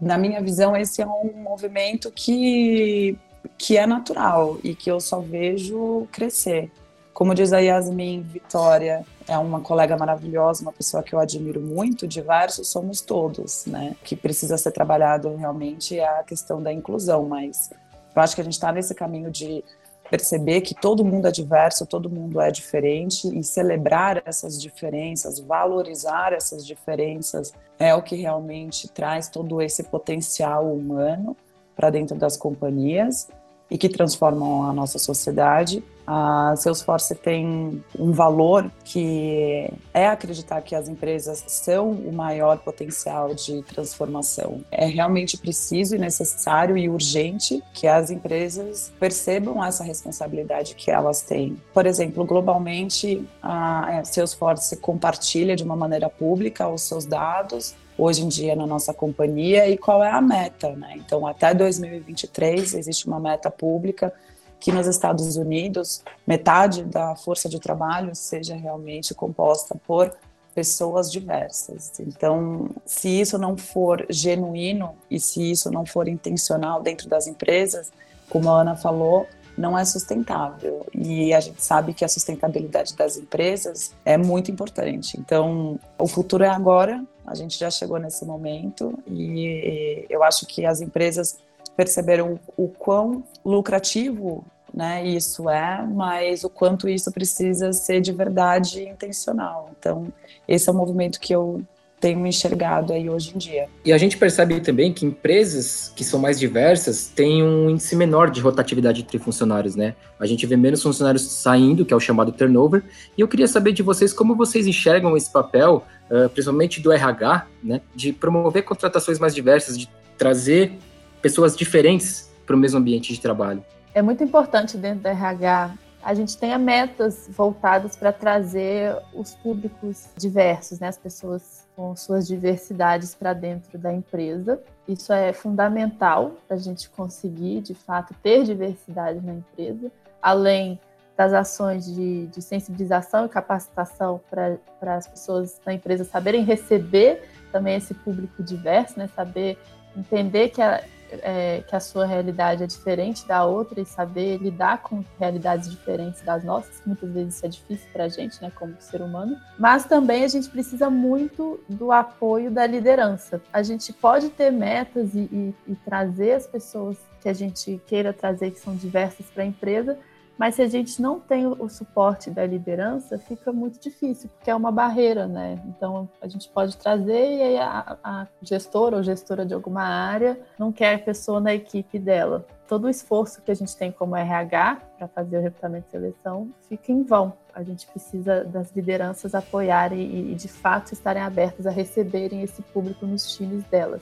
na 0.00 0.16
minha 0.16 0.40
visão, 0.40 0.74
esse 0.74 1.02
é 1.02 1.06
um 1.06 1.32
movimento 1.36 2.10
que, 2.10 3.18
que 3.58 3.76
é 3.76 3.86
natural 3.86 4.58
e 4.64 4.74
que 4.74 4.90
eu 4.90 4.98
só 4.98 5.20
vejo 5.20 6.08
crescer. 6.10 6.70
Como 7.12 7.34
diz 7.34 7.52
a 7.52 7.58
Yasmin 7.58 8.22
Vitória, 8.22 9.04
é 9.30 9.38
uma 9.38 9.60
colega 9.60 9.96
maravilhosa, 9.96 10.62
uma 10.62 10.72
pessoa 10.72 11.04
que 11.04 11.14
eu 11.14 11.20
admiro 11.20 11.60
muito, 11.60 12.04
diversos 12.04 12.66
somos 12.66 13.00
todos, 13.00 13.64
né? 13.64 13.94
Que 14.02 14.16
precisa 14.16 14.58
ser 14.58 14.72
trabalhado 14.72 15.36
realmente 15.36 15.96
é 15.96 16.18
a 16.18 16.24
questão 16.24 16.60
da 16.60 16.72
inclusão, 16.72 17.26
mas 17.26 17.70
eu 18.14 18.20
acho 18.20 18.34
que 18.34 18.40
a 18.40 18.44
gente 18.44 18.54
está 18.54 18.72
nesse 18.72 18.92
caminho 18.92 19.30
de 19.30 19.62
perceber 20.10 20.62
que 20.62 20.74
todo 20.74 21.04
mundo 21.04 21.28
é 21.28 21.30
diverso, 21.30 21.86
todo 21.86 22.10
mundo 22.10 22.40
é 22.40 22.50
diferente 22.50 23.28
e 23.28 23.44
celebrar 23.44 24.20
essas 24.26 24.60
diferenças, 24.60 25.38
valorizar 25.38 26.32
essas 26.32 26.66
diferenças 26.66 27.52
é 27.78 27.94
o 27.94 28.02
que 28.02 28.16
realmente 28.16 28.88
traz 28.88 29.28
todo 29.28 29.62
esse 29.62 29.84
potencial 29.84 30.66
humano 30.66 31.36
para 31.76 31.88
dentro 31.88 32.16
das 32.16 32.36
companhias 32.36 33.28
e 33.70 33.78
que 33.78 33.88
transformam 33.88 34.64
a 34.64 34.72
nossa 34.72 34.98
sociedade. 34.98 35.82
A 36.06 36.54
Salesforce 36.56 37.14
tem 37.14 37.84
um 37.96 38.10
valor 38.10 38.68
que 38.84 39.70
é 39.94 40.08
acreditar 40.08 40.60
que 40.60 40.74
as 40.74 40.88
empresas 40.88 41.44
são 41.46 41.92
o 41.92 42.12
maior 42.12 42.58
potencial 42.58 43.32
de 43.32 43.62
transformação. 43.62 44.64
É 44.72 44.86
realmente 44.86 45.38
preciso 45.38 45.94
e 45.94 45.98
necessário 45.98 46.76
e 46.76 46.88
urgente 46.88 47.62
que 47.72 47.86
as 47.86 48.10
empresas 48.10 48.90
percebam 48.98 49.64
essa 49.64 49.84
responsabilidade 49.84 50.74
que 50.74 50.90
elas 50.90 51.22
têm. 51.22 51.56
Por 51.72 51.86
exemplo, 51.86 52.24
globalmente, 52.24 53.24
a 53.40 54.02
Salesforce 54.02 54.78
compartilha 54.78 55.54
de 55.54 55.62
uma 55.62 55.76
maneira 55.76 56.10
pública 56.10 56.68
os 56.68 56.82
seus 56.82 57.04
dados 57.04 57.76
hoje 58.00 58.22
em 58.22 58.28
dia 58.28 58.56
na 58.56 58.66
nossa 58.66 58.94
companhia 58.94 59.68
e 59.68 59.76
qual 59.76 60.02
é 60.02 60.10
a 60.10 60.20
meta, 60.20 60.74
né? 60.74 60.94
Então, 60.96 61.26
até 61.26 61.52
2023 61.52 62.74
existe 62.74 63.06
uma 63.06 63.20
meta 63.20 63.50
pública 63.50 64.12
que 64.58 64.72
nos 64.72 64.86
Estados 64.86 65.36
Unidos 65.36 66.02
metade 66.26 66.82
da 66.82 67.14
força 67.14 67.48
de 67.48 67.60
trabalho 67.60 68.14
seja 68.14 68.54
realmente 68.54 69.14
composta 69.14 69.74
por 69.86 70.12
pessoas 70.54 71.12
diversas. 71.12 71.92
Então, 72.00 72.70
se 72.86 73.20
isso 73.20 73.38
não 73.38 73.56
for 73.56 74.04
genuíno 74.08 74.94
e 75.10 75.20
se 75.20 75.50
isso 75.50 75.70
não 75.70 75.84
for 75.84 76.08
intencional 76.08 76.82
dentro 76.82 77.08
das 77.08 77.26
empresas, 77.26 77.92
como 78.28 78.50
a 78.50 78.62
Ana 78.62 78.76
falou, 78.76 79.26
não 79.56 79.78
é 79.78 79.84
sustentável. 79.84 80.86
E 80.94 81.32
a 81.34 81.40
gente 81.40 81.62
sabe 81.62 81.92
que 81.92 82.04
a 82.04 82.08
sustentabilidade 82.08 82.96
das 82.96 83.16
empresas 83.16 83.92
é 84.04 84.16
muito 84.16 84.50
importante. 84.50 85.18
Então, 85.20 85.78
o 85.98 86.06
futuro 86.06 86.42
é 86.42 86.48
agora, 86.48 87.04
a 87.26 87.34
gente 87.34 87.58
já 87.58 87.70
chegou 87.70 87.98
nesse 87.98 88.24
momento 88.24 88.98
e 89.06 90.06
eu 90.08 90.22
acho 90.22 90.46
que 90.46 90.64
as 90.64 90.80
empresas 90.80 91.38
perceberam 91.76 92.38
o 92.56 92.68
quão 92.68 93.22
lucrativo 93.44 94.44
né, 94.72 95.04
isso 95.04 95.50
é, 95.50 95.82
mas 95.82 96.44
o 96.44 96.48
quanto 96.48 96.88
isso 96.88 97.10
precisa 97.10 97.72
ser 97.72 98.00
de 98.00 98.12
verdade 98.12 98.88
intencional. 98.88 99.70
Então, 99.78 100.12
esse 100.46 100.68
é 100.68 100.72
o 100.72 100.74
movimento 100.74 101.18
que 101.18 101.34
eu 101.34 101.62
tenho 102.00 102.26
enxergado 102.26 102.94
aí 102.94 103.10
hoje 103.10 103.32
em 103.34 103.38
dia. 103.38 103.68
E 103.84 103.92
a 103.92 103.98
gente 103.98 104.16
percebe 104.16 104.58
também 104.60 104.92
que 104.92 105.04
empresas 105.04 105.92
que 105.94 106.02
são 106.02 106.18
mais 106.18 106.40
diversas 106.40 107.06
têm 107.06 107.42
um 107.42 107.68
índice 107.68 107.94
menor 107.94 108.30
de 108.30 108.40
rotatividade 108.40 109.02
entre 109.02 109.18
funcionários, 109.18 109.76
né? 109.76 109.94
A 110.18 110.24
gente 110.24 110.46
vê 110.46 110.56
menos 110.56 110.82
funcionários 110.82 111.22
saindo, 111.22 111.84
que 111.84 111.92
é 111.92 111.96
o 111.96 112.00
chamado 112.00 112.32
turnover. 112.32 112.82
E 113.16 113.20
eu 113.20 113.28
queria 113.28 113.46
saber 113.46 113.72
de 113.72 113.82
vocês 113.82 114.14
como 114.14 114.34
vocês 114.34 114.66
enxergam 114.66 115.14
esse 115.14 115.30
papel, 115.30 115.84
uh, 116.10 116.28
principalmente 116.30 116.80
do 116.80 116.90
RH, 116.90 117.46
né? 117.62 117.82
De 117.94 118.12
promover 118.12 118.64
contratações 118.64 119.18
mais 119.18 119.34
diversas, 119.34 119.78
de 119.78 119.88
trazer 120.16 120.72
pessoas 121.20 121.54
diferentes 121.54 122.30
para 122.46 122.56
o 122.56 122.58
mesmo 122.58 122.78
ambiente 122.78 123.12
de 123.12 123.20
trabalho. 123.20 123.62
É 123.94 124.00
muito 124.00 124.24
importante 124.24 124.78
dentro 124.78 125.00
do 125.00 125.08
RH 125.08 125.74
a 126.02 126.14
gente 126.14 126.36
tenha 126.36 126.58
metas 126.58 127.28
voltadas 127.28 127.94
para 127.94 128.12
trazer 128.12 128.96
os 129.14 129.34
públicos 129.34 130.08
diversos, 130.16 130.80
né, 130.80 130.88
as 130.88 130.96
pessoas 130.96 131.68
com 131.76 131.94
suas 131.94 132.26
diversidades 132.26 133.14
para 133.14 133.32
dentro 133.32 133.78
da 133.78 133.92
empresa. 133.92 134.60
Isso 134.88 135.12
é 135.12 135.32
fundamental 135.32 136.32
para 136.46 136.56
a 136.56 136.60
gente 136.60 136.88
conseguir, 136.90 137.60
de 137.60 137.74
fato, 137.74 138.14
ter 138.22 138.44
diversidade 138.44 139.20
na 139.20 139.34
empresa, 139.34 139.90
além 140.22 140.80
das 141.16 141.34
ações 141.34 141.84
de, 141.84 142.26
de 142.28 142.40
sensibilização 142.40 143.26
e 143.26 143.28
capacitação 143.28 144.20
para 144.30 144.96
as 144.96 145.06
pessoas 145.06 145.60
da 145.64 145.72
empresa 145.72 146.02
saberem 146.02 146.44
receber 146.44 147.28
também 147.52 147.76
esse 147.76 147.92
público 147.92 148.42
diverso, 148.42 148.98
né, 148.98 149.08
saber 149.14 149.58
entender 149.94 150.48
que 150.48 150.62
a, 150.62 150.82
é, 151.22 151.62
que 151.66 151.74
a 151.74 151.80
sua 151.80 152.06
realidade 152.06 152.62
é 152.62 152.66
diferente 152.66 153.26
da 153.26 153.44
outra 153.44 153.80
e 153.80 153.84
saber 153.84 154.38
lidar 154.38 154.82
com 154.82 155.04
realidades 155.18 155.70
diferentes 155.70 156.22
das 156.22 156.44
nossas, 156.44 156.80
que 156.80 156.86
muitas 156.88 157.10
vezes 157.10 157.34
isso 157.36 157.46
é 157.46 157.48
difícil 157.48 157.88
para 157.92 158.04
a 158.04 158.08
gente, 158.08 158.40
né, 158.42 158.50
como 158.54 158.74
ser 158.80 159.02
humano. 159.02 159.36
Mas 159.58 159.84
também 159.84 160.24
a 160.24 160.28
gente 160.28 160.48
precisa 160.48 160.88
muito 160.88 161.60
do 161.68 161.92
apoio 161.92 162.50
da 162.50 162.66
liderança. 162.66 163.40
A 163.52 163.62
gente 163.62 163.92
pode 163.92 164.30
ter 164.30 164.50
metas 164.50 165.14
e, 165.14 165.20
e, 165.32 165.54
e 165.68 165.74
trazer 165.76 166.32
as 166.32 166.46
pessoas 166.46 166.96
que 167.20 167.28
a 167.28 167.32
gente 167.32 167.80
queira 167.86 168.12
trazer, 168.12 168.50
que 168.50 168.60
são 168.60 168.74
diversas 168.74 169.26
para 169.26 169.42
a 169.42 169.46
empresa, 169.46 169.98
Mas 170.40 170.54
se 170.54 170.62
a 170.62 170.66
gente 170.66 171.02
não 171.02 171.20
tem 171.20 171.46
o 171.46 171.68
suporte 171.68 172.30
da 172.30 172.46
liderança, 172.46 173.18
fica 173.18 173.52
muito 173.52 173.78
difícil, 173.78 174.30
porque 174.30 174.50
é 174.50 174.54
uma 174.54 174.72
barreira, 174.72 175.26
né? 175.26 175.62
Então 175.66 176.08
a 176.18 176.26
gente 176.26 176.48
pode 176.48 176.78
trazer 176.78 177.36
e 177.36 177.42
aí 177.42 177.58
a, 177.58 177.98
a 178.02 178.26
gestora 178.40 178.96
ou 178.96 179.02
gestora 179.02 179.44
de 179.44 179.52
alguma 179.52 179.82
área 179.82 180.40
não 180.58 180.72
quer 180.72 180.94
a 180.94 180.98
pessoa 180.98 181.40
na 181.40 181.52
equipe 181.52 181.98
dela. 181.98 182.46
Todo 182.66 182.86
o 182.86 182.88
esforço 182.88 183.42
que 183.42 183.50
a 183.50 183.54
gente 183.54 183.76
tem 183.76 183.92
como 183.92 184.16
RH 184.16 184.80
para 184.96 185.08
fazer 185.08 185.36
o 185.36 185.42
recrutamento 185.42 185.88
e 185.88 185.90
seleção 185.90 186.50
fica 186.70 186.90
em 186.90 187.02
vão. 187.02 187.34
A 187.54 187.62
gente 187.62 187.86
precisa 187.86 188.42
das 188.42 188.74
lideranças 188.74 189.34
apoiarem 189.34 190.30
e, 190.30 190.34
de 190.34 190.48
fato 190.48 190.94
estarem 190.94 191.22
abertas 191.22 191.66
a 191.66 191.70
receberem 191.70 192.40
esse 192.40 192.62
público 192.62 193.04
nos 193.04 193.30
times 193.36 193.62
delas. 193.64 194.00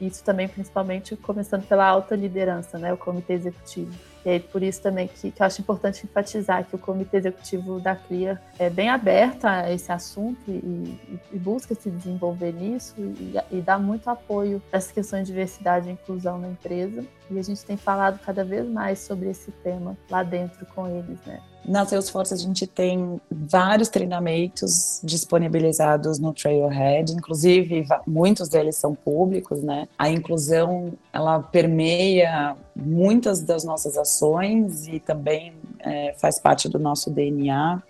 Isso 0.00 0.24
também, 0.24 0.48
principalmente, 0.48 1.14
começando 1.16 1.66
pela 1.66 1.86
alta 1.86 2.16
liderança, 2.16 2.78
né, 2.78 2.92
o 2.92 2.96
comitê 2.96 3.34
executivo. 3.34 3.92
E 4.24 4.28
aí, 4.28 4.40
por 4.40 4.62
isso 4.62 4.82
também 4.82 5.08
que, 5.08 5.30
que 5.30 5.42
eu 5.42 5.46
acho 5.46 5.60
importante 5.60 6.04
enfatizar 6.04 6.64
que 6.64 6.76
o 6.76 6.78
comitê 6.78 7.16
executivo 7.16 7.80
da 7.80 7.96
CRIA 7.96 8.40
é 8.58 8.68
bem 8.68 8.90
aberto 8.90 9.46
a 9.46 9.72
esse 9.72 9.90
assunto 9.90 10.40
e, 10.46 10.52
e, 10.52 11.20
e 11.32 11.38
busca 11.38 11.74
se 11.74 11.90
desenvolver 11.90 12.52
nisso 12.52 12.94
e, 12.98 13.34
e 13.50 13.60
dá 13.62 13.78
muito 13.78 14.10
apoio 14.10 14.60
para 14.68 14.78
essa 14.78 14.92
questão 14.92 15.20
de 15.20 15.26
diversidade 15.26 15.88
e 15.88 15.92
inclusão 15.92 16.38
na 16.38 16.48
empresa. 16.48 17.04
E 17.30 17.38
a 17.38 17.42
gente 17.42 17.64
tem 17.64 17.76
falado 17.76 18.18
cada 18.18 18.44
vez 18.44 18.68
mais 18.68 18.98
sobre 18.98 19.30
esse 19.30 19.50
tema 19.50 19.96
lá 20.10 20.22
dentro 20.22 20.66
com 20.66 20.86
eles, 20.86 21.18
né? 21.24 21.40
Na 21.64 21.84
Salesforce 21.84 22.32
a 22.32 22.36
gente 22.36 22.66
tem 22.66 23.20
vários 23.30 23.88
treinamentos 23.88 25.00
disponibilizados 25.04 26.18
no 26.18 26.32
Trailhead, 26.32 27.12
inclusive 27.12 27.86
muitos 28.06 28.48
deles 28.48 28.76
são 28.76 28.94
públicos, 28.94 29.62
né? 29.62 29.86
A 29.98 30.10
inclusão 30.10 30.92
ela 31.12 31.40
permeia 31.40 32.56
muitas 32.74 33.40
das 33.40 33.62
nossas 33.62 33.96
ações 33.98 34.88
e 34.88 34.98
também 34.98 35.52
é, 35.80 36.14
faz 36.18 36.40
parte 36.40 36.68
do 36.68 36.78
nosso 36.78 37.10
DNA. 37.10 37.82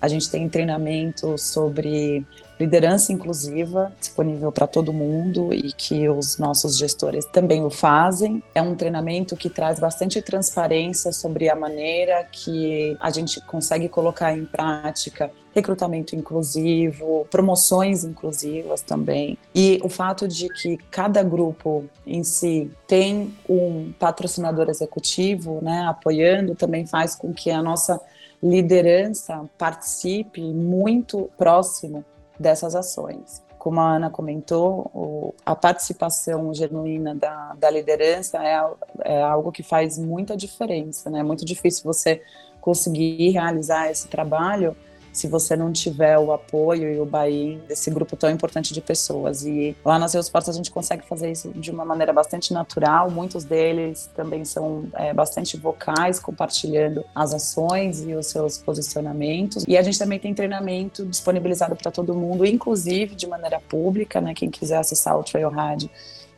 A 0.00 0.08
gente 0.08 0.30
tem 0.30 0.48
treinamento 0.48 1.36
sobre 1.36 2.24
liderança 2.58 3.12
inclusiva 3.12 3.92
disponível 3.98 4.50
para 4.50 4.66
todo 4.66 4.92
mundo 4.92 5.52
e 5.52 5.72
que 5.72 6.08
os 6.08 6.38
nossos 6.38 6.76
gestores 6.76 7.24
também 7.26 7.64
o 7.64 7.70
fazem. 7.70 8.42
É 8.54 8.60
um 8.60 8.74
treinamento 8.74 9.36
que 9.36 9.48
traz 9.48 9.78
bastante 9.78 10.20
transparência 10.20 11.12
sobre 11.12 11.48
a 11.48 11.54
maneira 11.54 12.26
que 12.30 12.96
a 13.00 13.10
gente 13.10 13.40
consegue 13.42 13.88
colocar 13.88 14.36
em 14.36 14.44
prática 14.44 15.30
recrutamento 15.54 16.14
inclusivo, 16.14 17.26
promoções 17.30 18.04
inclusivas 18.04 18.80
também. 18.80 19.36
E 19.54 19.80
o 19.82 19.88
fato 19.88 20.28
de 20.28 20.48
que 20.48 20.76
cada 20.90 21.22
grupo 21.22 21.84
em 22.06 22.22
si 22.22 22.70
tem 22.86 23.34
um 23.48 23.92
patrocinador 23.98 24.68
executivo, 24.68 25.58
né, 25.62 25.86
apoiando, 25.88 26.54
também 26.54 26.86
faz 26.86 27.16
com 27.16 27.32
que 27.32 27.50
a 27.50 27.62
nossa 27.62 28.00
liderança 28.42 29.44
participe 29.58 30.40
muito 30.40 31.28
próximo 31.36 32.04
dessas 32.38 32.74
ações. 32.74 33.42
Como 33.58 33.80
a 33.80 33.96
Ana 33.96 34.08
comentou, 34.08 35.34
a 35.44 35.54
participação 35.54 36.54
genuína 36.54 37.14
da, 37.14 37.54
da 37.54 37.70
liderança 37.70 38.38
é, 38.42 38.60
é 39.04 39.22
algo 39.22 39.50
que 39.50 39.62
faz 39.62 39.98
muita 39.98 40.36
diferença. 40.36 41.10
Né? 41.10 41.20
É 41.20 41.22
muito 41.22 41.44
difícil 41.44 41.82
você 41.84 42.22
conseguir 42.60 43.30
realizar 43.30 43.90
esse 43.90 44.08
trabalho 44.08 44.76
se 45.18 45.26
você 45.26 45.56
não 45.56 45.72
tiver 45.72 46.18
o 46.18 46.32
apoio 46.32 46.92
e 46.92 47.00
o 47.00 47.04
buy-in 47.04 47.60
desse 47.66 47.90
grupo 47.90 48.16
tão 48.16 48.30
importante 48.30 48.72
de 48.72 48.80
pessoas. 48.80 49.44
E 49.44 49.76
lá 49.84 49.98
nas 49.98 50.12
Salesforce 50.12 50.48
a 50.48 50.52
gente 50.52 50.70
consegue 50.70 51.04
fazer 51.06 51.30
isso 51.30 51.50
de 51.54 51.70
uma 51.70 51.84
maneira 51.84 52.12
bastante 52.12 52.52
natural. 52.52 53.10
Muitos 53.10 53.44
deles 53.44 54.08
também 54.14 54.44
são 54.44 54.86
é, 54.94 55.12
bastante 55.12 55.56
vocais, 55.56 56.20
compartilhando 56.20 57.04
as 57.14 57.34
ações 57.34 58.02
e 58.04 58.14
os 58.14 58.26
seus 58.26 58.58
posicionamentos. 58.58 59.64
E 59.66 59.76
a 59.76 59.82
gente 59.82 59.98
também 59.98 60.18
tem 60.18 60.32
treinamento 60.32 61.04
disponibilizado 61.04 61.74
para 61.74 61.90
todo 61.90 62.14
mundo, 62.14 62.46
inclusive 62.46 63.14
de 63.14 63.26
maneira 63.26 63.60
pública, 63.60 64.20
né? 64.20 64.34
Quem 64.34 64.50
quiser 64.50 64.78
acessar 64.78 65.18
o 65.18 65.24
Trailhead 65.24 65.90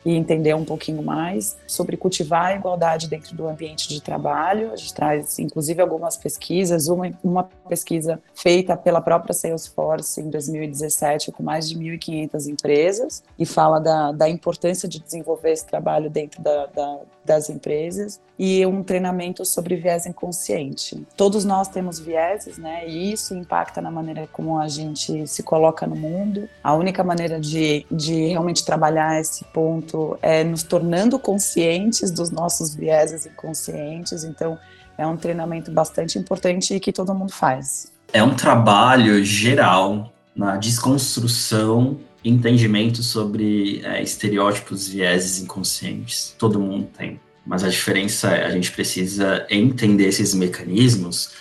e 0.05 0.15
entender 0.15 0.55
um 0.55 0.65
pouquinho 0.65 1.01
mais 1.01 1.57
sobre 1.67 1.97
cultivar 1.97 2.47
a 2.47 2.55
igualdade 2.55 3.07
dentro 3.07 3.35
do 3.35 3.47
ambiente 3.47 3.87
de 3.87 4.01
trabalho. 4.01 4.71
A 4.71 4.75
gente 4.75 4.93
traz, 4.93 5.39
inclusive, 5.39 5.81
algumas 5.81 6.17
pesquisas, 6.17 6.87
uma, 6.87 7.11
uma 7.23 7.43
pesquisa 7.67 8.19
feita 8.33 8.75
pela 8.75 9.01
própria 9.01 9.33
Salesforce 9.33 10.21
em 10.21 10.29
2017, 10.29 11.31
com 11.31 11.43
mais 11.43 11.69
de 11.69 11.77
1.500 11.77 12.47
empresas, 12.47 13.23
e 13.37 13.45
fala 13.45 13.79
da, 13.79 14.11
da 14.11 14.29
importância 14.29 14.87
de 14.87 14.99
desenvolver 14.99 15.51
esse 15.51 15.65
trabalho 15.65 16.09
dentro 16.09 16.41
da, 16.41 16.65
da, 16.67 16.99
das 17.23 17.49
empresas, 17.49 18.19
e 18.37 18.65
um 18.65 18.81
treinamento 18.81 19.45
sobre 19.45 19.75
viés 19.75 20.07
inconsciente. 20.07 21.05
Todos 21.15 21.45
nós 21.45 21.67
temos 21.67 21.99
vieses, 21.99 22.57
né? 22.57 22.87
E 22.87 23.11
isso 23.11 23.35
impacta 23.35 23.79
na 23.79 23.91
maneira 23.91 24.27
como 24.31 24.57
a 24.57 24.67
gente 24.67 25.27
se 25.27 25.43
coloca 25.43 25.85
no 25.85 25.95
mundo. 25.95 26.49
A 26.63 26.73
única 26.73 27.03
maneira 27.03 27.39
de, 27.39 27.85
de 27.91 28.29
realmente 28.29 28.65
trabalhar 28.65 29.21
esse 29.21 29.45
ponto 29.45 29.90
muito 29.91 30.17
é 30.21 30.43
nos 30.43 30.63
tornando 30.63 31.19
conscientes 31.19 32.11
dos 32.11 32.31
nossos 32.31 32.73
vieses 32.73 33.25
inconscientes. 33.25 34.23
Então, 34.23 34.57
é 34.97 35.05
um 35.05 35.17
treinamento 35.17 35.71
bastante 35.71 36.17
importante 36.17 36.73
e 36.73 36.79
que 36.79 36.91
todo 36.91 37.13
mundo 37.13 37.31
faz. 37.31 37.91
É 38.13 38.23
um 38.23 38.35
trabalho 38.35 39.23
geral 39.23 40.11
na 40.35 40.57
desconstrução 40.57 41.99
entendimento 42.23 43.01
sobre 43.01 43.81
é, 43.83 44.01
estereótipos, 44.01 44.87
vieses 44.87 45.41
inconscientes. 45.41 46.35
Todo 46.37 46.59
mundo 46.59 46.87
tem. 46.95 47.19
Mas 47.45 47.63
a 47.63 47.69
diferença 47.69 48.29
é 48.29 48.45
a 48.45 48.51
gente 48.51 48.71
precisa 48.71 49.45
entender 49.49 50.07
esses 50.07 50.33
mecanismos 50.35 51.31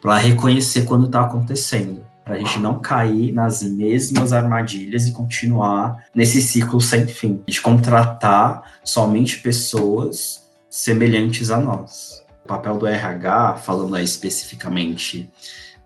para 0.00 0.16
reconhecer 0.16 0.84
quando 0.84 1.06
está 1.06 1.22
acontecendo 1.22 2.07
para 2.28 2.36
a 2.36 2.38
gente 2.40 2.58
não 2.58 2.78
cair 2.78 3.32
nas 3.32 3.62
mesmas 3.62 4.34
armadilhas 4.34 5.06
e 5.06 5.12
continuar 5.12 6.04
nesse 6.14 6.42
ciclo 6.42 6.78
sem 6.78 7.06
fim, 7.06 7.42
de 7.46 7.58
contratar 7.58 8.78
somente 8.84 9.38
pessoas 9.38 10.46
semelhantes 10.68 11.50
a 11.50 11.58
nós. 11.58 12.22
O 12.44 12.48
papel 12.48 12.76
do 12.76 12.86
RH, 12.86 13.56
falando 13.64 13.96
aí 13.96 14.04
especificamente 14.04 15.30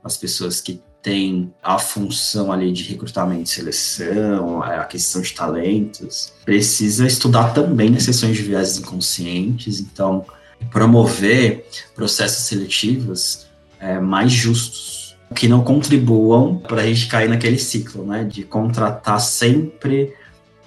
as 0.03 0.17
pessoas 0.17 0.61
que 0.61 0.83
têm 1.01 1.55
a 1.63 1.79
função 1.79 2.51
ali 2.51 2.73
de 2.73 2.83
recrutamento 2.83 3.45
e 3.45 3.47
seleção, 3.47 4.65
a 4.65 4.85
questão 4.85 5.23
de 5.23 5.33
talentos, 5.33 6.33
precisa 6.45 7.07
estudar 7.07 7.55
também 7.55 7.95
as 7.95 8.03
sessões 8.03 8.37
de 8.37 8.43
viés 8.43 8.79
inconscientes, 8.79 9.79
então 9.79 10.27
promover 10.73 11.69
processos 11.95 12.47
seletivos 12.47 13.47
é, 13.79 14.01
mais 14.01 14.33
justos 14.33 15.02
que 15.33 15.49
não 15.49 15.63
contribuam 15.63 16.57
para 16.57 16.83
a 16.83 16.87
gente 16.87 17.07
cair 17.07 17.29
naquele 17.29 17.59
ciclo, 17.59 18.05
né, 18.05 18.25
de 18.25 18.43
contratar 18.45 19.21
sempre 19.21 20.13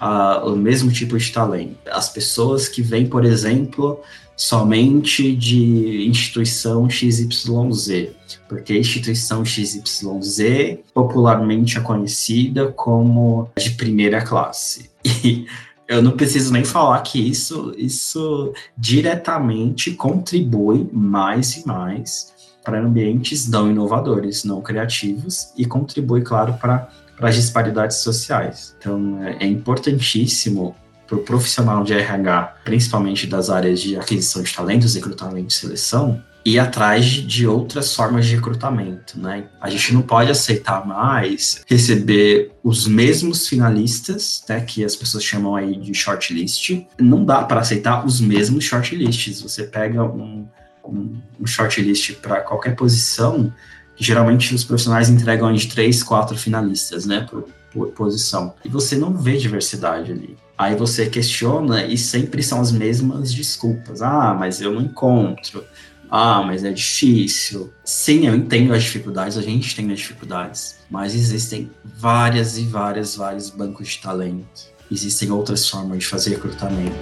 uh, 0.00 0.46
o 0.50 0.56
mesmo 0.56 0.90
tipo 0.90 1.16
de 1.16 1.32
talento. 1.32 1.76
As 1.90 2.08
pessoas 2.08 2.68
que 2.68 2.82
vêm, 2.82 3.06
por 3.06 3.24
exemplo, 3.24 4.00
somente 4.36 5.34
de 5.34 6.06
instituição 6.06 6.88
XYZ, 6.88 8.10
porque 8.48 8.74
a 8.74 8.78
instituição 8.78 9.44
XYZ 9.44 10.78
popularmente 10.92 11.78
é 11.78 11.80
conhecida 11.80 12.68
como 12.68 13.50
de 13.58 13.70
primeira 13.70 14.22
classe. 14.22 14.90
E 15.24 15.46
eu 15.88 16.02
não 16.02 16.12
preciso 16.12 16.52
nem 16.52 16.64
falar 16.64 17.00
que 17.02 17.18
isso, 17.18 17.72
isso 17.78 18.52
diretamente 18.76 19.92
contribui 19.92 20.88
mais 20.92 21.58
e 21.58 21.66
mais 21.66 22.34
para 22.66 22.80
ambientes 22.80 23.48
não 23.48 23.70
inovadores, 23.70 24.42
não 24.42 24.60
criativos 24.60 25.52
e 25.56 25.64
contribui, 25.64 26.22
claro, 26.22 26.54
para 26.54 26.90
as 27.20 27.36
disparidades 27.36 27.98
sociais. 27.98 28.74
Então, 28.76 29.22
é, 29.22 29.44
é 29.44 29.46
importantíssimo 29.46 30.74
para 31.06 31.16
o 31.16 31.22
profissional 31.22 31.84
de 31.84 31.94
RH, 31.94 32.56
principalmente 32.64 33.24
das 33.28 33.50
áreas 33.50 33.80
de 33.80 33.96
aquisição 33.96 34.42
de 34.42 34.52
talentos, 34.52 34.96
recrutamento 34.96 35.46
e 35.46 35.52
seleção, 35.52 36.20
ir 36.44 36.58
atrás 36.58 37.04
de 37.04 37.46
outras 37.46 37.94
formas 37.94 38.26
de 38.26 38.34
recrutamento, 38.34 39.18
né? 39.20 39.44
A 39.60 39.70
gente 39.70 39.94
não 39.94 40.02
pode 40.02 40.32
aceitar 40.32 40.84
mais 40.84 41.62
receber 41.68 42.52
os 42.64 42.88
mesmos 42.88 43.46
finalistas, 43.46 44.44
né, 44.48 44.60
que 44.60 44.84
as 44.84 44.96
pessoas 44.96 45.22
chamam 45.22 45.54
aí 45.54 45.76
de 45.76 45.94
shortlist. 45.94 46.84
Não 46.98 47.24
dá 47.24 47.42
para 47.42 47.60
aceitar 47.60 48.04
os 48.04 48.20
mesmos 48.20 48.64
shortlists. 48.64 49.40
Você 49.40 49.64
pega 49.64 50.02
um 50.02 50.46
um, 50.88 51.16
um 51.40 51.46
shortlist 51.46 52.14
para 52.16 52.40
qualquer 52.40 52.74
posição, 52.74 53.52
geralmente 53.96 54.54
os 54.54 54.64
profissionais 54.64 55.08
entregam 55.08 55.52
de 55.52 55.66
três, 55.68 56.02
quatro 56.02 56.36
finalistas, 56.36 57.06
né, 57.06 57.26
por, 57.30 57.48
por 57.72 57.88
posição. 57.88 58.54
E 58.64 58.68
você 58.68 58.96
não 58.96 59.16
vê 59.16 59.36
diversidade 59.36 60.12
ali. 60.12 60.36
Aí 60.58 60.74
você 60.74 61.06
questiona 61.06 61.84
e 61.84 61.98
sempre 61.98 62.42
são 62.42 62.60
as 62.60 62.72
mesmas 62.72 63.32
desculpas. 63.32 64.00
Ah, 64.00 64.34
mas 64.38 64.60
eu 64.60 64.72
não 64.72 64.80
encontro. 64.80 65.62
Ah, 66.10 66.42
mas 66.42 66.64
é 66.64 66.72
difícil. 66.72 67.72
Sim, 67.84 68.26
eu 68.26 68.34
entendo 68.34 68.72
as 68.72 68.84
dificuldades, 68.84 69.36
a 69.36 69.42
gente 69.42 69.74
tem 69.74 69.90
as 69.92 69.98
dificuldades, 69.98 70.76
mas 70.88 71.14
existem 71.14 71.70
várias 71.84 72.56
e 72.58 72.64
várias, 72.64 73.16
vários 73.16 73.50
bancos 73.50 73.88
de 73.88 73.98
talento. 73.98 74.76
Existem 74.90 75.30
outras 75.30 75.68
formas 75.68 75.98
de 75.98 76.06
fazer 76.06 76.30
recrutamento. 76.30 76.94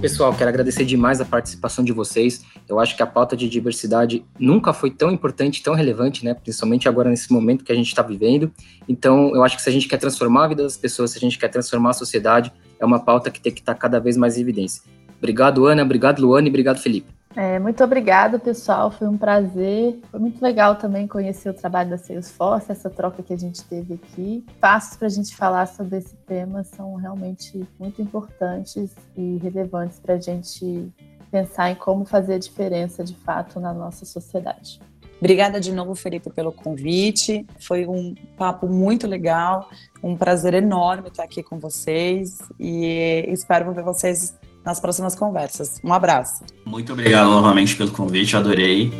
Pessoal, 0.00 0.32
quero 0.32 0.48
agradecer 0.48 0.86
demais 0.86 1.20
a 1.20 1.26
participação 1.26 1.84
de 1.84 1.92
vocês. 1.92 2.42
Eu 2.66 2.80
acho 2.80 2.96
que 2.96 3.02
a 3.02 3.06
pauta 3.06 3.36
de 3.36 3.46
diversidade 3.46 4.24
nunca 4.38 4.72
foi 4.72 4.90
tão 4.90 5.10
importante, 5.10 5.62
tão 5.62 5.74
relevante, 5.74 6.24
né? 6.24 6.32
Principalmente 6.32 6.88
agora 6.88 7.10
nesse 7.10 7.30
momento 7.30 7.62
que 7.62 7.70
a 7.70 7.74
gente 7.74 7.88
está 7.88 8.00
vivendo. 8.00 8.50
Então, 8.88 9.34
eu 9.34 9.44
acho 9.44 9.56
que 9.56 9.62
se 9.62 9.68
a 9.68 9.72
gente 9.72 9.86
quer 9.86 9.98
transformar 9.98 10.46
a 10.46 10.48
vida 10.48 10.62
das 10.62 10.78
pessoas, 10.78 11.10
se 11.10 11.18
a 11.18 11.20
gente 11.20 11.38
quer 11.38 11.48
transformar 11.48 11.90
a 11.90 11.92
sociedade, 11.92 12.50
é 12.78 12.84
uma 12.84 12.98
pauta 12.98 13.30
que 13.30 13.38
tem 13.38 13.52
que 13.52 13.60
estar 13.60 13.74
tá 13.74 13.78
cada 13.78 14.00
vez 14.00 14.16
mais 14.16 14.38
em 14.38 14.40
evidência. 14.40 14.82
Obrigado, 15.18 15.66
Ana. 15.66 15.82
Obrigado, 15.82 16.20
Luana. 16.22 16.48
E 16.48 16.50
obrigado, 16.50 16.78
Felipe. 16.78 17.19
É, 17.36 17.60
muito 17.60 17.82
obrigada, 17.84 18.38
pessoal. 18.40 18.90
Foi 18.90 19.06
um 19.06 19.16
prazer. 19.16 20.00
Foi 20.10 20.18
muito 20.18 20.42
legal 20.42 20.76
também 20.76 21.06
conhecer 21.06 21.48
o 21.48 21.54
trabalho 21.54 21.90
da 21.90 21.98
Salesforce, 21.98 22.72
essa 22.72 22.90
troca 22.90 23.22
que 23.22 23.32
a 23.32 23.38
gente 23.38 23.62
teve 23.64 23.94
aqui. 23.94 24.44
Passos 24.60 24.96
para 24.96 25.06
a 25.06 25.10
gente 25.10 25.36
falar 25.36 25.66
sobre 25.66 25.98
esse 25.98 26.16
tema 26.26 26.64
são 26.64 26.96
realmente 26.96 27.64
muito 27.78 28.02
importantes 28.02 28.94
e 29.16 29.38
relevantes 29.38 30.00
para 30.00 30.14
a 30.14 30.20
gente 30.20 30.92
pensar 31.30 31.70
em 31.70 31.76
como 31.76 32.04
fazer 32.04 32.34
a 32.34 32.38
diferença 32.38 33.04
de 33.04 33.14
fato 33.14 33.60
na 33.60 33.72
nossa 33.72 34.04
sociedade. 34.04 34.80
Obrigada 35.20 35.60
de 35.60 35.70
novo, 35.70 35.94
Felipe, 35.94 36.30
pelo 36.30 36.50
convite. 36.50 37.46
Foi 37.60 37.86
um 37.86 38.14
papo 38.36 38.66
muito 38.66 39.06
legal, 39.06 39.68
um 40.02 40.16
prazer 40.16 40.54
enorme 40.54 41.08
estar 41.08 41.24
aqui 41.24 41.42
com 41.42 41.58
vocês 41.58 42.38
e 42.58 43.24
espero 43.28 43.72
ver 43.72 43.84
vocês 43.84 44.34
nas 44.64 44.80
próximas 44.80 45.14
conversas. 45.14 45.80
Um 45.82 45.92
abraço. 45.92 46.44
Muito 46.64 46.92
obrigado 46.92 47.28
novamente 47.28 47.76
pelo 47.76 47.90
convite, 47.90 48.36
adorei. 48.36 48.92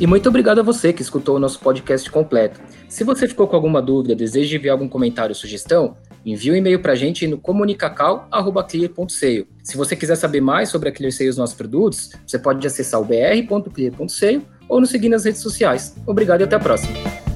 E 0.00 0.06
muito 0.06 0.28
obrigado 0.28 0.60
a 0.60 0.62
você 0.62 0.92
que 0.92 1.02
escutou 1.02 1.34
o 1.36 1.38
nosso 1.40 1.58
podcast 1.58 2.08
completo. 2.08 2.60
Se 2.88 3.02
você 3.02 3.26
ficou 3.26 3.48
com 3.48 3.56
alguma 3.56 3.82
dúvida, 3.82 4.14
deseja 4.14 4.56
enviar 4.56 4.74
algum 4.74 4.88
comentário 4.88 5.32
ou 5.32 5.34
sugestão, 5.34 5.96
envie 6.24 6.52
um 6.52 6.54
e-mail 6.54 6.80
para 6.80 6.92
a 6.92 6.96
gente 6.96 7.26
no 7.26 7.36
comunicacal.clear.seio. 7.36 9.48
Se 9.62 9.76
você 9.76 9.96
quiser 9.96 10.14
saber 10.14 10.40
mais 10.40 10.68
sobre 10.68 10.88
a 10.88 10.92
ClearSale 10.92 11.26
e 11.26 11.30
os 11.30 11.36
nossos 11.36 11.56
produtos, 11.56 12.12
você 12.24 12.38
pode 12.38 12.64
acessar 12.64 13.00
o 13.00 13.04
br.clear.seio 13.04 14.44
ou 14.68 14.80
nos 14.80 14.90
seguir 14.90 15.08
nas 15.08 15.24
redes 15.24 15.40
sociais. 15.40 15.96
Obrigado 16.06 16.42
e 16.42 16.44
até 16.44 16.54
a 16.54 16.60
próxima. 16.60 17.27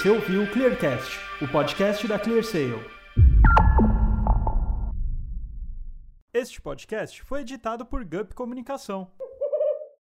Você 0.00 0.08
ouviu 0.08 0.44
o 0.44 0.50
Clearcast, 0.50 1.20
o 1.42 1.48
podcast 1.48 2.08
da 2.08 2.18
ClearSale. 2.18 2.82
Este 6.32 6.58
podcast 6.58 7.22
foi 7.22 7.42
editado 7.42 7.84
por 7.84 8.02
Gup 8.02 8.32
Comunicação. 8.32 9.12